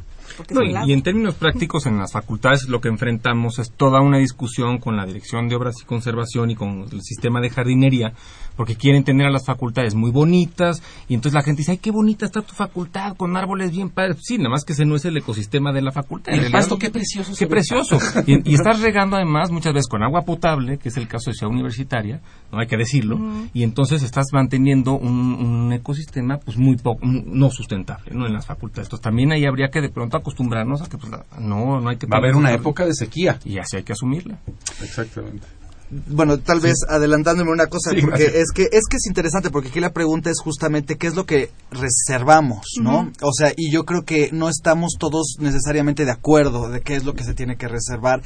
y, 0.86 0.92
en 0.92 1.02
términos 1.06 1.36
prácticos 1.36 1.86
en 1.86 1.98
las 1.98 2.10
facultades 2.10 2.68
lo 2.68 2.80
que 2.80 2.88
enfrentamos 2.88 3.60
es 3.60 3.70
toda 3.70 4.00
una 4.00 4.18
discusión 4.18 4.78
con 4.78 4.96
la 4.96 5.06
Dirección 5.06 5.46
de 5.46 5.54
Obras 5.54 5.76
y 5.80 5.84
Conservación 5.84 6.50
y 6.50 6.56
con 6.56 6.84
el 6.90 7.00
sistema 7.00 7.40
de 7.40 7.48
jardinería 7.48 8.12
porque 8.56 8.74
quieren 8.74 9.04
tener 9.04 9.26
a 9.26 9.30
las 9.30 9.44
facultades 9.44 9.94
muy 9.94 10.10
bonitas 10.10 10.82
y 11.08 11.14
entonces 11.14 11.34
la 11.34 11.42
gente 11.42 11.60
dice, 11.60 11.72
ay, 11.72 11.78
qué 11.78 11.90
bonita 11.90 12.26
está 12.26 12.40
tu 12.40 12.54
facultad 12.54 13.16
con 13.16 13.36
árboles 13.36 13.70
bien 13.70 13.90
padres. 13.90 14.18
Sí, 14.22 14.38
nada 14.38 14.50
más 14.50 14.64
que 14.64 14.72
ese 14.72 14.84
no 14.84 14.96
es 14.96 15.04
el 15.04 15.16
ecosistema 15.16 15.72
de 15.72 15.82
la 15.82 15.92
facultad. 15.92 16.32
El 16.32 16.50
pasto, 16.50 16.78
qué 16.78 16.90
precioso. 16.90 17.32
Qué 17.38 17.46
precioso. 17.46 17.98
Y, 18.26 18.54
estás 18.54 18.80
regando 18.80 19.16
además 19.16 19.50
muchas 19.50 19.74
veces 19.74 19.88
con 19.88 20.02
agua 20.02 20.22
potable, 20.22 20.78
que 20.78 20.88
es 20.88 20.96
el 20.96 21.06
caso 21.06 21.30
de 21.30 21.34
Ciudad 21.34 21.52
Universitaria, 21.52 22.20
no 22.50 22.58
hay 22.58 22.66
que 22.66 22.76
decirlo, 22.76 23.20
y 23.52 23.62
entonces 23.62 24.02
estás 24.02 24.26
manteniendo 24.32 24.92
un, 24.94 25.72
ecosistema 25.72 26.38
pues 26.38 26.56
muy 26.56 26.76
poco, 26.76 27.00
no 27.04 27.50
sustentable, 27.50 28.12
¿no? 28.14 28.26
En 28.26 28.32
las 28.32 28.46
facultades. 28.46 28.86
Entonces 28.86 29.02
también 29.02 29.32
ahí 29.32 29.44
habría 29.44 29.68
que 29.68 29.80
de 29.80 29.90
pronto 29.90 30.16
acostumbrarnos 30.16 30.80
a 30.80 30.88
que 30.88 30.95
pues 30.98 31.12
no, 31.38 31.80
no 31.80 31.88
hay 31.88 31.96
que... 31.96 32.06
Va 32.06 32.18
a 32.18 32.20
haber 32.20 32.36
una 32.36 32.52
época 32.52 32.84
de 32.84 32.94
sequía. 32.94 33.38
Y 33.44 33.58
así 33.58 33.76
hay 33.76 33.82
que 33.82 33.92
asumirla. 33.92 34.38
Exactamente 34.82 35.46
bueno, 35.90 36.38
tal 36.38 36.60
vez 36.60 36.78
adelantándome 36.88 37.52
una 37.52 37.66
cosa, 37.66 37.90
porque 38.00 38.24
es 38.24 38.50
que 38.52 38.64
es 38.64 38.86
que 38.88 38.96
es 38.96 39.06
interesante, 39.06 39.50
porque 39.50 39.68
aquí 39.68 39.80
la 39.80 39.92
pregunta 39.92 40.30
es 40.30 40.40
justamente 40.42 40.96
qué 40.96 41.06
es 41.06 41.14
lo 41.14 41.26
que 41.26 41.50
reservamos, 41.70 42.66
¿no? 42.80 43.12
O 43.22 43.32
sea, 43.32 43.52
y 43.56 43.70
yo 43.70 43.84
creo 43.84 44.04
que 44.04 44.30
no 44.32 44.48
estamos 44.48 44.96
todos 44.98 45.36
necesariamente 45.38 46.04
de 46.04 46.10
acuerdo 46.10 46.68
de 46.68 46.80
qué 46.80 46.96
es 46.96 47.04
lo 47.04 47.14
que 47.14 47.24
se 47.24 47.34
tiene 47.34 47.56
que 47.56 47.68
reservar 47.68 48.22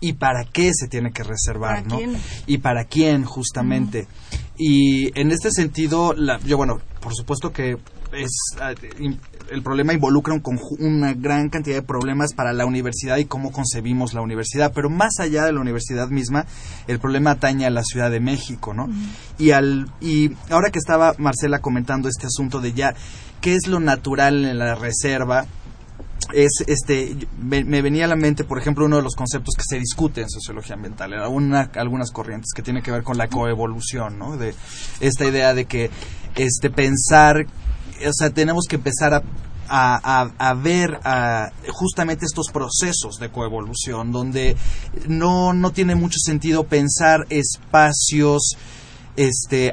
y 0.00 0.14
para 0.14 0.44
qué 0.44 0.70
se 0.72 0.86
tiene 0.86 1.12
que 1.12 1.24
reservar, 1.24 1.84
¿no? 1.86 1.98
Y 2.46 2.58
para 2.58 2.84
quién, 2.84 3.24
justamente. 3.24 4.06
Y 4.56 5.18
en 5.18 5.30
este 5.32 5.50
sentido, 5.50 6.14
la, 6.14 6.38
yo, 6.40 6.56
bueno, 6.56 6.80
por 7.00 7.14
supuesto 7.14 7.52
que 7.52 7.76
es 8.12 8.30
ah, 8.60 8.72
el 9.50 9.62
problema 9.62 9.92
involucra 9.92 10.34
un 10.34 10.42
una 10.78 11.14
gran 11.14 11.48
cantidad 11.48 11.76
de 11.76 11.82
problemas 11.82 12.34
para 12.34 12.52
la 12.52 12.66
universidad 12.66 13.16
y 13.18 13.24
cómo 13.24 13.52
concebimos 13.52 14.14
la 14.14 14.20
universidad, 14.20 14.72
pero 14.74 14.90
más 14.90 15.18
allá 15.20 15.44
de 15.44 15.52
la 15.52 15.60
universidad 15.60 16.08
misma, 16.08 16.46
el 16.86 16.98
problema 16.98 17.32
atañe 17.32 17.66
a 17.66 17.70
la 17.70 17.82
Ciudad 17.82 18.10
de 18.10 18.20
México, 18.20 18.74
¿no? 18.74 18.88
Y 19.38 19.50
al 19.50 19.90
y 20.00 20.32
ahora 20.50 20.70
que 20.70 20.78
estaba 20.78 21.14
Marcela 21.18 21.60
comentando 21.60 22.08
este 22.08 22.26
asunto 22.26 22.60
de 22.60 22.72
ya 22.72 22.94
qué 23.40 23.54
es 23.54 23.66
lo 23.66 23.80
natural 23.80 24.44
en 24.44 24.58
la 24.58 24.74
reserva, 24.74 25.46
es 26.32 26.64
este 26.66 27.16
me, 27.40 27.82
venía 27.82 28.04
a 28.04 28.08
la 28.08 28.16
mente 28.16 28.44
por 28.44 28.58
ejemplo 28.58 28.84
uno 28.84 28.96
de 28.96 29.02
los 29.02 29.16
conceptos 29.16 29.54
que 29.56 29.64
se 29.66 29.78
discute 29.78 30.20
en 30.20 30.30
sociología 30.30 30.76
ambiental 30.76 31.12
alguna, 31.14 31.70
algunas 31.74 32.12
corrientes 32.12 32.50
que 32.54 32.62
tiene 32.62 32.82
que 32.82 32.92
ver 32.92 33.02
con 33.02 33.18
la 33.18 33.28
coevolución 33.28 34.18
no 34.18 34.36
de 34.36 34.54
esta 35.00 35.24
idea 35.24 35.54
de 35.54 35.64
que 35.64 35.90
este 36.36 36.70
pensar 36.70 37.46
o 38.06 38.12
sea, 38.12 38.30
tenemos 38.30 38.66
que 38.68 38.76
empezar 38.76 39.14
a 39.14 39.22
a, 39.70 40.54
ver 40.54 40.98
justamente 41.68 42.24
estos 42.24 42.48
procesos 42.48 43.18
de 43.20 43.30
coevolución, 43.30 44.12
donde 44.12 44.56
no, 45.06 45.52
no 45.52 45.70
tiene 45.70 45.94
mucho 45.94 46.18
sentido 46.18 46.64
pensar 46.64 47.26
espacios 47.30 48.56
este, 49.16 49.72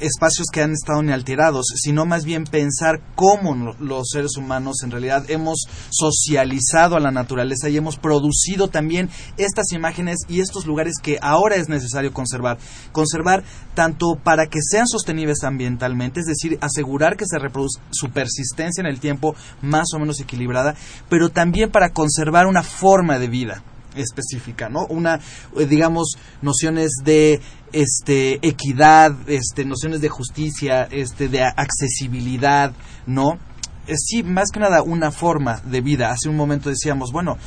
espacios 0.00 0.46
que 0.52 0.62
han 0.62 0.72
estado 0.72 1.02
inalterados, 1.02 1.66
sino 1.76 2.04
más 2.06 2.24
bien 2.24 2.44
pensar 2.44 3.00
cómo 3.14 3.74
los 3.80 4.08
seres 4.10 4.36
humanos 4.36 4.82
en 4.82 4.90
realidad 4.90 5.24
hemos 5.28 5.66
socializado 5.90 6.96
a 6.96 7.00
la 7.00 7.10
naturaleza 7.10 7.68
y 7.68 7.76
hemos 7.76 7.96
producido 7.96 8.68
también 8.68 9.08
estas 9.36 9.72
imágenes 9.72 10.18
y 10.28 10.40
estos 10.40 10.66
lugares 10.66 10.94
que 11.02 11.18
ahora 11.22 11.56
es 11.56 11.68
necesario 11.68 12.12
conservar. 12.12 12.58
Conservar 12.92 13.44
tanto 13.74 14.16
para 14.22 14.46
que 14.46 14.60
sean 14.62 14.86
sostenibles 14.86 15.44
ambientalmente, 15.44 16.20
es 16.20 16.26
decir, 16.26 16.58
asegurar 16.60 17.16
que 17.16 17.26
se 17.26 17.38
reproduzca 17.38 17.82
su 17.90 18.10
persistencia 18.10 18.80
en 18.80 18.86
el 18.86 19.00
tiempo 19.00 19.34
más 19.62 19.88
o 19.94 19.98
menos 19.98 20.20
equilibrada, 20.20 20.74
pero 21.08 21.28
también 21.28 21.70
para 21.70 21.90
conservar 21.90 22.46
una 22.46 22.62
forma 22.62 23.18
de 23.18 23.28
vida 23.28 23.62
específica, 23.94 24.68
¿no? 24.68 24.86
Una, 24.88 25.20
eh, 25.56 25.66
digamos, 25.66 26.16
nociones 26.42 26.92
de 27.04 27.40
este 27.72 28.46
equidad, 28.46 29.14
este 29.26 29.64
nociones 29.64 30.00
de 30.00 30.08
justicia, 30.08 30.88
este 30.90 31.28
de 31.28 31.42
accesibilidad, 31.42 32.72
¿no? 33.06 33.38
Eh, 33.86 33.94
sí, 33.96 34.22
más 34.22 34.50
que 34.50 34.60
nada 34.60 34.82
una 34.82 35.10
forma 35.10 35.60
de 35.64 35.80
vida. 35.80 36.10
Hace 36.10 36.28
un 36.28 36.36
momento 36.36 36.68
decíamos, 36.68 37.10
bueno, 37.12 37.38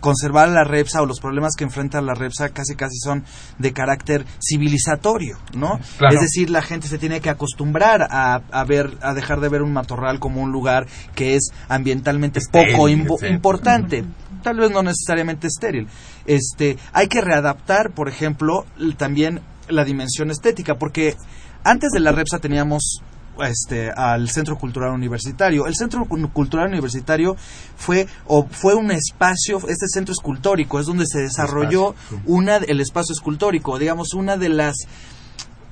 conservar 0.00 0.48
la 0.48 0.64
REPSA 0.64 1.02
o 1.02 1.06
los 1.06 1.20
problemas 1.20 1.54
que 1.56 1.64
enfrenta 1.64 2.00
la 2.00 2.14
REPSA 2.14 2.48
casi 2.50 2.74
casi 2.74 2.98
son 2.98 3.24
de 3.58 3.72
carácter 3.72 4.24
civilizatorio, 4.40 5.38
¿no? 5.54 5.78
Claro. 5.98 6.14
Es 6.14 6.20
decir, 6.22 6.50
la 6.50 6.62
gente 6.62 6.88
se 6.88 6.98
tiene 6.98 7.20
que 7.20 7.30
acostumbrar 7.30 8.02
a, 8.10 8.42
a 8.50 8.64
ver, 8.64 8.98
a 9.02 9.14
dejar 9.14 9.40
de 9.40 9.48
ver 9.48 9.62
un 9.62 9.72
matorral 9.72 10.18
como 10.18 10.40
un 10.42 10.50
lugar 10.50 10.86
que 11.14 11.36
es 11.36 11.50
ambientalmente 11.68 12.40
Estéril, 12.40 12.76
poco 12.76 12.88
importante, 12.88 14.04
tal 14.42 14.56
vez 14.58 14.70
no 14.70 14.82
necesariamente 14.82 15.46
estéril. 15.46 15.88
Este, 16.26 16.76
hay 16.92 17.08
que 17.08 17.20
readaptar, 17.20 17.90
por 17.92 18.08
ejemplo, 18.08 18.64
también 18.96 19.40
la 19.68 19.84
dimensión 19.84 20.30
estética, 20.30 20.76
porque 20.78 21.16
antes 21.64 21.90
de 21.92 22.00
la 22.00 22.12
REPSA 22.12 22.38
teníamos 22.38 23.02
este 23.42 23.90
al 23.90 24.28
Centro 24.28 24.58
Cultural 24.58 24.90
Universitario. 24.90 25.66
El 25.66 25.74
Centro 25.74 26.04
Cu- 26.04 26.30
Cultural 26.30 26.68
Universitario 26.68 27.36
fue 27.76 28.06
o 28.26 28.46
fue 28.50 28.74
un 28.74 28.90
espacio, 28.90 29.56
este 29.68 29.86
centro 29.88 30.12
escultórico 30.12 30.78
es 30.78 30.86
donde 30.86 31.06
se 31.06 31.20
desarrolló 31.20 31.94
una 32.26 32.56
el 32.56 32.80
espacio 32.80 33.14
escultórico, 33.14 33.78
digamos 33.78 34.12
una 34.12 34.36
de 34.36 34.50
las 34.50 34.74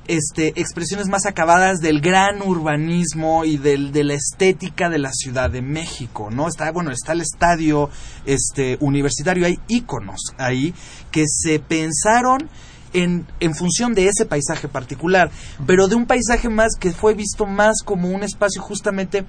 este, 0.09 0.49
expresiones 0.57 1.09
más 1.09 1.27
acabadas 1.27 1.81
del 1.81 2.01
gran 2.01 2.43
urbanismo 2.43 3.45
y 3.45 3.59
del, 3.59 3.93
de 3.93 4.05
la 4.05 4.15
estética 4.15 4.89
de 4.89 4.99
la 4.99 5.13
Ciudad 5.13 5.51
de 5.51 5.63
México, 5.63 6.31
¿no? 6.31 6.49
Está, 6.49 6.73
bueno, 6.73 6.91
está 6.91 7.13
el 7.13 7.21
estadio 7.21 7.91
este, 8.25 8.79
universitario, 8.81 9.47
hay 9.47 9.59
íconos 9.69 10.35
ahí 10.39 10.75
que 11.11 11.25
se 11.29 11.61
pensaron 11.61 12.49
en, 12.95 13.27
en 13.41 13.55
función 13.55 13.95
de 13.95 14.09
ese 14.09 14.25
paisaje 14.25 14.67
particular, 14.67 15.31
pero 15.67 15.89
de 15.89 15.95
un 15.95 16.07
paisaje 16.07 16.49
más 16.49 16.73
que 16.81 16.91
fue 16.91 17.15
visto 17.15 17.45
más 17.45 17.83
como 17.85 18.09
un 18.09 18.23
espacio 18.23 18.63
justamente 18.63 19.27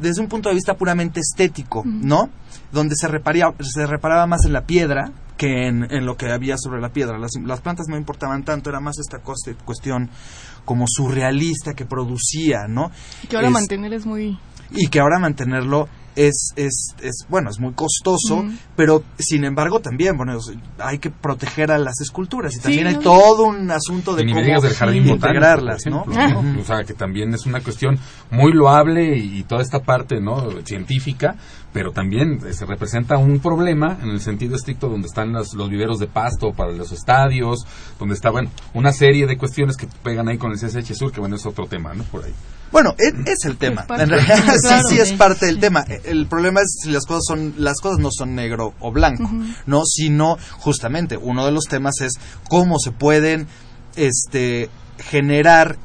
desde 0.00 0.20
un 0.20 0.28
punto 0.28 0.48
de 0.48 0.54
vista 0.54 0.74
puramente 0.74 1.20
estético, 1.20 1.82
¿no? 1.84 2.28
Donde 2.72 2.94
se, 2.96 3.08
reparía, 3.08 3.52
se 3.60 3.86
reparaba 3.86 4.26
más 4.26 4.44
en 4.44 4.52
la 4.52 4.62
piedra 4.66 5.10
que 5.36 5.66
en, 5.68 5.84
en 5.90 6.04
lo 6.04 6.16
que 6.16 6.30
había 6.30 6.56
sobre 6.58 6.80
la 6.80 6.90
piedra. 6.90 7.18
Las, 7.18 7.32
las 7.44 7.60
plantas 7.60 7.86
no 7.88 7.96
importaban 7.96 8.44
tanto, 8.44 8.68
era 8.70 8.80
más 8.80 8.98
esta 8.98 9.22
coste- 9.22 9.56
cuestión 9.64 10.10
como 10.64 10.84
surrealista 10.86 11.72
que 11.74 11.86
producía, 11.86 12.68
¿no? 12.68 12.90
Que 13.28 13.36
ahora 13.36 13.48
Es- 13.48 13.54
mantener 13.54 13.92
es 13.94 14.04
muy... 14.06 14.38
y 14.70 14.88
que 14.88 15.00
ahora 15.00 15.18
mantenerlo 15.18 15.88
es, 16.16 16.52
es, 16.56 16.94
es 17.02 17.26
bueno, 17.28 17.50
es 17.50 17.58
muy 17.58 17.72
costoso, 17.72 18.44
pero 18.76 19.02
sin 19.18 19.44
embargo 19.44 19.80
también, 19.80 20.16
bueno, 20.16 20.38
hay 20.78 20.98
que 20.98 21.10
proteger 21.10 21.70
a 21.70 21.78
las 21.78 22.00
esculturas 22.00 22.52
y 22.52 22.56
Sí, 22.56 22.62
también 22.62 22.86
hay 22.88 22.94
¿no? 22.94 23.00
todo 23.00 23.44
un 23.44 23.70
asunto 23.70 24.14
de 24.14 24.24
Y 24.24 24.32
cómo 24.32 24.60
del 24.60 24.74
jardín 24.74 25.06
integrarlas, 25.08 25.86
¿no? 25.86 26.04
ejemplo, 26.10 26.42
¿no? 26.42 26.60
O 26.60 26.64
sea, 26.64 26.84
que 26.84 26.94
también 26.94 27.32
es 27.34 27.46
una 27.46 27.60
cuestión 27.60 27.98
muy 28.30 28.52
loable 28.52 29.16
y 29.16 29.42
toda 29.44 29.62
esta 29.62 29.80
parte 29.80 30.20
no 30.20 30.50
científica, 30.64 31.36
pero 31.72 31.92
también 31.92 32.40
eh, 32.46 32.52
se 32.52 32.66
representa 32.66 33.16
un 33.16 33.40
problema 33.40 33.98
en 34.02 34.10
el 34.10 34.20
sentido 34.20 34.56
estricto 34.56 34.88
donde 34.88 35.06
están 35.06 35.32
los, 35.32 35.54
los 35.54 35.68
viveros 35.68 35.98
de 35.98 36.06
pasto 36.06 36.52
para 36.52 36.72
los 36.72 36.92
estadios, 36.92 37.60
donde 37.98 38.14
está, 38.14 38.30
bueno, 38.30 38.50
una 38.74 38.92
serie 38.92 39.26
de 39.26 39.36
cuestiones 39.36 39.76
que 39.76 39.86
pegan 40.02 40.28
ahí 40.28 40.38
con 40.38 40.52
el 40.52 40.58
CSH 40.58 40.94
Sur, 40.94 41.12
que 41.12 41.20
bueno, 41.20 41.36
es 41.36 41.46
otro 41.46 41.66
tema, 41.66 41.94
¿no? 41.94 42.04
Por 42.04 42.24
ahí. 42.24 42.32
Bueno, 42.72 42.94
es, 42.98 43.12
es 43.26 43.44
el 43.44 43.56
tema. 43.56 43.84
En 43.88 44.08
realidad, 44.08 44.36
sí, 44.60 44.60
Claro, 44.60 44.88
sí 44.88 44.98
es 44.98 45.12
parte 45.12 45.46
del 45.46 45.58
tema. 45.58 45.84
El 46.04 46.26
problema 46.26 46.60
es 46.60 46.78
si 46.82 46.90
las 46.90 47.04
cosas 47.04 47.24
son, 47.26 47.54
las 47.58 47.80
cosas 47.80 47.98
no 47.98 48.10
son 48.12 48.34
negro 48.34 48.74
o 48.80 48.92
blanco, 48.92 49.28
no, 49.66 49.82
sino 49.84 50.36
justamente 50.58 51.16
uno 51.16 51.44
de 51.44 51.52
los 51.52 51.64
temas 51.64 52.00
es 52.00 52.12
cómo 52.48 52.78
se 52.78 52.92
pueden, 52.92 53.46
este, 53.96 54.70
generar 54.98 55.76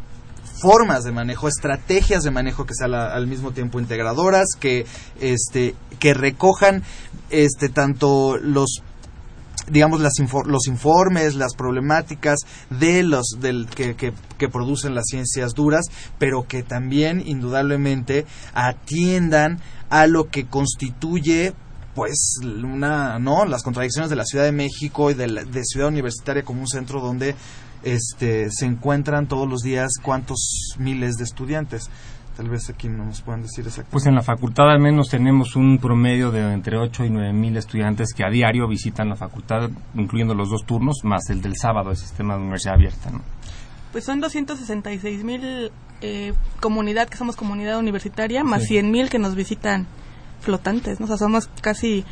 formas 0.61 1.03
de 1.03 1.11
manejo, 1.11 1.47
estrategias 1.47 2.23
de 2.23 2.31
manejo 2.31 2.65
que 2.65 2.73
sean 2.73 2.93
al 2.93 3.27
mismo 3.27 3.51
tiempo 3.51 3.79
integradoras, 3.79 4.47
que, 4.59 4.85
este, 5.19 5.75
que 5.99 6.13
recojan, 6.13 6.83
este, 7.29 7.69
tanto 7.69 8.37
los 8.41 8.81
digamos 9.67 9.99
las 9.99 10.19
info- 10.19 10.43
los 10.45 10.67
informes, 10.67 11.33
las 11.33 11.55
problemáticas 11.55 12.37
de 12.69 13.01
los 13.01 13.25
del 13.39 13.65
que, 13.67 13.95
que, 13.95 14.13
que 14.37 14.47
producen 14.47 14.93
las 14.93 15.05
ciencias 15.09 15.53
duras, 15.55 15.85
pero 16.19 16.45
que 16.47 16.61
también 16.61 17.23
indudablemente 17.25 18.27
atiendan 18.53 19.59
a 19.89 20.05
lo 20.05 20.29
que 20.29 20.45
constituye 20.45 21.53
pues 21.95 22.35
una 22.43 23.17
no 23.19 23.45
las 23.45 23.63
contradicciones 23.63 24.09
de 24.09 24.17
la 24.17 24.25
Ciudad 24.25 24.43
de 24.45 24.51
México 24.51 25.09
y 25.09 25.13
de, 25.13 25.27
la- 25.27 25.43
de 25.45 25.63
Ciudad 25.63 25.87
Universitaria 25.87 26.43
como 26.43 26.59
un 26.61 26.67
centro 26.67 26.99
donde 27.01 27.35
este 27.85 28.49
se 28.51 28.65
encuentran 28.65 29.27
todos 29.27 29.47
los 29.47 29.61
días 29.61 29.91
cuántos 30.01 30.75
miles 30.77 31.15
de 31.15 31.23
estudiantes 31.23 31.89
tal 32.35 32.49
vez 32.49 32.69
aquí 32.69 32.89
no 32.89 33.05
nos 33.05 33.21
puedan 33.21 33.43
decir 33.43 33.59
exactamente 33.65 33.91
Pues 33.93 34.05
en 34.07 34.15
la 34.15 34.21
facultad 34.21 34.69
al 34.69 34.79
menos 34.81 35.07
tenemos 35.07 35.55
un 35.55 35.77
promedio 35.77 36.31
de 36.31 36.41
entre 36.51 36.77
8 36.77 37.05
y 37.05 37.09
9 37.09 37.31
mil 37.31 37.55
estudiantes 37.55 38.13
que 38.13 38.25
a 38.25 38.29
diario 38.29 38.67
visitan 38.67 39.07
la 39.07 39.15
facultad, 39.15 39.69
incluyendo 39.93 40.33
los 40.33 40.49
dos 40.49 40.65
turnos, 40.65 40.97
más 41.03 41.29
el 41.29 41.41
del 41.41 41.55
sábado, 41.55 41.91
el 41.91 41.97
sistema 41.97 42.33
de 42.35 42.41
universidad 42.41 42.73
abierta. 42.75 43.09
¿no? 43.11 43.21
Pues 43.93 44.03
son 44.03 44.19
266 44.19 45.23
mil 45.23 45.71
eh, 46.01 46.33
comunidad, 46.59 47.07
que 47.07 47.15
somos 47.15 47.37
comunidad 47.37 47.79
universitaria, 47.79 48.43
más 48.43 48.63
Sí. 48.63 48.67
100 48.69 48.91
mil 48.91 49.09
que 49.09 49.17
nos 49.19 49.35
visitan 49.35 49.87
flotantes, 50.41 50.99
¿no? 50.99 51.05
O 51.05 51.07
sea, 51.07 51.17
somos 51.17 51.47
casi... 51.61 52.03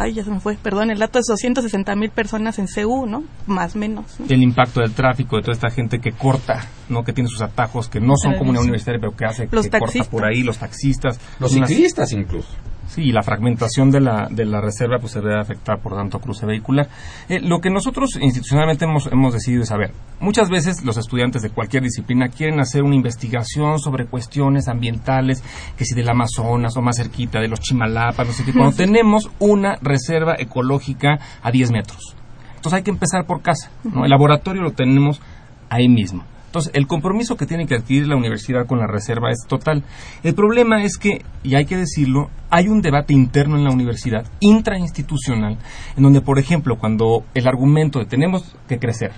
Ay, 0.00 0.12
ya 0.12 0.22
se 0.22 0.30
me 0.30 0.38
fue, 0.38 0.54
perdón, 0.54 0.92
el 0.92 0.98
dato 1.00 1.18
es 1.18 1.26
260 1.26 1.96
mil 1.96 2.10
personas 2.10 2.60
en 2.60 2.66
CU, 2.68 3.04
¿no? 3.04 3.24
Más 3.48 3.74
menos. 3.74 4.20
¿no? 4.20 4.26
El 4.28 4.42
impacto 4.44 4.80
del 4.80 4.92
tráfico, 4.92 5.36
de 5.36 5.42
toda 5.42 5.54
esta 5.54 5.70
gente 5.70 5.98
que 5.98 6.12
corta, 6.12 6.64
no 6.88 7.02
que 7.02 7.12
tiene 7.12 7.28
sus 7.28 7.42
atajos, 7.42 7.88
que 7.88 7.98
no 7.98 8.14
son 8.16 8.34
comunidad 8.38 8.62
universitaria, 8.62 9.00
pero 9.00 9.16
que 9.16 9.24
hace 9.24 9.48
Los 9.50 9.64
que 9.64 9.70
corta 9.70 9.86
taxistas. 9.86 10.08
por 10.08 10.24
ahí, 10.24 10.44
los 10.44 10.56
taxistas. 10.56 11.18
Los 11.40 11.50
ciclistas 11.50 12.12
incluso. 12.12 12.48
Sí, 12.88 13.12
la 13.12 13.22
fragmentación 13.22 13.90
de 13.90 14.00
la, 14.00 14.28
de 14.30 14.46
la 14.46 14.62
reserva 14.62 14.96
pues 14.98 15.12
se 15.12 15.20
debe 15.20 15.38
afectar 15.38 15.78
por 15.80 15.94
tanto 15.94 16.20
cruce 16.20 16.46
vehicular. 16.46 16.88
Eh, 17.28 17.38
lo 17.40 17.60
que 17.60 17.68
nosotros 17.68 18.18
institucionalmente 18.20 18.86
hemos, 18.86 19.06
hemos 19.12 19.34
decidido 19.34 19.62
es 19.62 19.68
saber, 19.68 19.92
muchas 20.20 20.48
veces 20.48 20.82
los 20.84 20.96
estudiantes 20.96 21.42
de 21.42 21.50
cualquier 21.50 21.82
disciplina 21.82 22.28
quieren 22.28 22.60
hacer 22.60 22.82
una 22.82 22.96
investigación 22.96 23.78
sobre 23.78 24.06
cuestiones 24.06 24.68
ambientales, 24.68 25.44
que 25.76 25.84
si 25.84 25.94
del 25.94 26.08
Amazonas 26.08 26.76
o 26.78 26.80
más 26.80 26.96
cerquita, 26.96 27.40
de 27.40 27.48
los 27.48 27.60
Chimalapas, 27.60 28.26
no 28.26 28.32
sé 28.32 28.44
qué, 28.44 28.52
cuando 28.54 28.74
tenemos 28.74 29.30
una 29.38 29.76
reserva 29.82 30.36
ecológica 30.38 31.18
a 31.42 31.50
10 31.50 31.70
metros. 31.70 32.16
Entonces 32.56 32.72
hay 32.72 32.82
que 32.82 32.90
empezar 32.90 33.26
por 33.26 33.42
casa, 33.42 33.70
¿no? 33.84 34.04
El 34.04 34.10
laboratorio 34.10 34.62
lo 34.62 34.72
tenemos 34.72 35.20
ahí 35.68 35.88
mismo. 35.88 36.24
Entonces, 36.48 36.72
el 36.74 36.86
compromiso 36.86 37.36
que 37.36 37.44
tiene 37.44 37.66
que 37.66 37.74
adquirir 37.74 38.08
la 38.08 38.16
universidad 38.16 38.66
con 38.66 38.78
la 38.78 38.86
reserva 38.86 39.30
es 39.30 39.46
total. 39.46 39.84
El 40.22 40.34
problema 40.34 40.82
es 40.82 40.96
que, 40.96 41.22
y 41.42 41.56
hay 41.56 41.66
que 41.66 41.76
decirlo, 41.76 42.30
hay 42.48 42.68
un 42.68 42.80
debate 42.80 43.12
interno 43.12 43.56
en 43.56 43.64
la 43.64 43.70
universidad, 43.70 44.24
intrainstitucional, 44.40 45.58
en 45.94 46.02
donde, 46.02 46.22
por 46.22 46.38
ejemplo, 46.38 46.76
cuando 46.78 47.24
el 47.34 47.46
argumento 47.46 47.98
de 47.98 48.06
tenemos 48.06 48.56
que 48.66 48.78
crecer, 48.78 49.12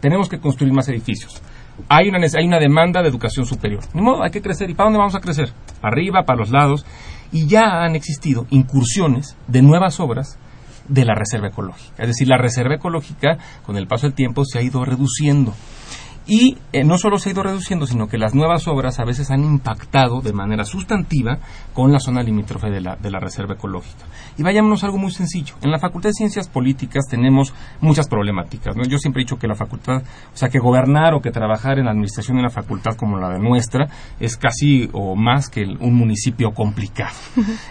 tenemos 0.00 0.28
que 0.28 0.38
construir 0.38 0.74
más 0.74 0.86
edificios, 0.90 1.42
hay 1.88 2.08
una, 2.08 2.18
hay 2.18 2.46
una 2.46 2.58
demanda 2.58 3.02
de 3.02 3.08
educación 3.08 3.46
superior. 3.46 3.82
Ni 3.94 4.02
modo, 4.02 4.22
hay 4.22 4.30
que 4.30 4.42
crecer. 4.42 4.68
¿Y 4.70 4.74
para 4.74 4.86
dónde 4.86 4.98
vamos 4.98 5.14
a 5.14 5.20
crecer? 5.20 5.52
Arriba, 5.82 6.24
para 6.24 6.38
los 6.38 6.50
lados. 6.50 6.84
Y 7.32 7.46
ya 7.46 7.82
han 7.82 7.96
existido 7.96 8.46
incursiones 8.50 9.36
de 9.48 9.62
nuevas 9.62 9.98
obras 10.00 10.38
de 10.88 11.04
la 11.04 11.14
reserva 11.14 11.48
ecológica. 11.48 12.02
Es 12.02 12.08
decir, 12.08 12.28
la 12.28 12.36
reserva 12.36 12.74
ecológica, 12.74 13.38
con 13.64 13.76
el 13.76 13.86
paso 13.86 14.06
del 14.06 14.14
tiempo, 14.14 14.44
se 14.44 14.58
ha 14.58 14.62
ido 14.62 14.84
reduciendo. 14.84 15.54
Y 16.26 16.56
eh, 16.72 16.84
no 16.84 16.96
solo 16.96 17.18
se 17.18 17.28
ha 17.28 17.32
ido 17.32 17.42
reduciendo, 17.42 17.86
sino 17.86 18.06
que 18.06 18.18
las 18.18 18.34
nuevas 18.34 18.66
obras 18.66 18.98
a 18.98 19.04
veces 19.04 19.30
han 19.30 19.44
impactado 19.44 20.20
de 20.20 20.32
manera 20.32 20.64
sustantiva 20.64 21.38
con 21.74 21.92
la 21.92 21.98
zona 21.98 22.22
limítrofe 22.22 22.70
de 22.70 22.80
la, 22.80 22.96
de 22.96 23.10
la 23.10 23.20
reserva 23.20 23.54
ecológica. 23.54 24.04
Y 24.38 24.42
vayámonos 24.42 24.82
a 24.82 24.86
algo 24.86 24.98
muy 24.98 25.10
sencillo. 25.10 25.54
En 25.60 25.70
la 25.70 25.78
Facultad 25.78 26.10
de 26.10 26.14
Ciencias 26.14 26.48
Políticas 26.48 27.04
tenemos 27.08 27.52
muchas 27.80 28.08
problemáticas. 28.08 28.74
¿no? 28.76 28.84
Yo 28.84 28.98
siempre 28.98 29.22
he 29.22 29.24
dicho 29.24 29.38
que 29.38 29.46
la 29.46 29.54
facultad, 29.54 30.02
o 30.02 30.36
sea, 30.36 30.48
que 30.48 30.58
gobernar 30.58 31.14
o 31.14 31.20
que 31.20 31.30
trabajar 31.30 31.78
en 31.78 31.84
la 31.84 31.90
administración 31.90 32.36
de 32.36 32.42
una 32.42 32.50
facultad 32.50 32.96
como 32.96 33.18
la 33.18 33.28
de 33.28 33.38
nuestra 33.38 33.88
es 34.18 34.36
casi 34.36 34.88
o 34.92 35.14
más 35.16 35.48
que 35.48 35.62
un 35.62 35.94
municipio 35.94 36.52
complicado. 36.52 37.14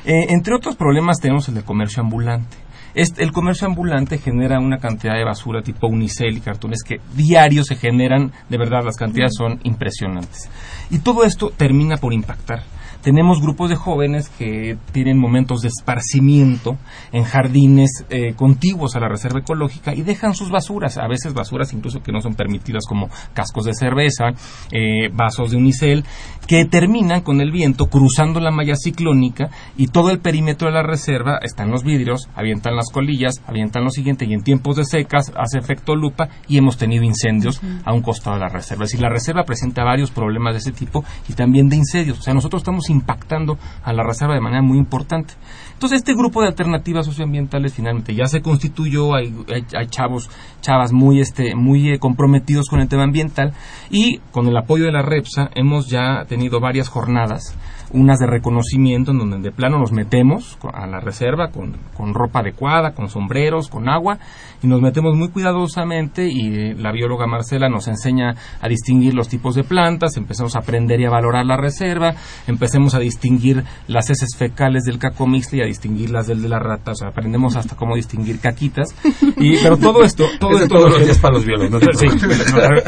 Eh, 0.05 0.27
entre 0.29 0.55
otros 0.55 0.75
problemas 0.75 1.19
tenemos 1.19 1.47
el 1.47 1.55
de 1.55 1.63
comercio 1.63 2.03
ambulante. 2.03 2.57
Este, 2.95 3.23
el 3.23 3.31
comercio 3.31 3.67
ambulante 3.67 4.19
genera 4.19 4.59
una 4.59 4.77
cantidad 4.77 5.15
de 5.15 5.23
basura 5.23 5.63
tipo 5.63 5.87
unicel 5.87 6.37
y 6.37 6.41
cartones 6.41 6.83
que 6.83 7.01
diarios 7.15 7.67
se 7.67 7.75
generan, 7.75 8.31
de 8.49 8.57
verdad 8.57 8.83
las 8.83 8.97
cantidades 8.97 9.33
son 9.35 9.59
impresionantes. 9.63 10.49
Y 10.91 10.99
todo 10.99 11.23
esto 11.23 11.49
termina 11.49 11.97
por 11.97 12.13
impactar 12.13 12.63
tenemos 13.03 13.41
grupos 13.41 13.69
de 13.69 13.75
jóvenes 13.75 14.29
que 14.29 14.77
tienen 14.93 15.19
momentos 15.19 15.61
de 15.61 15.67
esparcimiento 15.67 16.77
en 17.11 17.23
jardines 17.25 18.05
eh, 18.09 18.33
contiguos 18.33 18.95
a 18.95 19.01
la 19.01 19.09
reserva 19.09 19.39
ecológica 19.39 19.93
y 19.93 20.03
dejan 20.03 20.33
sus 20.33 20.49
basuras, 20.49 20.97
a 20.97 21.07
veces 21.07 21.33
basuras 21.33 21.73
incluso 21.73 22.01
que 22.01 22.13
no 22.13 22.21
son 22.21 22.35
permitidas 22.35 22.85
como 22.87 23.09
cascos 23.33 23.65
de 23.65 23.73
cerveza, 23.73 24.29
eh, 24.71 25.09
vasos 25.13 25.51
de 25.51 25.57
unicel, 25.57 26.05
que 26.47 26.65
terminan 26.65 27.21
con 27.21 27.41
el 27.41 27.51
viento 27.51 27.87
cruzando 27.87 28.39
la 28.39 28.51
malla 28.51 28.75
ciclónica 28.75 29.49
y 29.77 29.87
todo 29.87 30.09
el 30.09 30.19
perímetro 30.19 30.69
de 30.69 30.73
la 30.73 30.83
reserva 30.83 31.39
están 31.41 31.71
los 31.71 31.83
vidrios, 31.83 32.29
avientan 32.35 32.75
las 32.75 32.89
colillas, 32.89 33.41
avientan 33.45 33.83
lo 33.83 33.89
siguiente 33.89 34.25
y 34.25 34.33
en 34.33 34.43
tiempos 34.43 34.77
de 34.77 34.85
secas 34.85 35.31
hace 35.35 35.59
efecto 35.59 35.95
lupa 35.95 36.29
y 36.47 36.57
hemos 36.57 36.77
tenido 36.77 37.03
incendios 37.03 37.61
a 37.83 37.93
un 37.93 38.01
costado 38.01 38.37
de 38.37 38.41
la 38.41 38.49
reserva. 38.49 38.85
Es 38.85 38.91
decir, 38.91 39.01
la 39.01 39.09
reserva 39.09 39.43
presenta 39.43 39.83
varios 39.83 40.11
problemas 40.11 40.53
de 40.53 40.59
ese 40.59 40.71
tipo 40.71 41.03
y 41.27 41.33
también 41.33 41.67
de 41.67 41.75
incendios. 41.75 42.19
O 42.19 42.21
sea, 42.21 42.33
nosotros 42.33 42.61
estamos 42.61 42.89
impactando 42.93 43.57
a 43.83 43.91
la 43.93 44.03
reserva 44.03 44.33
de 44.33 44.41
manera 44.41 44.61
muy 44.61 44.77
importante. 44.77 45.33
Entonces, 45.73 45.99
este 45.99 46.13
grupo 46.13 46.41
de 46.41 46.47
alternativas 46.47 47.05
socioambientales 47.05 47.73
finalmente 47.73 48.15
ya 48.15 48.27
se 48.27 48.41
constituyó, 48.41 49.15
hay, 49.15 49.35
hay, 49.77 49.87
chavos, 49.87 50.29
chavas 50.61 50.93
muy, 50.93 51.19
este, 51.19 51.55
muy 51.55 51.91
eh, 51.91 51.99
comprometidos 51.99 52.69
con 52.69 52.79
el 52.79 52.87
tema 52.87 53.03
ambiental 53.03 53.53
y 53.89 54.19
con 54.31 54.47
el 54.47 54.55
apoyo 54.55 54.85
de 54.85 54.93
la 54.93 55.01
REPSA 55.01 55.49
hemos 55.55 55.89
ya 55.89 56.23
tenido 56.25 56.59
varias 56.61 56.87
jornadas 56.87 57.57
unas 57.93 58.19
de 58.19 58.27
reconocimiento 58.27 59.11
en 59.11 59.19
donde 59.19 59.39
de 59.39 59.51
plano 59.51 59.79
nos 59.79 59.91
metemos 59.91 60.57
a 60.73 60.87
la 60.87 60.99
reserva 60.99 61.49
con, 61.49 61.77
con, 61.95 62.13
ropa 62.13 62.39
adecuada, 62.39 62.93
con 62.93 63.09
sombreros, 63.09 63.69
con 63.69 63.87
agua 63.87 64.17
y 64.61 64.67
nos 64.67 64.81
metemos 64.81 65.15
muy 65.15 65.29
cuidadosamente 65.29 66.27
y 66.27 66.73
la 66.73 66.91
bióloga 66.91 67.27
Marcela 67.27 67.69
nos 67.69 67.87
enseña 67.87 68.35
a 68.61 68.67
distinguir 68.67 69.13
los 69.13 69.27
tipos 69.27 69.55
de 69.55 69.63
plantas, 69.63 70.17
empezamos 70.17 70.55
a 70.55 70.59
aprender 70.59 70.99
y 71.01 71.05
a 71.05 71.09
valorar 71.09 71.45
la 71.45 71.57
reserva, 71.57 72.13
empecemos 72.47 72.95
a 72.95 72.99
distinguir 72.99 73.63
las 73.87 74.09
heces 74.09 74.35
fecales 74.37 74.83
del 74.83 74.99
cacomixle 74.99 75.59
y 75.59 75.61
a 75.61 75.65
distinguirlas 75.65 76.27
del 76.27 76.41
de 76.41 76.49
la 76.49 76.59
rata, 76.59 76.91
o 76.91 76.95
sea, 76.95 77.09
aprendemos 77.09 77.55
hasta 77.55 77.75
cómo 77.75 77.95
distinguir 77.95 78.39
caquitas 78.39 78.95
y 79.37 79.57
pero 79.57 79.77
todo 79.77 80.03
esto, 80.03 80.25
todo 80.39 80.57
esto 80.57 80.75
todos 80.75 80.91
los 80.91 81.05
días 81.05 81.19
para 81.19 81.35
los 81.35 81.45
biólogos, 81.45 81.81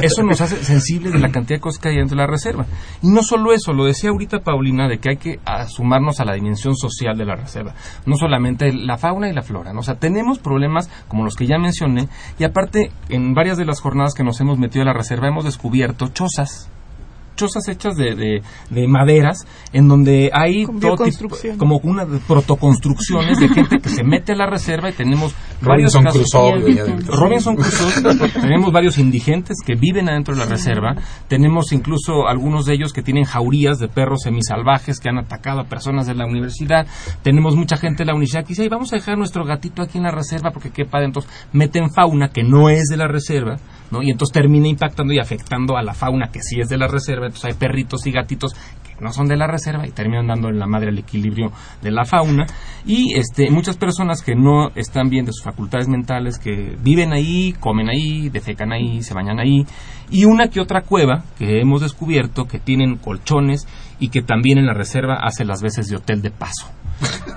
eso 0.02 0.24
nos 0.24 0.42
hace 0.42 0.64
sensibles 0.64 1.14
de 1.14 1.20
la 1.20 1.30
cantidad 1.30 1.58
de 1.58 1.62
cosas 1.62 1.82
que 1.82 1.90
hay 1.90 1.96
dentro 1.98 2.16
de 2.16 2.24
la 2.24 2.28
reserva. 2.28 2.66
Y 3.02 3.10
no 3.10 3.22
solo 3.22 3.54
eso, 3.54 3.74
lo 3.74 3.86
decía 3.86 4.10
ahorita 4.10 4.40
Paulina 4.40 4.88
de 4.88 4.95
que 5.00 5.10
hay 5.10 5.18
que 5.18 5.40
sumarnos 5.68 6.20
a 6.20 6.26
la 6.26 6.34
dimensión 6.34 6.76
social 6.76 7.18
de 7.18 7.26
la 7.26 7.36
reserva, 7.36 7.74
no 8.06 8.18
solamente 8.18 8.72
la 8.74 8.98
fauna 8.98 9.30
y 9.30 9.34
la 9.34 9.42
flora, 9.42 9.74
¿no? 9.74 9.80
o 9.80 9.84
sea, 9.84 9.96
tenemos 9.96 10.40
problemas 10.40 10.90
como 11.08 11.24
los 11.24 11.36
que 11.36 11.48
ya 11.48 11.58
mencioné 11.58 12.08
y 12.40 12.44
aparte 12.44 12.92
en 13.10 13.34
varias 13.34 13.58
de 13.58 13.66
las 13.66 13.82
jornadas 13.82 14.14
que 14.14 14.24
nos 14.24 14.40
hemos 14.42 14.58
metido 14.58 14.84
a 14.84 14.86
la 14.86 14.94
reserva 14.94 15.28
hemos 15.28 15.46
descubierto 15.46 16.08
chozas 16.10 16.70
chozas 17.36 17.68
hechas 17.68 17.96
de, 17.96 18.42
de, 18.70 18.88
maderas 18.88 19.46
en 19.74 19.88
donde 19.88 20.30
hay 20.34 20.66
todo 20.66 20.96
tipo, 21.04 21.36
como 21.58 21.80
una 21.84 22.06
de 22.06 22.20
protoconstrucciones 22.20 23.40
de 23.40 23.50
gente 23.50 23.78
que 23.80 23.90
se 23.90 24.04
mete 24.04 24.34
a 24.34 24.36
la 24.36 24.48
reserva 24.48 24.90
y 24.90 24.94
tenemos 24.94 25.34
Robinson 25.62 26.04
Crusoe 26.04 26.62
Robinson 27.08 27.56
Crusoe 27.56 27.96
tenemos 28.42 28.72
varios 28.72 28.98
indigentes 28.98 29.58
que 29.66 29.76
viven 29.76 30.10
adentro 30.10 30.36
de 30.36 30.42
la 30.42 30.50
reserva. 30.50 30.96
Tenemos 31.28 31.72
incluso 31.72 32.28
algunos 32.28 32.66
de 32.66 32.74
ellos 32.74 32.94
que 32.94 33.02
tienen 33.02 33.24
jaurías 33.24 33.80
de 33.80 33.88
perros 33.88 34.22
semisalvajes 34.24 35.00
que 35.00 35.10
han 35.10 35.18
atacado 35.18 35.62
a 35.62 35.66
personas 35.66 36.08
de 36.08 36.16
la 36.16 36.26
universidad. 36.26 36.88
Tenemos 37.24 37.56
mucha 37.56 37.78
gente 37.78 38.04
de 38.04 38.08
la 38.08 38.14
universidad 38.14 38.44
que 38.44 38.50
dice 38.50 38.70
vamos 38.70 38.94
a 38.94 38.98
dejar 38.98 39.18
nuestro 39.18 39.46
gatito 39.46 39.82
aquí 39.82 39.98
en 39.98 40.04
la 40.04 40.12
reserva 40.12 40.52
porque 40.52 40.72
qué 40.72 40.86
padre 40.86 41.06
entonces 41.06 41.32
meten 41.54 41.92
fauna 41.92 42.30
que 42.30 42.44
no 42.44 42.70
es 42.70 42.86
de 42.90 42.98
la 42.98 43.08
reserva 43.08 43.58
¿no? 43.92 44.02
y 44.02 44.12
entonces 44.12 44.34
termina 44.34 44.68
impactando 44.68 45.14
y 45.14 45.20
afectando 45.20 45.78
a 45.78 45.84
la 45.84 45.94
fauna 45.94 46.30
que 46.32 46.42
sí 46.42 46.60
es 46.60 46.70
de 46.70 46.78
la 46.78 46.88
reserva 46.88 47.25
hay 47.44 47.54
perritos 47.54 48.06
y 48.08 48.12
gatitos 48.12 48.56
no 49.00 49.12
son 49.12 49.28
de 49.28 49.38
la 49.38 49.48
reserva 49.48 49.88
y 49.88 49.92
terminan 49.92 50.28
dando 50.28 50.50
en 50.50 50.60
la 50.60 50.68
madre 50.68 50.90
el 50.90 51.00
equilibrio 51.00 51.52
de 51.82 51.92
la 51.92 52.06
fauna. 52.06 52.46
Y 52.86 53.18
este 53.18 53.50
muchas 53.50 53.78
personas 53.78 54.22
que 54.22 54.36
no 54.36 54.70
están 54.76 55.10
bien 55.10 55.26
de 55.26 55.34
sus 55.34 55.44
facultades 55.44 55.88
mentales 55.88 56.40
que 56.40 56.78
viven 56.82 57.14
ahí, 57.14 57.54
comen 57.60 57.90
ahí, 57.90 58.30
defecan 58.30 58.72
ahí, 58.72 59.02
se 59.02 59.14
bañan 59.14 59.40
ahí. 59.40 59.66
Y 60.10 60.26
una 60.26 60.48
que 60.48 60.60
otra 60.60 60.82
cueva 60.82 61.24
que 61.38 61.60
hemos 61.60 61.82
descubierto 61.82 62.46
que 62.46 62.60
tienen 62.60 62.98
colchones 62.98 63.68
y 64.00 64.10
que 64.10 64.22
también 64.22 64.58
en 64.58 64.68
la 64.68 64.74
reserva 64.74 65.20
hace 65.22 65.46
las 65.46 65.62
veces 65.62 65.88
de 65.88 65.96
hotel 65.96 66.22
de 66.22 66.32
paso. 66.32 66.68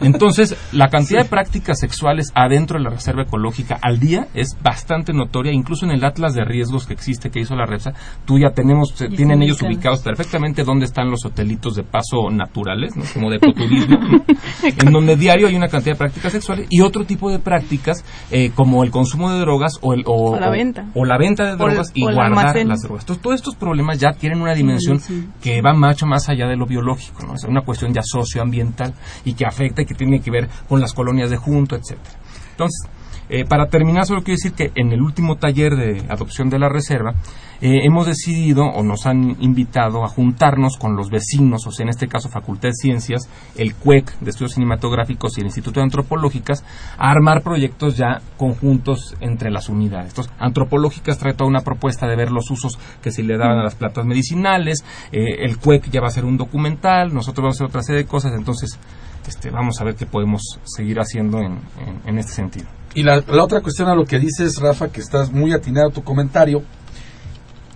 Entonces, 0.01 0.57
la 0.73 0.89
cantidad 0.89 1.23
de 1.23 1.29
prácticas 1.29 1.81
sexuales 1.81 2.31
adentro 2.35 2.79
de 2.79 2.85
la 2.85 2.91
reserva 2.91 3.23
ecológica 3.23 3.79
al 3.83 3.99
día 3.99 4.29
es 4.35 4.57
bastante 4.63 5.13
notoria, 5.13 5.53
incluso 5.53 5.85
en 5.85 5.93
el 5.93 6.05
atlas 6.05 6.35
de 6.35 6.45
riesgos 6.45 6.87
que 6.87 6.93
existe 6.93 7.31
que 7.31 7.41
hizo 7.41 7.57
la 7.57 7.67
REPSA, 7.67 7.93
tú 8.25 8.39
ya 8.39 8.51
tenemos, 8.55 8.95
tienen 8.95 9.43
ellos 9.43 9.61
ubicados. 9.63 10.03
perfectamente 10.03 10.63
dónde 10.63 10.85
están 10.85 11.11
los 11.11 11.25
hotelitos 11.49 11.77
de 11.77 11.83
paso 11.83 12.31
naturales, 12.31 12.93
como 13.15 13.31
de 13.31 13.37
ecoturismo, 13.37 13.99
en 14.63 14.93
donde 14.93 15.17
diario 15.17 15.49
hay 15.49 15.57
una 15.57 15.69
cantidad 15.69 15.95
de 15.95 15.99
prácticas 15.99 16.33
sexuales 16.33 16.67
y 16.71 16.81
otro 16.83 17.05
tipo 17.05 17.31
de 17.31 17.39
prácticas 17.39 18.05
eh, 18.31 18.51
como 18.55 18.85
el 18.85 18.91
consumo 18.91 19.33
de 19.33 19.41
drogas 19.41 19.79
o, 19.81 19.95
el, 19.95 20.03
o, 20.07 20.39
la 20.39 20.51
venta. 20.51 20.87
o, 20.95 21.05
la 21.05 21.19
venta 21.19 21.45
de 21.45 21.57
drogas 21.57 21.91
y 21.95 22.03
guardar 22.03 22.57
las 22.67 22.83
drogas. 22.83 23.03
Entonces, 23.03 23.23
todos 23.23 23.37
estos 23.37 23.57
problemas 23.57 23.99
ya 23.99 24.13
tienen 24.13 24.41
una 24.41 24.55
dimensión 24.55 25.01
que 25.41 25.63
va 25.63 25.73
mucho 25.73 26.07
más 26.07 26.29
allá 26.29 26.47
de 26.47 26.57
lo 26.57 26.67
biológico, 26.67 27.27
¿no? 27.27 27.35
es 27.35 27.45
una 27.45 27.63
cuestión 27.63 27.93
ya 27.93 28.03
socioambiental 28.05 28.95
y 29.25 29.35
que 29.35 29.47
afecta 29.47 29.83
y 29.83 29.87
que 29.87 29.95
tiene 29.95 30.21
que 30.21 30.31
ver 30.31 30.49
con 30.69 30.81
las 30.81 30.93
colonias 30.93 31.31
de 31.31 31.37
junto, 31.37 31.77
etcétera. 31.77 32.19
Entonces, 32.51 32.91
eh, 33.29 33.45
para 33.45 33.69
terminar, 33.69 34.07
solo 34.07 34.23
quiero 34.23 34.39
decir 34.43 34.53
que 34.53 34.73
en 34.75 34.93
el 34.93 35.03
último 35.03 35.37
taller 35.37 35.77
de 35.77 36.03
adopción 36.09 36.51
de 36.51 36.59
la 36.59 36.69
reserva 36.69 37.15
eh, 37.61 37.81
hemos 37.85 38.07
decidido 38.07 38.65
o 38.65 38.83
nos 38.85 39.07
han 39.07 39.37
invitado 39.41 40.05
a 40.05 40.09
juntarnos 40.09 40.77
con 40.77 40.95
los 40.95 41.11
vecinos, 41.11 41.67
o 41.67 41.73
sea, 41.73 41.85
en 41.85 41.91
este 41.91 42.07
caso 42.07 42.29
Facultad 42.29 42.69
de 42.69 42.75
Ciencias, 42.75 43.29
el 43.57 43.75
CUEC 43.75 44.19
de 44.21 44.31
Estudios 44.31 44.53
Cinematográficos 44.53 45.37
y 45.37 45.41
el 45.41 45.47
Instituto 45.47 45.81
de 45.81 45.85
Antropológicas, 45.85 46.65
a 46.97 47.11
armar 47.11 47.43
proyectos 47.43 47.97
ya 47.97 48.21
conjuntos 48.37 49.17
entre 49.21 49.51
las 49.51 49.69
unidades. 49.69 50.11
Entonces, 50.11 50.33
Antropológicas 50.39 51.19
trae 51.19 51.35
toda 51.35 51.51
una 51.51 51.63
propuesta 51.63 52.07
de 52.07 52.17
ver 52.17 52.31
los 52.31 52.51
usos 52.51 52.79
que 53.03 53.11
se 53.11 53.25
le 53.25 53.37
daban 53.37 53.59
a 53.59 53.65
las 53.65 53.75
plantas 53.75 54.07
medicinales, 54.07 54.85
eh, 55.11 55.45
el 55.45 55.59
CUEC 55.59 55.91
ya 55.91 56.01
va 56.01 56.07
a 56.07 56.13
ser 56.13 56.25
un 56.25 56.37
documental, 56.37 57.13
nosotros 57.13 57.43
vamos 57.43 57.57
a 57.57 57.65
hacer 57.65 57.67
otra 57.67 57.83
serie 57.83 58.03
de 58.03 58.09
cosas, 58.09 58.33
entonces 58.37 58.79
este, 59.27 59.51
vamos 59.51 59.81
a 59.81 59.85
ver 59.85 59.95
qué 59.95 60.07
podemos 60.07 60.61
seguir 60.65 60.99
haciendo 61.01 61.39
en, 61.41 62.19
este 62.19 62.33
sentido. 62.33 62.78
Y 62.95 63.03
la, 63.03 63.23
otra 63.43 63.61
cuestión 63.61 63.89
a 63.89 63.95
lo 63.95 64.05
que 64.05 64.19
dices, 64.19 64.59
Rafa, 64.61 64.89
que 64.89 65.01
estás 65.01 65.31
muy 65.31 65.53
atinado 65.53 65.89
a 65.89 65.93
tu 65.93 66.03
comentario, 66.03 66.63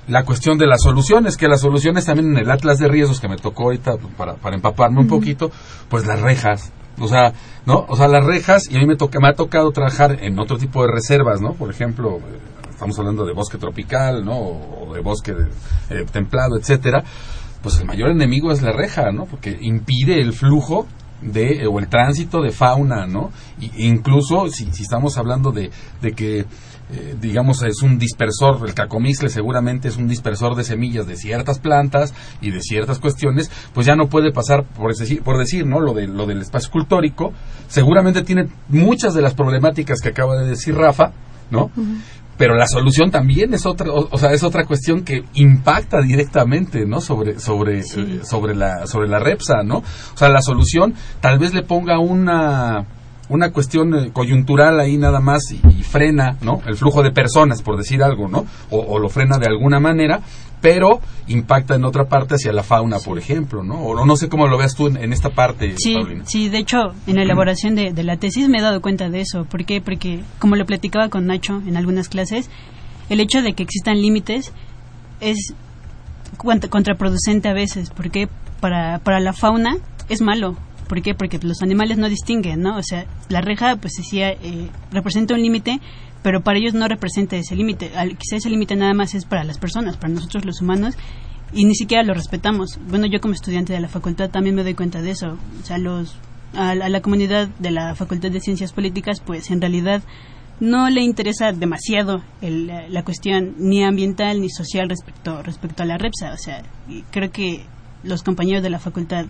la 0.09 0.25
cuestión 0.25 0.59
de 0.59 0.67
las 0.67 0.83
soluciones, 0.83 1.37
que 1.37 1.49
las 1.49 1.61
soluciones 1.61 2.07
también 2.07 2.31
en 2.31 2.39
el 2.39 2.51
Atlas 2.51 2.79
de 2.79 2.89
Riesgos 2.89 3.21
que 3.21 3.29
me 3.29 3.37
tocó 3.37 3.65
ahorita 3.65 3.97
para, 4.17 4.35
para 4.35 4.57
empaparme 4.57 5.01
un 5.01 5.07
poquito, 5.07 5.51
pues 5.89 6.07
las 6.07 6.21
rejas, 6.21 6.73
o 6.99 7.09
sea, 7.09 7.33
¿no? 7.67 7.85
O 7.89 7.97
sea, 7.97 8.09
las 8.09 8.25
rejas, 8.25 8.69
y 8.71 8.77
a 8.77 8.81
mí 8.81 8.87
me, 8.87 8.97
toca, 8.97 9.19
me 9.21 9.29
ha 9.29 9.35
tocado 9.35 9.71
trabajar 9.71 10.19
en 10.23 10.39
otro 10.39 10.59
tipo 10.59 10.83
de 10.83 10.93
reservas, 10.93 11.41
¿no? 11.41 11.55
Por 11.55 11.71
ejemplo, 11.71 12.19
estamos 12.69 12.99
hablando 12.99 13.25
de 13.25 13.33
bosque 13.33 13.59
tropical, 13.59 14.25
¿no? 14.25 14.37
O 14.39 14.93
de 14.93 15.01
bosque 15.01 15.33
eh, 15.91 16.05
templado, 16.11 16.57
etcétera. 16.59 17.05
Pues 17.63 17.79
el 17.79 17.87
mayor 17.87 18.11
enemigo 18.11 18.51
es 18.51 18.61
la 18.61 18.73
reja, 18.73 19.13
¿no? 19.13 19.27
Porque 19.27 19.57
impide 19.61 20.21
el 20.21 20.33
flujo 20.33 20.87
de 21.23 21.67
o 21.67 21.79
el 21.79 21.89
tránsito 21.89 22.43
de 22.43 22.51
fauna, 22.51 23.07
¿no? 23.07 23.31
Y, 23.61 23.87
incluso 23.87 24.49
si, 24.49 24.73
si, 24.73 24.83
estamos 24.83 25.17
hablando 25.19 25.53
de, 25.53 25.71
de 26.01 26.13
que 26.13 26.47
eh, 26.91 27.17
digamos 27.19 27.63
es 27.63 27.81
un 27.83 27.99
dispersor, 27.99 28.67
el 28.67 28.75
cacomixle 28.75 29.31
seguramente 29.31 29.89
es 29.89 29.97
un 29.97 30.09
dispersor 30.09 30.57
de 30.57 30.65
semillas 30.65 31.07
de 31.07 31.17
ciertas 31.17 31.59
plantas 31.59 32.13
y 32.41 32.51
de 32.51 32.61
ciertas 32.61 32.99
cuestiones, 32.99 33.51
pues 33.73 33.87
ya 33.87 33.97
no 33.97 34.09
puede 34.09 34.33
pasar 34.33 34.65
por 34.65 34.95
decir, 34.95 35.23
por 35.23 35.39
decir, 35.39 35.67
¿no? 35.67 35.81
Lo 35.81 35.95
de 35.95 36.07
lo 36.07 36.27
del 36.27 36.43
espacio 36.43 36.67
escultórico, 36.67 37.33
seguramente 37.69 38.23
tiene 38.23 38.49
muchas 38.69 39.15
de 39.15 39.23
las 39.23 39.35
problemáticas 39.35 40.01
que 40.01 40.11
acaba 40.11 40.37
de 40.37 40.49
decir 40.49 40.75
Rafa, 40.75 41.13
¿no? 41.51 41.71
Pero 42.37 42.55
la 42.55 42.67
solución 42.67 43.11
también 43.11 43.55
es 43.55 43.67
otra 43.67 43.91
o, 43.93 44.19
sea 44.19 44.33
es 44.33 44.43
otra 44.43 44.65
cuestión 44.65 45.03
que 45.03 45.25
impacta 45.35 46.01
directamente 46.01 46.87
no 46.87 47.01
sobre 47.01 47.39
sobre 47.39 47.81
eh, 47.81 48.25
sobre 48.25 48.55
la 48.55 48.87
sobre 48.87 49.09
la 49.09 49.19
repsa 49.19 49.63
no 49.63 49.79
o 49.79 50.17
sea 50.17 50.29
la 50.29 50.43
solución 50.43 50.95
tal 51.21 51.39
vez 51.39 51.55
le 51.55 51.63
ponga 51.63 51.99
una 51.99 52.87
una 53.29 53.51
cuestión 53.51 53.95
eh, 53.95 54.11
coyuntural 54.13 54.81
ahí 54.81 54.97
nada 54.97 55.21
más 55.21 55.43
y, 55.53 55.61
frena 55.83 56.37
no 56.41 56.63
el 56.67 56.77
flujo 56.77 57.03
de 57.03 57.11
personas 57.11 57.61
por 57.61 57.77
decir 57.77 58.03
algo 58.03 58.29
no 58.29 58.47
o, 58.71 58.99
lo 58.99 59.09
frena 59.11 59.39
de 59.39 59.47
alguna 59.47 59.79
manera 59.79 60.21
pero 60.63 61.01
impacta 61.27 61.75
en 61.75 61.85
otra 61.85 62.07
parte 62.07 62.37
hacia 62.37 62.53
la 62.53 62.63
fauna, 62.63 62.99
por 63.01 63.19
ejemplo, 63.19 63.63
¿no? 63.63 63.75
O 63.83 64.07
no 64.07 64.17
sé 64.17 64.29
cómo 64.31 64.47
lo 64.47 64.57
veas 64.57 64.75
tú 64.75 64.87
en, 64.87 65.13
esta 65.13 65.31
parte, 65.31 65.75
sí, 65.77 65.99
Sí, 66.25 66.49
de 66.49 66.59
hecho, 66.59 66.79
en 67.07 67.17
la 67.17 67.23
elaboración 67.23 67.75
de, 67.75 67.93
la 68.03 68.17
tesis 68.17 68.49
me 68.49 68.59
he 68.59 68.63
dado 68.63 68.81
cuenta 68.81 69.11
de 69.11 69.21
eso. 69.21 69.45
¿Por 69.45 69.65
qué? 69.67 69.81
Porque, 69.83 70.21
como 70.39 70.57
lo 70.57 70.65
platicaba 70.65 71.09
con 71.09 71.27
Nacho 71.27 71.61
en 71.67 71.77
algunas 71.77 72.09
clases, 72.09 72.49
el 73.11 73.21
hecho 73.21 73.43
de 73.43 73.53
que 73.53 73.65
existan 73.65 74.01
límites 74.01 74.53
es 75.21 75.53
contraproducente 76.39 77.49
a 77.49 77.53
veces, 77.53 77.91
porque 77.91 78.29
para, 78.61 79.01
para 79.01 79.21
la 79.21 79.33
fauna 79.33 79.77
es 80.09 80.23
malo, 80.23 80.57
¿Por 80.93 81.01
qué? 81.01 81.15
Porque 81.15 81.39
los 81.43 81.63
animales 81.63 81.97
no 81.97 82.07
distinguen, 82.11 82.61
¿no? 82.61 82.77
O 82.77 82.83
sea, 82.83 83.07
la 83.31 83.41
reja, 83.41 83.77
pues 83.77 83.95
decía, 83.95 84.33
eh, 84.33 84.69
representa 84.91 85.33
un 85.33 85.41
límite, 85.41 85.81
pero 86.23 86.43
para 86.43 86.59
ellos 86.59 86.75
no 86.75 86.89
representa 86.89 87.37
ese 87.37 87.57
límite. 87.57 87.91
Quizá 88.19 88.37
ese 88.37 88.51
límite 88.51 88.77
nada 88.77 88.95
más 88.95 89.15
es 89.15 89.25
para 89.25 89.45
las 89.45 89.59
personas, 89.59 89.97
para 89.97 90.13
nosotros 90.13 90.45
los 90.45 90.61
humanos, 90.61 90.95
y 91.53 91.65
ni 91.65 91.75
siquiera 91.75 92.03
lo 92.03 92.15
respetamos. 92.15 92.79
Bueno, 92.89 93.07
yo 93.07 93.21
como 93.21 93.35
estudiante 93.35 93.73
de 93.73 93.81
la 93.81 93.89
facultad 93.89 94.31
también 94.31 94.55
me 94.55 94.63
doy 94.63 94.75
cuenta 94.75 95.03
de 95.03 95.11
eso. 95.11 95.39
O 95.61 95.67
sea, 95.67 95.79
los, 95.79 96.17
a, 96.55 96.75
la 96.75 97.03
comunidad 97.03 97.49
de 97.59 97.71
la 97.71 97.95
Facultad 97.95 98.31
de 98.31 98.41
Ciencias 98.41 98.73
Políticas, 98.73 99.21
pues 99.21 99.51
en 99.51 99.61
realidad 99.61 100.03
no 100.61 100.89
le 100.91 101.03
interesa 101.03 101.53
demasiado 101.53 102.23
la 102.41 103.03
cuestión 103.05 103.55
ni 103.59 103.83
ambiental 103.83 104.41
ni 104.41 104.49
social 104.49 104.89
respecto, 104.89 105.43
respecto 105.43 105.83
a 105.83 105.87
la 105.87 105.99
REPSA. 105.99 106.33
O 106.33 106.39
sea, 106.39 106.63
creo 107.11 107.31
que 107.31 107.65
los 108.05 108.23
compañeros 108.23 108.63
de 108.63 108.71
la 108.71 108.79
Facultad 108.79 109.27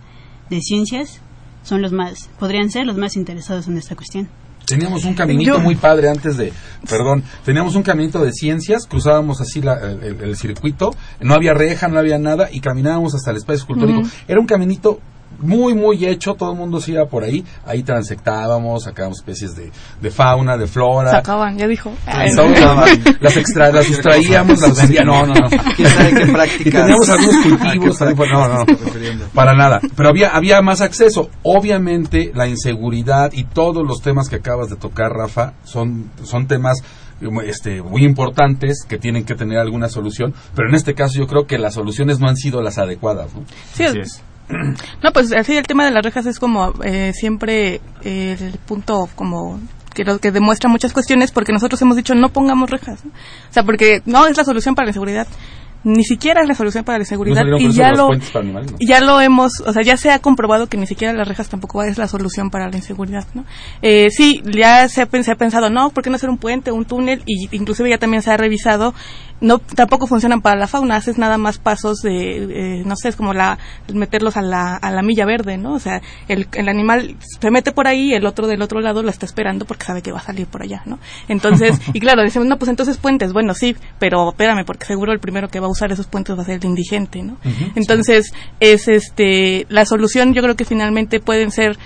de 0.51 0.61
Ciencias 0.61 1.20
son 1.62 1.80
los 1.80 1.93
más, 1.93 2.28
podrían 2.38 2.70
ser 2.70 2.86
los 2.86 2.99
más 2.99 3.16
interesados 3.16 3.68
en 3.68 3.78
esta 3.78 3.97
cuestión. 3.97 4.28
Teníamos 4.73 5.05
un 5.05 5.12
caminito 5.12 5.61
muy 5.61 5.75
padre 5.75 6.09
antes 6.09 6.39
de, 6.39 6.51
perdón, 6.89 7.23
teníamos 7.45 7.75
un 7.75 7.83
caminito 7.83 8.25
de 8.25 8.33
ciencias, 8.33 8.87
cruzábamos 8.87 9.41
así 9.43 9.61
el, 9.61 10.35
circuito, 10.37 10.95
no 11.20 11.35
había 11.35 11.53
reja, 11.53 11.89
no 11.89 11.99
había 11.99 12.18
nada 12.18 12.49
y 12.51 12.61
caminábamos 12.61 13.14
hasta 13.14 13.33
el 13.33 13.37
espacio 13.37 13.61
escultórico. 13.61 14.03
Era 14.27 14.41
un 14.41 14.47
caminito 14.47 14.99
muy, 15.43 15.74
muy 15.74 16.07
hecho, 16.07 16.34
todo 16.34 16.53
el 16.53 16.59
mundo 16.59 16.80
se 16.80 16.93
iba 16.93 17.07
por 17.07 17.24
ahí, 17.24 17.45
ahí 17.66 17.82
transectábamos, 17.82 18.84
sacábamos 18.84 19.18
especies 19.18 19.55
de, 19.55 19.70
de 20.01 20.11
fauna, 20.11 20.57
de 20.57 20.66
flora. 20.66 21.11
Sacaban, 21.11 21.59
ya 21.59 21.66
dijo. 21.66 21.93
las, 23.20 23.36
extra, 23.36 23.70
las 23.72 23.90
extraíamos, 23.90 24.61
las 24.61 24.76
vendíamos, 24.76 25.28
no, 25.28 25.34
no, 25.34 25.34
no. 25.34 25.49
¿Quién 25.76 25.88
sabe 25.88 26.14
qué 26.14 26.26
prácticas? 26.32 26.66
Y 26.66 26.70
teníamos 26.70 27.11
algunos 27.11 27.36
cultivos, 27.45 28.01
no, 28.01 28.49
no, 28.49 28.64
para 29.34 29.55
nada. 29.55 29.80
Pero 29.97 30.09
había, 30.09 30.30
había 30.30 30.62
más 30.62 30.80
acceso. 30.80 31.30
Obviamente, 31.43 32.32
la 32.34 32.47
inseguridad 32.47 33.32
y 33.32 33.45
todos 33.45 33.86
los 33.86 34.01
temas 34.01 34.28
que 34.28 34.36
acabas 34.36 34.68
de 34.68 34.76
tocar, 34.76 35.12
Rafa, 35.12 35.55
son, 35.64 36.11
son 36.22 36.47
temas 36.47 36.82
este, 37.45 37.82
muy 37.82 38.05
importantes 38.05 38.84
que 38.88 38.99
tienen 38.99 39.24
que 39.24 39.34
tener 39.34 39.59
alguna 39.59 39.88
solución, 39.88 40.34
pero 40.55 40.68
en 40.68 40.74
este 40.74 40.95
caso 40.95 41.18
yo 41.18 41.26
creo 41.26 41.47
que 41.47 41.59
las 41.59 41.74
soluciones 41.74 42.18
no 42.18 42.28
han 42.28 42.36
sido 42.36 42.62
las 42.62 42.78
adecuadas. 42.78 43.32
¿no? 43.34 43.45
Sí, 43.74 43.84
es. 43.84 44.22
No, 45.03 45.12
pues 45.12 45.32
así 45.32 45.57
el 45.57 45.66
tema 45.66 45.84
de 45.84 45.90
las 45.90 46.05
rejas 46.05 46.26
es 46.26 46.38
como 46.38 46.72
eh, 46.84 47.12
siempre 47.14 47.80
eh, 48.03 48.36
el 48.38 48.59
punto 48.66 49.09
como 49.14 49.61
que, 49.94 50.05
lo, 50.05 50.18
que 50.18 50.30
demuestra 50.30 50.68
muchas 50.68 50.92
cuestiones 50.92 51.32
porque 51.32 51.53
nosotros 51.53 51.80
hemos 51.82 51.96
dicho 51.96 52.14
no 52.14 52.30
pongamos 52.30 52.70
rejas. 52.70 53.00
O 53.05 53.53
sea, 53.53 53.62
porque 53.62 54.03
no 54.07 54.26
es 54.26 54.36
la 54.36 54.44
solución 54.44 54.74
para 54.74 54.86
la 54.86 54.90
inseguridad 54.90 55.26
ni 55.84 56.05
siquiera 56.05 56.42
es 56.42 56.48
la 56.48 56.55
solución 56.55 56.84
para 56.84 56.98
la 56.98 57.05
seguridad 57.05 57.42
y 57.59 57.72
ya 57.72 57.90
lo 57.90 58.11
ya 58.78 59.00
lo 59.00 59.20
hemos 59.20 59.61
o 59.66 59.72
sea 59.72 59.82
ya 59.82 59.96
se 59.96 60.11
ha 60.11 60.18
comprobado 60.20 60.68
que 60.68 60.76
ni 60.76 60.86
siquiera 60.86 61.12
las 61.12 61.26
rejas 61.26 61.48
tampoco 61.48 61.82
es 61.82 61.98
la 61.98 62.07
solución 62.07 62.50
para 62.50 62.68
la 62.68 62.76
inseguridad 62.76 63.26
no 63.34 63.44
eh, 63.82 64.11
sí 64.11 64.42
ya 64.44 64.88
se 64.88 65.03
ha, 65.03 65.22
se 65.22 65.32
ha, 65.32 65.34
pensado 65.34 65.70
no 65.70 65.90
por 65.90 66.05
qué 66.05 66.11
no 66.11 66.16
hacer 66.16 66.30
un 66.30 66.38
puente 66.38 66.70
un 66.70 66.84
túnel 66.84 67.22
y 67.26 67.48
inclusive 67.55 67.90
ya 67.90 67.98
también 67.98 68.22
se 68.22 68.30
ha 68.30 68.36
revisado 68.36 68.94
no 69.43 69.59
tampoco 69.59 70.07
funcionan 70.07 70.40
para 70.40 70.57
la 70.57 70.68
fauna 70.68 70.97
haces 70.97 71.18
nada 71.18 71.36
más 71.36 71.59
pasos 71.59 71.99
de 71.99 72.78
eh, 72.78 72.82
no 72.86 72.97
sé 72.97 73.09
es 73.09 73.16
como 73.16 73.34
la 73.34 73.59
meterlos 73.93 74.36
a 74.36 74.43
la, 74.43 74.76
a 74.76 74.90
la 74.90 75.03
milla 75.03 75.26
verde 75.26 75.59
no 75.59 75.74
o 75.74 75.78
sea 75.78 76.01
el, 76.28 76.47
el 76.53 76.68
animal 76.68 77.16
se 77.40 77.51
mete 77.51 77.72
por 77.72 77.88
ahí 77.88 78.14
el 78.14 78.24
otro 78.24 78.47
del 78.47 78.62
otro 78.62 78.80
lado 78.80 79.03
la 79.03 79.11
está 79.11 79.26
esperando 79.26 79.64
porque 79.66 79.84
sabe 79.84 80.01
que 80.01 80.12
va 80.12 80.18
a 80.18 80.22
salir 80.22 80.47
por 80.47 80.62
allá 80.62 80.82
no 80.86 80.99
entonces 81.28 81.80
y 81.93 82.01
claro 82.01 82.22
decimos 82.22 82.47
no 82.47 82.57
pues 82.57 82.68
entonces 82.70 82.97
puentes 82.99 83.32
bueno 83.32 83.53
sí 83.55 83.76
pero 83.99 84.30
espérame 84.30 84.64
porque 84.64 84.86
seguro 84.86 85.12
el 85.12 85.18
primero 85.18 85.49
que 85.49 85.59
va 85.59 85.66
a 85.66 85.70
usar 85.70 85.90
esos 85.90 86.07
puentes 86.07 86.38
va 86.38 86.43
a 86.43 86.47
ser 86.47 86.57
el 86.57 86.64
indigente 86.64 87.22
no 87.22 87.36
entonces 87.74 88.32
es 88.61 88.86
este 88.86 89.66
la 89.68 89.84
solución 89.84 90.34
yo 90.34 90.43
creo 90.43 90.55
que 90.55 90.64
finalmente 90.64 91.18
pueden 91.18 91.51
ser 91.51 91.76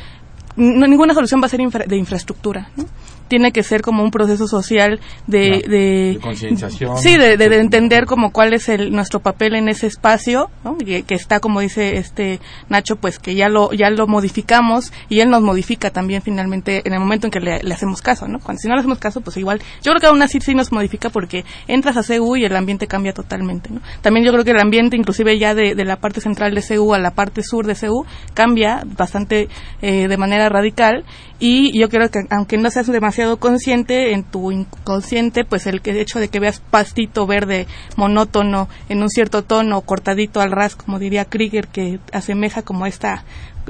no, 0.57 0.87
ninguna 0.87 1.15
solución 1.15 1.41
va 1.43 1.47
a 1.47 1.49
ser 1.49 1.61
de 1.61 1.97
infraestructura 1.97 2.71
¿no? 2.77 2.85
Tiene 3.29 3.53
que 3.53 3.63
ser 3.63 3.83
como 3.83 4.03
un 4.03 4.11
proceso 4.11 4.47
social 4.47 5.01
de, 5.27 5.65
de, 5.69 6.19
concienciación. 6.21 6.99
Sí, 6.99 7.17
de, 7.17 7.37
de, 7.37 7.57
entender 7.61 8.07
como 8.07 8.31
cuál 8.31 8.53
es 8.55 8.69
el, 8.69 8.93
nuestro 8.93 9.21
papel 9.21 9.55
en 9.55 9.69
ese 9.69 9.87
espacio, 9.87 10.51
que, 10.85 11.05
está, 11.09 11.41
como 11.41 11.61
dice 11.61 11.97
este 11.97 12.41
Nacho, 12.69 12.97
pues 12.97 13.19
que 13.19 13.35
ya 13.35 13.49
lo, 13.49 13.73
ya 13.73 13.91
lo 13.91 14.07
modificamos 14.07 14.93
y 15.09 15.21
él 15.21 15.31
nos 15.31 15.43
modifica 15.43 15.91
también 15.91 16.23
finalmente 16.23 16.83
en 16.85 16.93
el 16.93 17.01
momento 17.01 17.27
en 17.27 17.31
que 17.31 17.41
le, 17.41 17.73
hacemos 17.73 18.03
caso, 18.03 18.29
¿no? 18.29 18.39
Cuando 18.39 18.61
si 18.61 18.69
no 18.69 18.75
le 18.75 18.81
hacemos 18.81 18.99
caso, 18.99 19.21
pues 19.21 19.37
igual, 19.37 19.61
yo 19.83 19.93
creo 19.93 20.01
que 20.01 20.07
aún 20.07 20.23
así 20.23 20.41
sí 20.41 20.55
nos 20.55 20.73
modifica 20.73 21.11
porque 21.11 21.45
entras 21.67 21.97
a 21.97 22.03
CU 22.03 22.37
y 22.37 22.45
el 22.45 22.57
ambiente 22.57 22.87
cambia 22.87 23.13
totalmente, 23.13 23.71
¿no? 23.71 23.81
También 24.03 24.25
yo 24.25 24.33
creo 24.33 24.45
que 24.45 24.53
el 24.53 24.61
ambiente, 24.61 24.97
inclusive 24.97 25.39
ya 25.39 25.55
de, 25.55 25.75
de 25.75 25.85
la 25.85 25.97
parte 25.97 26.21
central 26.21 26.55
de 26.55 26.63
CU 26.63 26.95
a 26.95 26.99
la 26.99 27.11
parte 27.11 27.43
sur 27.43 27.67
de 27.67 27.75
CU, 27.75 28.05
cambia 28.35 28.83
bastante 28.97 29.49
eh, 29.83 30.09
de 30.09 30.17
manera 30.17 30.49
radical 30.49 31.05
y 31.39 31.79
yo 31.79 31.89
creo 31.89 32.11
que 32.11 32.21
aunque 32.31 32.57
no 32.57 32.71
seas 32.71 32.87
demasiado 32.87 33.16
consciente 33.39 34.13
en 34.13 34.25
tu 34.25 34.51
inconsciente 34.53 35.45
pues 35.45 35.67
el 35.67 35.81
hecho 35.85 36.19
de 36.19 36.29
que 36.29 36.41
veas 36.41 36.61
pastito 36.61 37.27
verde 37.27 37.67
monótono 37.97 38.69
en 38.89 39.03
un 39.03 39.09
cierto 39.09 39.43
tono 39.43 39.81
cortadito 39.81 40.41
al 40.41 40.51
ras 40.51 40.77
como 40.77 40.99
diría 40.99 41.25
Krieger 41.25 41.69
que 41.69 41.99
asemeja 42.13 42.63
como 42.63 42.87
esta 42.87 43.25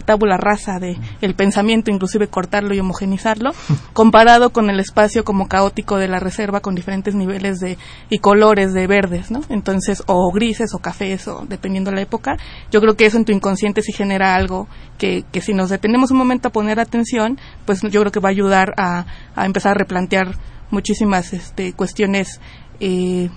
tabula 0.04 0.36
rasa 0.36 0.78
de 0.78 0.96
el 1.20 1.34
pensamiento, 1.34 1.90
inclusive 1.90 2.28
cortarlo 2.28 2.74
y 2.74 2.80
homogenizarlo, 2.80 3.52
comparado 3.92 4.50
con 4.50 4.70
el 4.70 4.80
espacio 4.80 5.24
como 5.24 5.48
caótico 5.48 5.96
de 5.96 6.08
la 6.08 6.18
reserva 6.18 6.60
con 6.60 6.74
diferentes 6.74 7.14
niveles 7.14 7.58
de 7.58 7.78
y 8.10 8.18
colores 8.18 8.72
de 8.72 8.86
verdes, 8.86 9.30
¿no? 9.30 9.42
Entonces, 9.48 10.02
o 10.06 10.30
grises 10.32 10.74
o 10.74 10.78
cafés 10.78 11.28
o 11.28 11.44
dependiendo 11.48 11.90
de 11.90 11.96
la 11.96 12.02
época, 12.02 12.36
yo 12.70 12.80
creo 12.80 12.96
que 12.96 13.06
eso 13.06 13.16
en 13.16 13.24
tu 13.24 13.32
inconsciente 13.32 13.82
sí 13.82 13.92
genera 13.92 14.34
algo 14.34 14.68
que, 14.98 15.24
que 15.32 15.40
si 15.40 15.54
nos 15.54 15.70
detenemos 15.70 16.10
un 16.10 16.18
momento 16.18 16.48
a 16.48 16.52
poner 16.52 16.80
atención, 16.80 17.38
pues 17.64 17.80
yo 17.82 18.00
creo 18.00 18.12
que 18.12 18.20
va 18.20 18.28
a 18.28 18.32
ayudar 18.32 18.74
a, 18.76 19.06
a 19.34 19.46
empezar 19.46 19.72
a 19.72 19.78
replantear 19.78 20.36
muchísimas 20.70 21.32
este, 21.32 21.72
cuestiones 21.72 22.40
eh, 22.80 23.30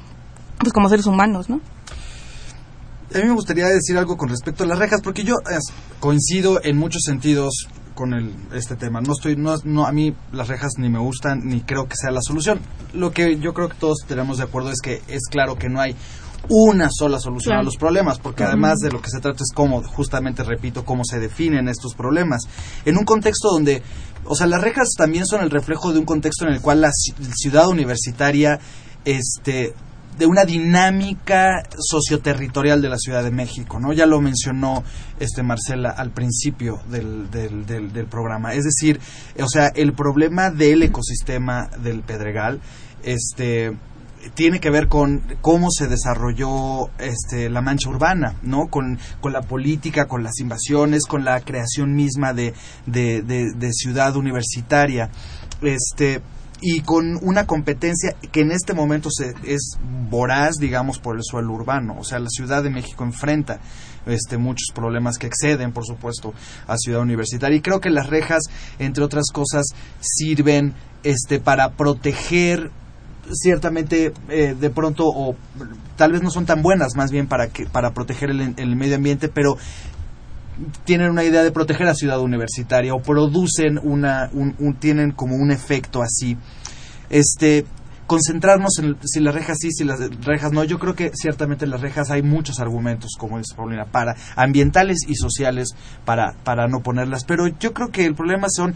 pues 0.59 0.73
como 0.73 0.89
seres 0.89 1.05
humanos, 1.05 1.49
¿no? 1.49 1.61
A 3.13 3.17
mí 3.17 3.23
me 3.25 3.33
gustaría 3.33 3.67
decir 3.67 3.97
algo 3.97 4.17
con 4.17 4.29
respecto 4.29 4.63
a 4.63 4.67
las 4.67 4.77
rejas, 4.77 5.01
porque 5.01 5.23
yo 5.23 5.35
coincido 5.99 6.63
en 6.63 6.77
muchos 6.77 7.01
sentidos 7.03 7.67
con 7.95 8.13
el, 8.13 8.33
este 8.53 8.75
tema. 8.75 9.01
No 9.01 9.13
estoy, 9.13 9.35
no, 9.35 9.55
no, 9.63 9.85
a 9.85 9.91
mí 9.91 10.15
las 10.31 10.47
rejas 10.47 10.73
ni 10.77 10.89
me 10.89 10.99
gustan 10.99 11.41
ni 11.43 11.61
creo 11.61 11.87
que 11.87 11.95
sea 11.95 12.11
la 12.11 12.21
solución. 12.21 12.59
Lo 12.93 13.11
que 13.11 13.39
yo 13.39 13.53
creo 13.53 13.67
que 13.67 13.75
todos 13.75 13.99
tenemos 14.07 14.37
de 14.37 14.43
acuerdo 14.43 14.71
es 14.71 14.79
que 14.81 15.01
es 15.07 15.23
claro 15.29 15.55
que 15.55 15.69
no 15.69 15.81
hay 15.81 15.95
una 16.47 16.89
sola 16.91 17.19
solución 17.19 17.57
a 17.57 17.63
los 17.63 17.75
problemas, 17.75 18.17
porque 18.19 18.43
además 18.43 18.77
de 18.77 18.91
lo 18.91 19.01
que 19.01 19.09
se 19.09 19.19
trata 19.19 19.43
es 19.43 19.51
cómo, 19.53 19.83
justamente 19.83 20.43
repito, 20.43 20.85
cómo 20.85 21.03
se 21.03 21.19
definen 21.19 21.67
estos 21.67 21.93
problemas. 21.95 22.43
En 22.85 22.97
un 22.97 23.03
contexto 23.03 23.49
donde, 23.51 23.83
o 24.23 24.35
sea, 24.35 24.47
las 24.47 24.61
rejas 24.61 24.89
también 24.97 25.25
son 25.25 25.41
el 25.41 25.51
reflejo 25.51 25.91
de 25.91 25.99
un 25.99 26.05
contexto 26.05 26.45
en 26.45 26.53
el 26.53 26.61
cual 26.61 26.81
la 26.81 26.91
ciudad 26.93 27.67
universitaria 27.67 28.59
este 29.03 29.73
de 30.19 30.25
una 30.25 30.43
dinámica 30.43 31.63
socioterritorial 31.79 32.81
de 32.81 32.89
la 32.89 32.97
Ciudad 32.97 33.23
de 33.23 33.31
México, 33.31 33.79
¿no? 33.79 33.93
Ya 33.93 34.05
lo 34.05 34.19
mencionó 34.19 34.83
este 35.17 35.43
Marcela 35.43 35.91
al 35.91 36.11
principio 36.11 36.81
del, 36.89 37.31
del, 37.31 38.05
programa. 38.07 38.53
Es 38.53 38.65
decir, 38.65 38.99
o 39.41 39.47
sea, 39.47 39.67
el 39.67 39.93
problema 39.93 40.51
del 40.51 40.83
ecosistema 40.83 41.69
del 41.81 42.01
Pedregal, 42.01 42.59
este 43.01 43.77
tiene 44.33 44.59
que 44.59 44.69
ver 44.69 44.89
con 44.89 45.23
cómo 45.39 45.69
se 45.71 45.87
desarrolló 45.87 46.89
este, 46.99 47.49
la 47.49 47.61
mancha 47.61 47.89
urbana, 47.89 48.35
¿no? 48.43 48.67
Con, 48.67 48.99
con 49.21 49.31
la 49.31 49.41
política, 49.41 50.09
con 50.09 50.23
las 50.23 50.41
invasiones, 50.41 51.05
con 51.05 51.23
la 51.23 51.39
creación 51.39 51.95
misma 51.95 52.33
de, 52.33 52.53
de, 52.85 53.21
de 53.21 53.71
ciudad 53.71 54.17
universitaria. 54.17 55.09
Este, 55.61 56.21
y 56.61 56.81
con 56.81 57.17
una 57.21 57.45
competencia 57.45 58.15
que 58.31 58.41
en 58.41 58.51
este 58.51 58.73
momento 58.73 59.09
se, 59.11 59.33
es 59.45 59.77
voraz, 60.09 60.55
digamos, 60.59 60.99
por 60.99 61.15
el 61.15 61.23
suelo 61.23 61.53
urbano. 61.53 61.95
O 61.99 62.03
sea, 62.03 62.19
la 62.19 62.29
Ciudad 62.29 62.63
de 62.63 62.69
México 62.69 63.03
enfrenta 63.03 63.59
este, 64.05 64.37
muchos 64.37 64.67
problemas 64.73 65.17
que 65.17 65.27
exceden, 65.27 65.71
por 65.71 65.85
supuesto, 65.85 66.33
a 66.67 66.77
Ciudad 66.77 67.01
Universitaria. 67.01 67.57
Y 67.57 67.61
creo 67.61 67.79
que 67.79 67.89
las 67.89 68.07
rejas, 68.07 68.43
entre 68.77 69.03
otras 69.03 69.25
cosas, 69.31 69.67
sirven 69.99 70.73
este, 71.03 71.39
para 71.39 71.71
proteger 71.71 72.71
ciertamente 73.31 74.11
eh, 74.29 74.55
de 74.59 74.69
pronto 74.71 75.03
o 75.05 75.35
tal 75.97 76.13
vez 76.13 76.23
no 76.23 76.31
son 76.31 76.47
tan 76.47 76.63
buenas 76.63 76.95
más 76.95 77.11
bien 77.11 77.27
para 77.27 77.49
que 77.49 77.67
para 77.67 77.93
proteger 77.93 78.31
el, 78.31 78.55
el 78.57 78.75
medio 78.75 78.95
ambiente 78.95 79.29
pero 79.29 79.55
tienen 80.83 81.09
una 81.11 81.23
idea 81.23 81.43
de 81.43 81.51
proteger 81.51 81.87
a 81.87 81.93
ciudad 81.93 82.19
universitaria 82.19 82.93
o 82.93 83.01
producen 83.01 83.79
una, 83.81 84.29
un, 84.33 84.75
tienen 84.79 85.11
como 85.11 85.35
un 85.35 85.51
efecto 85.51 86.01
así. 86.01 86.37
Este, 87.09 87.65
concentrarnos 88.07 88.79
en 88.79 88.97
si 89.03 89.19
las 89.19 89.33
rejas 89.33 89.57
sí, 89.59 89.71
si 89.71 89.83
las 89.83 89.99
rejas 90.21 90.51
no. 90.51 90.63
Yo 90.63 90.79
creo 90.79 90.95
que 90.95 91.11
ciertamente 91.13 91.65
en 91.65 91.71
las 91.71 91.81
rejas 91.81 92.11
hay 92.11 92.21
muchos 92.21 92.59
argumentos, 92.59 93.11
como 93.17 93.37
dice 93.37 93.55
Paulina, 93.55 93.85
para 93.85 94.15
ambientales 94.35 94.99
y 95.07 95.15
sociales 95.15 95.69
para, 96.05 96.33
para 96.43 96.67
no 96.67 96.81
ponerlas. 96.81 97.23
Pero 97.23 97.47
yo 97.47 97.73
creo 97.73 97.89
que 97.89 98.05
el 98.05 98.15
problema 98.15 98.47
son 98.49 98.75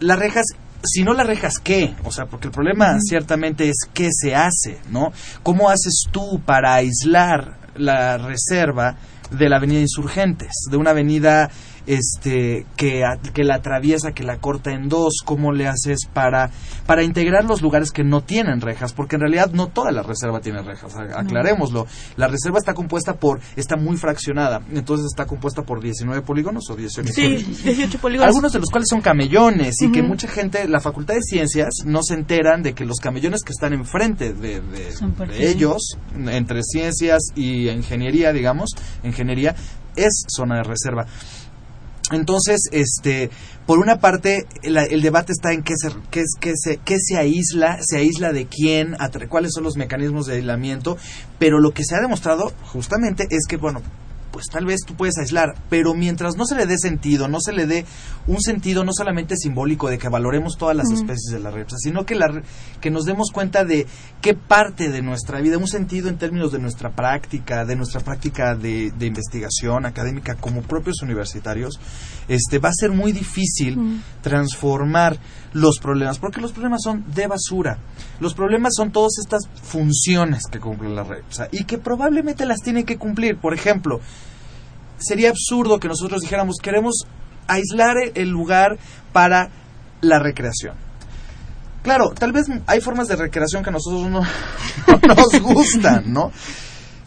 las 0.00 0.18
rejas. 0.18 0.46
Si 0.84 1.04
no 1.04 1.14
las 1.14 1.28
rejas, 1.28 1.60
¿qué? 1.62 1.94
O 2.02 2.10
sea, 2.10 2.26
porque 2.26 2.48
el 2.48 2.52
problema 2.52 2.98
ciertamente 3.00 3.68
es 3.68 3.76
qué 3.94 4.08
se 4.10 4.34
hace, 4.34 4.80
¿no? 4.90 5.12
¿Cómo 5.44 5.70
haces 5.70 6.06
tú 6.10 6.40
para 6.44 6.74
aislar 6.74 7.56
la 7.76 8.18
reserva 8.18 8.96
de 9.32 9.48
la 9.48 9.56
avenida 9.56 9.80
Insurgentes, 9.80 10.52
de 10.70 10.76
una 10.76 10.90
avenida 10.90 11.50
este 11.86 12.66
que, 12.76 13.04
a- 13.04 13.18
que 13.18 13.44
la 13.44 13.56
atraviesa, 13.56 14.12
que 14.12 14.22
la 14.24 14.38
corta 14.38 14.72
en 14.72 14.88
dos, 14.88 15.14
cómo 15.24 15.52
le 15.52 15.66
haces 15.68 16.00
para, 16.12 16.50
para 16.86 17.02
integrar 17.02 17.44
los 17.44 17.62
lugares 17.62 17.90
que 17.90 18.04
no 18.04 18.22
tienen 18.22 18.60
rejas, 18.60 18.92
porque 18.92 19.16
en 19.16 19.20
realidad 19.22 19.50
no 19.52 19.68
toda 19.68 19.90
la 19.92 20.02
reserva 20.02 20.40
tiene 20.40 20.62
rejas, 20.62 20.94
aclarémoslo. 20.96 21.86
La 22.16 22.28
reserva 22.28 22.58
está 22.58 22.74
compuesta 22.74 23.14
por, 23.14 23.40
está 23.56 23.76
muy 23.76 23.96
fraccionada, 23.96 24.60
entonces 24.72 25.06
está 25.06 25.26
compuesta 25.26 25.62
por 25.62 25.80
19 25.82 26.22
polígonos 26.22 26.68
o 26.70 26.76
18 26.76 27.12
Sí, 27.12 27.22
polígonos. 27.22 27.62
18 27.64 27.98
polígonos. 27.98 28.28
Algunos 28.28 28.52
de 28.52 28.58
los 28.60 28.70
cuales 28.70 28.88
son 28.88 29.00
camellones 29.00 29.80
y 29.82 29.90
que 29.92 30.02
mucha 30.02 30.28
gente, 30.28 30.66
la 30.68 30.80
Facultad 30.80 31.14
de 31.14 31.22
Ciencias, 31.22 31.70
no 31.84 32.02
se 32.02 32.14
enteran 32.14 32.62
de 32.62 32.74
que 32.74 32.84
los 32.84 32.98
camellones 32.98 33.42
que 33.42 33.52
están 33.52 33.72
enfrente 33.72 34.32
de, 34.32 34.60
de 34.60 34.92
de- 34.92 35.50
ellos, 35.50 35.96
entre 36.26 36.62
ciencias 36.62 37.20
y 37.34 37.68
ingeniería, 37.68 38.32
digamos, 38.32 38.70
ingeniería, 39.02 39.54
es 39.96 40.24
zona 40.28 40.56
de 40.56 40.62
reserva. 40.64 41.06
Entonces, 42.12 42.68
este, 42.72 43.30
por 43.66 43.78
una 43.78 43.98
parte, 44.00 44.46
la- 44.62 44.84
el 44.84 45.02
debate 45.02 45.32
está 45.32 45.52
en 45.52 45.62
qué 45.62 45.74
se, 45.76 45.90
qué, 46.10 46.22
qué 46.40 46.52
se, 46.56 46.76
qué 46.78 46.96
se 47.00 47.16
aísla, 47.16 47.78
se 47.80 47.96
aísla 47.98 48.32
de 48.32 48.46
quién, 48.46 48.96
cuáles 49.28 49.52
son 49.54 49.64
los 49.64 49.76
mecanismos 49.76 50.26
de 50.26 50.34
aislamiento, 50.36 50.96
pero 51.38 51.58
lo 51.60 51.72
que 51.72 51.84
se 51.84 51.94
ha 51.96 52.00
demostrado 52.00 52.52
justamente 52.64 53.26
es 53.30 53.46
que, 53.48 53.56
bueno, 53.56 53.82
pues 54.32 54.46
tal 54.50 54.64
vez 54.64 54.80
tú 54.86 54.94
puedes 54.96 55.18
aislar, 55.18 55.54
pero 55.68 55.94
mientras 55.94 56.36
no 56.36 56.46
se 56.46 56.56
le 56.56 56.66
dé 56.66 56.78
sentido, 56.78 57.28
no 57.28 57.40
se 57.40 57.52
le 57.52 57.66
dé 57.66 57.84
un 58.26 58.40
sentido 58.40 58.82
no 58.84 58.92
solamente 58.92 59.36
simbólico 59.36 59.88
de 59.88 59.98
que 59.98 60.08
valoremos 60.08 60.56
todas 60.56 60.76
las 60.76 60.90
especies 60.90 61.32
de 61.32 61.40
la 61.40 61.50
repsa, 61.50 61.76
sino 61.78 62.04
que, 62.04 62.14
la, 62.14 62.42
que 62.80 62.90
nos 62.90 63.04
demos 63.04 63.30
cuenta 63.30 63.64
de 63.64 63.86
qué 64.20 64.34
parte 64.34 64.88
de 64.88 65.02
nuestra 65.02 65.40
vida, 65.40 65.58
un 65.58 65.68
sentido 65.68 66.08
en 66.08 66.18
términos 66.18 66.50
de 66.50 66.58
nuestra 66.58 66.90
práctica, 66.90 67.64
de 67.64 67.76
nuestra 67.76 68.00
práctica 68.00 68.54
de, 68.54 68.90
de 68.92 69.06
investigación 69.06 69.86
académica 69.86 70.34
como 70.36 70.62
propios 70.62 71.02
universitarios, 71.02 71.78
este 72.28 72.58
va 72.58 72.70
a 72.70 72.74
ser 72.74 72.90
muy 72.90 73.12
difícil 73.12 74.02
transformar 74.20 75.18
los 75.52 75.78
problemas, 75.78 76.18
porque 76.18 76.40
los 76.40 76.52
problemas 76.52 76.82
son 76.82 77.04
de 77.14 77.26
basura. 77.26 77.78
Los 78.20 78.34
problemas 78.34 78.72
son 78.76 78.92
todas 78.92 79.18
estas 79.18 79.48
funciones 79.62 80.44
que 80.50 80.60
cumple 80.60 80.88
la 80.88 81.04
REPSA 81.04 81.48
y 81.52 81.64
que 81.64 81.78
probablemente 81.78 82.46
las 82.46 82.60
tiene 82.60 82.84
que 82.84 82.96
cumplir. 82.96 83.36
Por 83.38 83.54
ejemplo, 83.54 84.00
sería 84.98 85.30
absurdo 85.30 85.78
que 85.78 85.88
nosotros 85.88 86.20
dijéramos 86.22 86.56
queremos 86.62 87.06
aislar 87.48 87.96
el 88.14 88.28
lugar 88.28 88.78
para 89.12 89.50
la 90.00 90.18
recreación. 90.18 90.76
Claro, 91.82 92.10
tal 92.16 92.32
vez 92.32 92.46
hay 92.66 92.80
formas 92.80 93.08
de 93.08 93.16
recreación 93.16 93.64
que 93.64 93.70
a 93.70 93.72
nosotros 93.72 94.08
no, 94.08 94.20
no 95.08 95.14
nos 95.14 95.40
gustan, 95.40 96.12
¿no? 96.12 96.30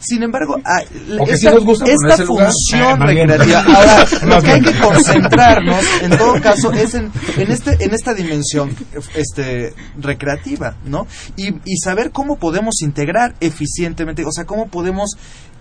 Sin 0.06 0.22
embargo, 0.22 0.56
ah, 0.64 0.82
que 1.24 1.36
sí 1.36 1.46
esta, 1.46 1.54
nos 1.54 2.26
función 2.26 3.02
Eh, 3.02 3.06
recreativa. 3.06 3.60
Ahora, 3.60 4.04
lo 4.26 4.42
que 4.42 4.50
hay 4.52 4.60
que 4.60 4.78
concentrarnos, 4.78 5.84
en 6.02 6.16
todo 6.16 6.40
caso, 6.40 6.72
es 6.72 6.94
en, 6.94 7.10
en, 7.36 7.50
este, 7.50 7.76
en 7.84 7.92
esta 7.92 8.14
dimensión 8.14 8.70
este, 9.14 9.74
recreativa, 9.98 10.76
¿no? 10.84 11.06
Y, 11.36 11.48
y 11.64 11.76
saber 11.82 12.12
cómo 12.12 12.36
podemos 12.36 12.82
integrar 12.82 13.34
eficientemente, 13.40 14.24
o 14.24 14.30
sea, 14.30 14.44
cómo 14.44 14.68
podemos 14.68 15.16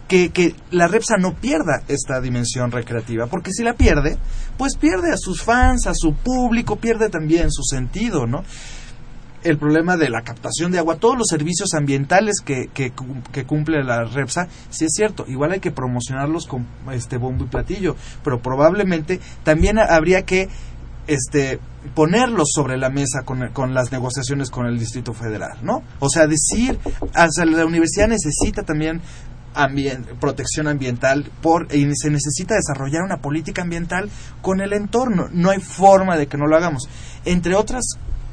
que, 0.08 0.30
que 0.30 0.54
la 0.72 0.88
Repsa 0.88 1.16
no 1.18 1.34
pierda 1.34 1.82
esta 1.88 2.22
dimensión 2.22 2.72
recreativa, 2.72 3.26
porque 3.28 3.52
si 3.52 3.64
la 3.64 3.74
pierde, 3.74 4.18
pues 4.58 4.78
pierde 4.78 5.12
a 5.12 5.18
sus 5.18 5.42
fans, 5.42 5.88
a 5.88 5.94
su 5.96 6.14
público, 6.14 6.76
pierde 6.76 7.10
también 7.10 7.52
su 7.52 7.64
sentido, 7.64 8.28
¿no? 8.28 8.44
El 9.46 9.58
problema 9.58 9.96
de 9.96 10.10
la 10.10 10.22
captación 10.22 10.72
de 10.72 10.80
agua, 10.80 10.98
todos 10.98 11.18
los 11.18 11.28
servicios 11.30 11.74
ambientales 11.74 12.42
que, 12.44 12.68
que, 12.74 12.92
cum- 12.92 13.22
que 13.32 13.46
cumple 13.46 13.84
la 13.84 14.04
REPSA, 14.04 14.48
sí 14.70 14.86
es 14.86 14.92
cierto, 14.94 15.26
igual 15.28 15.52
hay 15.54 15.60
que 15.60 15.72
promocionarlos 15.72 16.46
con 16.48 16.66
este 16.92 17.18
bombo 17.18 17.46
y 17.46 17.48
platillo, 17.48 17.96
pero 18.24 18.40
probablemente 18.42 19.20
también 19.44 19.80
habría 19.80 20.24
que 20.24 20.50
este 21.08 21.60
ponerlos 21.94 22.50
sobre 22.52 22.78
la 22.78 22.90
mesa 22.90 23.22
con, 23.24 23.50
con 23.54 23.74
las 23.76 23.92
negociaciones 23.92 24.50
con 24.50 24.66
el 24.66 24.80
Distrito 24.80 25.14
Federal, 25.14 25.60
¿no? 25.62 25.84
O 26.00 26.10
sea, 26.10 26.26
decir, 26.26 26.80
sea, 27.30 27.46
la 27.46 27.66
universidad 27.66 28.08
necesita 28.08 28.64
también 28.64 29.02
protección 30.20 30.68
ambiental 30.68 31.30
por 31.42 31.68
y 31.74 31.90
se 31.96 32.10
necesita 32.10 32.56
desarrollar 32.56 33.04
una 33.04 33.18
política 33.18 33.62
ambiental 33.62 34.10
con 34.42 34.60
el 34.60 34.74
entorno. 34.74 35.28
No 35.32 35.52
hay 35.52 35.60
forma 35.60 36.18
de 36.18 36.28
que 36.28 36.38
no 36.38 36.48
lo 36.48 36.58
hagamos. 36.58 36.90
Entre 37.24 37.56
otras 37.56 37.86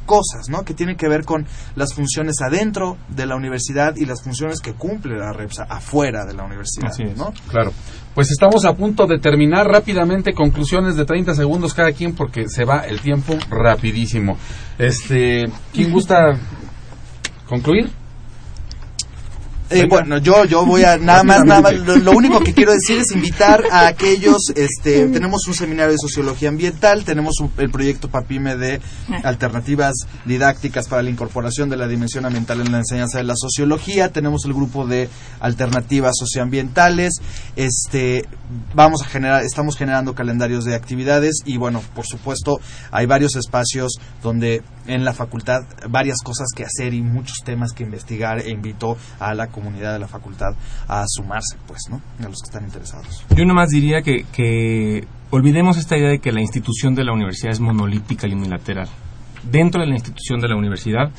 cosas, 0.07 0.49
¿no? 0.49 0.65
Que 0.65 0.75
tienen 0.75 0.97
que 0.97 1.09
ver 1.09 1.25
con 1.25 1.47
las 1.75 1.95
funciones 1.95 2.41
adentro 2.41 2.97
de 3.09 3.27
la 3.27 3.37
universidad 3.37 3.95
y 3.97 4.05
las 4.05 4.23
funciones 4.23 4.61
que 4.61 4.75
cumple 4.75 5.17
la 5.17 5.33
REPSA 5.33 5.65
afuera 5.69 6.25
de 6.25 6.35
la 6.35 6.45
universidad, 6.45 6.91
Así 6.91 7.05
es. 7.05 7.17
¿no? 7.17 7.33
Claro. 7.49 7.73
Pues 8.15 8.31
estamos 8.31 8.65
a 8.65 8.75
punto 8.75 9.07
de 9.07 9.19
terminar 9.19 9.67
rápidamente, 9.67 10.35
conclusiones 10.35 10.97
de 10.97 11.05
30 11.05 11.35
segundos 11.35 11.73
cada 11.73 11.93
quien 11.93 12.15
porque 12.15 12.49
se 12.49 12.65
va 12.65 12.81
el 12.81 13.01
tiempo 13.01 13.35
rapidísimo. 13.49 14.37
Este, 14.79 15.45
¿quién 15.73 15.91
gusta 15.91 16.39
concluir? 17.49 18.02
Eh, 19.73 19.87
bueno, 19.89 20.19
yo 20.19 20.45
yo 20.45 20.65
voy 20.67 20.85
a 20.85 20.97
nada 20.99 21.23
más 21.25 21.45
nada 21.45 21.61
más 21.61 21.75
lo, 21.75 21.97
lo 21.97 22.13
único 22.13 22.41
que 22.41 22.53
quiero 22.55 22.73
decir 22.73 22.99
es 22.99 23.11
invitar 23.13 23.63
a 23.71 23.87
aquellos 23.89 24.39
este 24.55 25.07
tenemos 25.09 25.47
un 25.49 25.55
seminario 25.55 25.93
de 25.93 25.99
sociología 25.99 26.49
ambiental, 26.49 27.05
tenemos 27.05 27.41
un- 27.41 27.51
el 27.59 27.71
proyecto 27.71 28.09
Papime 28.09 28.57
de 28.57 28.81
alternativas 29.25 29.95
didácticas 30.25 30.89
para 30.89 31.03
la 31.03 31.11
incorporación 31.11 31.69
de 31.69 31.77
la 31.77 31.87
dimensión 31.89 32.25
ambiental 32.27 32.61
en 32.61 32.73
la 32.73 32.79
enseñanza 32.79 33.19
de 33.19 33.25
la 33.25 33.35
sociología, 33.37 34.11
tenemos 34.13 34.45
el 34.45 34.53
grupo 34.55 34.87
de 34.87 35.09
alternativas 35.41 36.13
socioambientales, 36.19 37.15
este 37.57 38.27
vamos 38.75 39.03
a 39.03 39.07
generar 39.07 39.43
estamos 39.43 39.77
generando 39.77 40.15
calendarios 40.15 40.65
de 40.65 40.75
actividades 40.75 41.37
y 41.45 41.57
bueno, 41.57 41.83
por 41.95 42.07
supuesto, 42.07 42.61
hay 42.91 43.07
varios 43.07 43.37
espacios 43.37 43.93
donde 44.23 44.63
en 44.87 45.05
la 45.05 45.13
facultad 45.13 45.61
varias 45.89 46.19
cosas 46.25 46.49
que 46.55 46.65
hacer 46.65 46.93
y 46.93 47.03
muchos 47.03 47.39
temas 47.45 47.73
que 47.73 47.85
investigar 47.85 48.41
e 48.41 48.51
invito 48.51 48.97
a 49.21 49.35
la 49.35 49.47
comunidad 49.47 49.62
de 49.71 49.99
la 49.99 50.09
facultad 50.09 50.55
a 50.89 51.05
sumarse, 51.07 51.57
pues, 51.67 51.83
¿no? 51.91 52.01
A 52.21 52.29
los 52.29 52.41
que 52.41 52.47
están 52.47 52.65
interesados. 52.65 53.25
Yo 53.37 53.45
nomás 53.45 53.69
diría 53.69 54.03
que, 54.03 54.25
que 54.33 55.07
olvidemos 55.31 55.77
esta 55.77 55.97
idea 55.97 56.11
de 56.11 56.19
que 56.19 56.33
la 56.33 56.41
institución 56.41 56.95
de 56.95 57.05
la 57.05 57.13
universidad 57.13 57.53
es 57.53 57.61
monolítica 57.61 58.27
y 58.27 58.35
unilateral. 58.35 58.89
Dentro 59.51 59.81
de 59.81 59.89
la 59.89 59.95
institución 59.95 60.41
de 60.41 60.49
la 60.49 60.57
universidad 60.57 61.11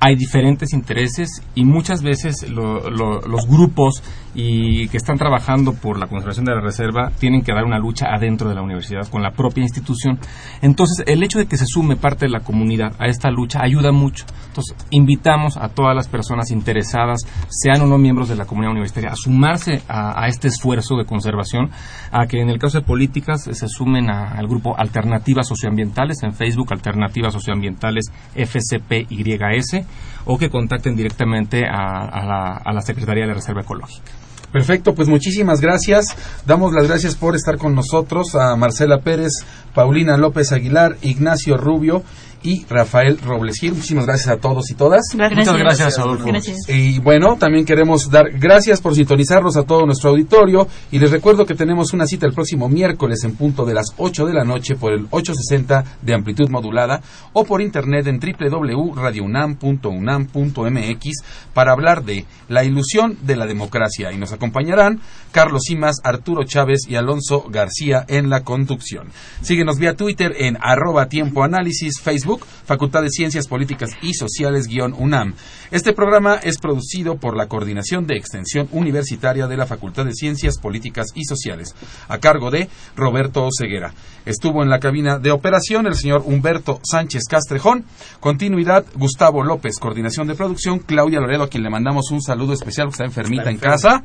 hay 0.00 0.14
diferentes 0.16 0.72
intereses 0.72 1.42
y 1.54 1.64
muchas 1.64 2.02
veces 2.02 2.48
lo- 2.50 2.90
lo- 2.90 3.20
los 3.22 3.46
grupos 3.48 4.02
y 4.34 4.88
que 4.88 4.98
están 4.98 5.16
trabajando 5.16 5.72
por 5.72 5.98
la 5.98 6.06
conservación 6.08 6.44
de 6.44 6.54
la 6.54 6.60
reserva 6.60 7.10
tienen 7.18 7.42
que 7.42 7.52
dar 7.54 7.64
una 7.64 7.78
lucha 7.78 8.06
adentro 8.14 8.48
de 8.50 8.54
la 8.54 8.60
universidad 8.62 9.08
con 9.08 9.22
la 9.22 9.30
propia 9.30 9.62
institución. 9.62 10.18
Entonces, 10.60 11.02
el 11.06 11.22
hecho 11.22 11.38
de 11.38 11.46
que 11.46 11.56
se 11.56 11.64
sume 11.66 11.96
parte 11.96 12.26
de 12.26 12.32
la 12.32 12.40
comunidad 12.40 12.92
a 12.98 13.06
esta 13.06 13.30
lucha 13.30 13.60
ayuda 13.62 13.92
mucho. 13.92 14.26
Entonces, 14.48 14.76
invitamos 14.90 15.56
a 15.56 15.68
todas 15.70 15.96
las 15.96 16.08
personas 16.08 16.50
interesadas, 16.50 17.20
sean 17.48 17.80
o 17.80 17.86
no 17.86 17.96
miembros 17.96 18.28
de 18.28 18.36
la 18.36 18.44
comunidad 18.44 18.72
universitaria, 18.72 19.12
a 19.12 19.16
sumarse 19.16 19.80
a, 19.88 20.26
este 20.28 20.48
esfuerzo 20.48 20.96
de 20.96 21.06
conservación, 21.06 21.70
a 22.12 22.26
que 22.26 22.40
en 22.40 22.50
el 22.50 22.58
caso 22.58 22.78
de 22.80 22.84
políticas 22.86 23.44
se 23.50 23.68
sumen 23.68 24.10
al 24.10 24.46
grupo 24.46 24.76
Alternativas 24.78 25.48
Socioambientales 25.48 26.22
en 26.22 26.34
Facebook, 26.34 26.72
Alternativas 26.72 27.32
Socioambientales 27.32 28.04
FCPYS, 28.34 29.85
o 30.24 30.36
que 30.38 30.50
contacten 30.50 30.96
directamente 30.96 31.64
a, 31.66 32.24
la, 32.24 32.72
la 32.72 32.80
Secretaría 32.80 33.26
de 33.26 33.34
Reserva 33.34 33.62
Ecológica. 33.62 34.12
Perfecto, 34.52 34.94
pues 34.94 35.08
muchísimas 35.08 35.60
gracias. 35.60 36.06
Damos 36.46 36.72
las 36.72 36.88
gracias 36.88 37.14
por 37.14 37.34
estar 37.34 37.58
con 37.58 37.74
nosotros 37.74 38.34
a 38.34 38.56
Marcela 38.56 39.00
Pérez, 39.00 39.32
Paulina 39.74 40.16
López 40.16 40.52
Aguilar, 40.52 40.96
Ignacio 41.02 41.56
Rubio 41.56 42.02
y 42.46 42.64
Rafael 42.70 43.18
Robles 43.18 43.58
Gil. 43.58 43.74
Muchísimas 43.74 44.06
gracias 44.06 44.28
a 44.28 44.36
todos 44.36 44.70
y 44.70 44.74
todas. 44.74 45.02
Gracias. 45.12 45.38
Muchas 45.38 45.58
gracias, 45.58 45.98
Adolfo. 45.98 46.26
Gracias. 46.26 46.58
Y 46.68 47.00
bueno, 47.00 47.36
también 47.36 47.64
queremos 47.64 48.08
dar 48.08 48.30
gracias 48.30 48.80
por 48.80 48.94
sintonizarnos 48.94 49.56
a 49.56 49.64
todo 49.64 49.84
nuestro 49.84 50.10
auditorio 50.10 50.68
y 50.92 51.00
les 51.00 51.10
recuerdo 51.10 51.44
que 51.44 51.54
tenemos 51.54 51.92
una 51.92 52.06
cita 52.06 52.24
el 52.26 52.32
próximo 52.32 52.68
miércoles 52.68 53.24
en 53.24 53.34
punto 53.34 53.64
de 53.64 53.74
las 53.74 53.86
8 53.96 54.26
de 54.26 54.32
la 54.32 54.44
noche 54.44 54.76
por 54.76 54.92
el 54.92 55.08
860 55.10 55.96
de 56.02 56.14
amplitud 56.14 56.48
modulada 56.48 57.00
o 57.32 57.44
por 57.44 57.60
internet 57.60 58.06
en 58.06 58.20
www.radiounam.unam.mx 58.20 61.10
para 61.52 61.72
hablar 61.72 62.04
de 62.04 62.26
la 62.48 62.62
ilusión 62.62 63.18
de 63.22 63.34
la 63.34 63.46
democracia 63.46 64.12
y 64.12 64.18
nos 64.18 64.32
acompañarán 64.32 65.00
Carlos 65.32 65.62
Simas, 65.66 65.96
Arturo 66.04 66.44
Chávez 66.44 66.82
y 66.88 66.94
Alonso 66.94 67.44
García 67.50 68.04
en 68.08 68.30
la 68.30 68.44
conducción. 68.44 69.08
Síguenos 69.42 69.78
vía 69.78 69.94
Twitter 69.94 70.32
en 70.38 70.56
arroba 70.60 71.08
tiempo 71.08 71.42
análisis, 71.42 72.00
Facebook, 72.00 72.35
Facultad 72.38 73.02
de 73.02 73.10
Ciencias 73.10 73.46
Políticas 73.46 73.90
y 74.02 74.14
Sociales 74.14 74.66
guion 74.66 74.94
UNAM. 74.98 75.34
Este 75.70 75.92
programa 75.92 76.36
es 76.36 76.58
producido 76.58 77.16
por 77.16 77.36
la 77.36 77.46
Coordinación 77.46 78.06
de 78.06 78.16
Extensión 78.16 78.68
Universitaria 78.72 79.46
de 79.46 79.56
la 79.56 79.66
Facultad 79.66 80.04
de 80.04 80.14
Ciencias 80.14 80.58
Políticas 80.58 81.08
y 81.14 81.24
Sociales, 81.24 81.74
a 82.08 82.18
cargo 82.18 82.50
de 82.50 82.68
Roberto 82.96 83.44
Oceguera. 83.44 83.92
Estuvo 84.24 84.62
en 84.62 84.70
la 84.70 84.80
cabina 84.80 85.18
de 85.18 85.30
operación 85.30 85.86
el 85.86 85.94
señor 85.94 86.22
Humberto 86.24 86.80
Sánchez 86.82 87.24
Castrejón. 87.28 87.84
Continuidad, 88.20 88.84
Gustavo 88.94 89.42
López, 89.42 89.78
coordinación 89.78 90.26
de 90.26 90.34
producción, 90.34 90.80
Claudia 90.80 91.20
Loredo, 91.20 91.44
a 91.44 91.48
quien 91.48 91.62
le 91.62 91.70
mandamos 91.70 92.10
un 92.10 92.20
saludo 92.20 92.52
especial, 92.52 92.88
que 92.88 92.92
está 92.92 93.04
enfermita 93.04 93.50
en 93.50 93.58
casa. 93.58 94.02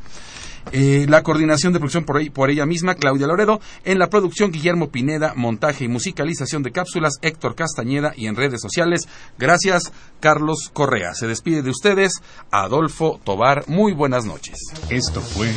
Eh, 0.72 1.06
la 1.10 1.24
coordinación 1.24 1.74
de 1.74 1.80
producción 1.80 2.06
por, 2.06 2.32
por 2.32 2.50
ella 2.50 2.66
misma, 2.66 2.96
Claudia 2.96 3.28
Loredo. 3.28 3.60
En 3.84 4.00
la 4.00 4.08
producción, 4.08 4.52
Guillermo 4.52 4.90
Pineda. 4.90 5.34
Montaje 5.36 5.86
y 5.86 5.88
musicalización 5.88 6.64
de 6.64 6.72
cápsulas, 6.72 7.14
Héctor 7.22 7.56
Castañeda. 7.56 8.14
Y 8.16 8.28
en 8.28 8.36
redes 8.36 8.62
sociales, 8.62 9.08
gracias, 9.38 9.92
Carlos 10.20 10.70
Correa. 10.74 11.14
Se 11.14 11.28
despide 11.28 11.62
de 11.62 11.70
ustedes, 11.70 12.22
Adolfo 12.52 13.20
Tobar. 13.24 13.68
Muy 13.68 13.94
buenas 13.94 14.26
noches. 14.26 14.58
Esto 14.90 15.22
fue 15.22 15.52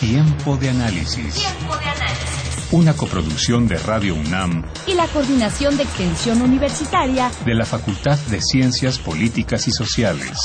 Tiempo 0.00 0.56
de 0.56 0.70
Análisis. 0.70 1.34
Tiempo 1.34 1.76
de 1.76 1.84
análisis. 1.84 2.40
Una 2.72 2.94
coproducción 2.94 3.66
de 3.66 3.78
Radio 3.78 4.14
UNAM 4.14 4.64
y 4.86 4.94
la 4.94 5.08
Coordinación 5.08 5.76
de 5.76 5.82
Extensión 5.82 6.40
Universitaria 6.40 7.28
de 7.44 7.54
la 7.54 7.64
Facultad 7.64 8.16
de 8.30 8.40
Ciencias 8.40 8.98
Políticas 8.98 9.66
y 9.66 9.72
Sociales. 9.72 10.38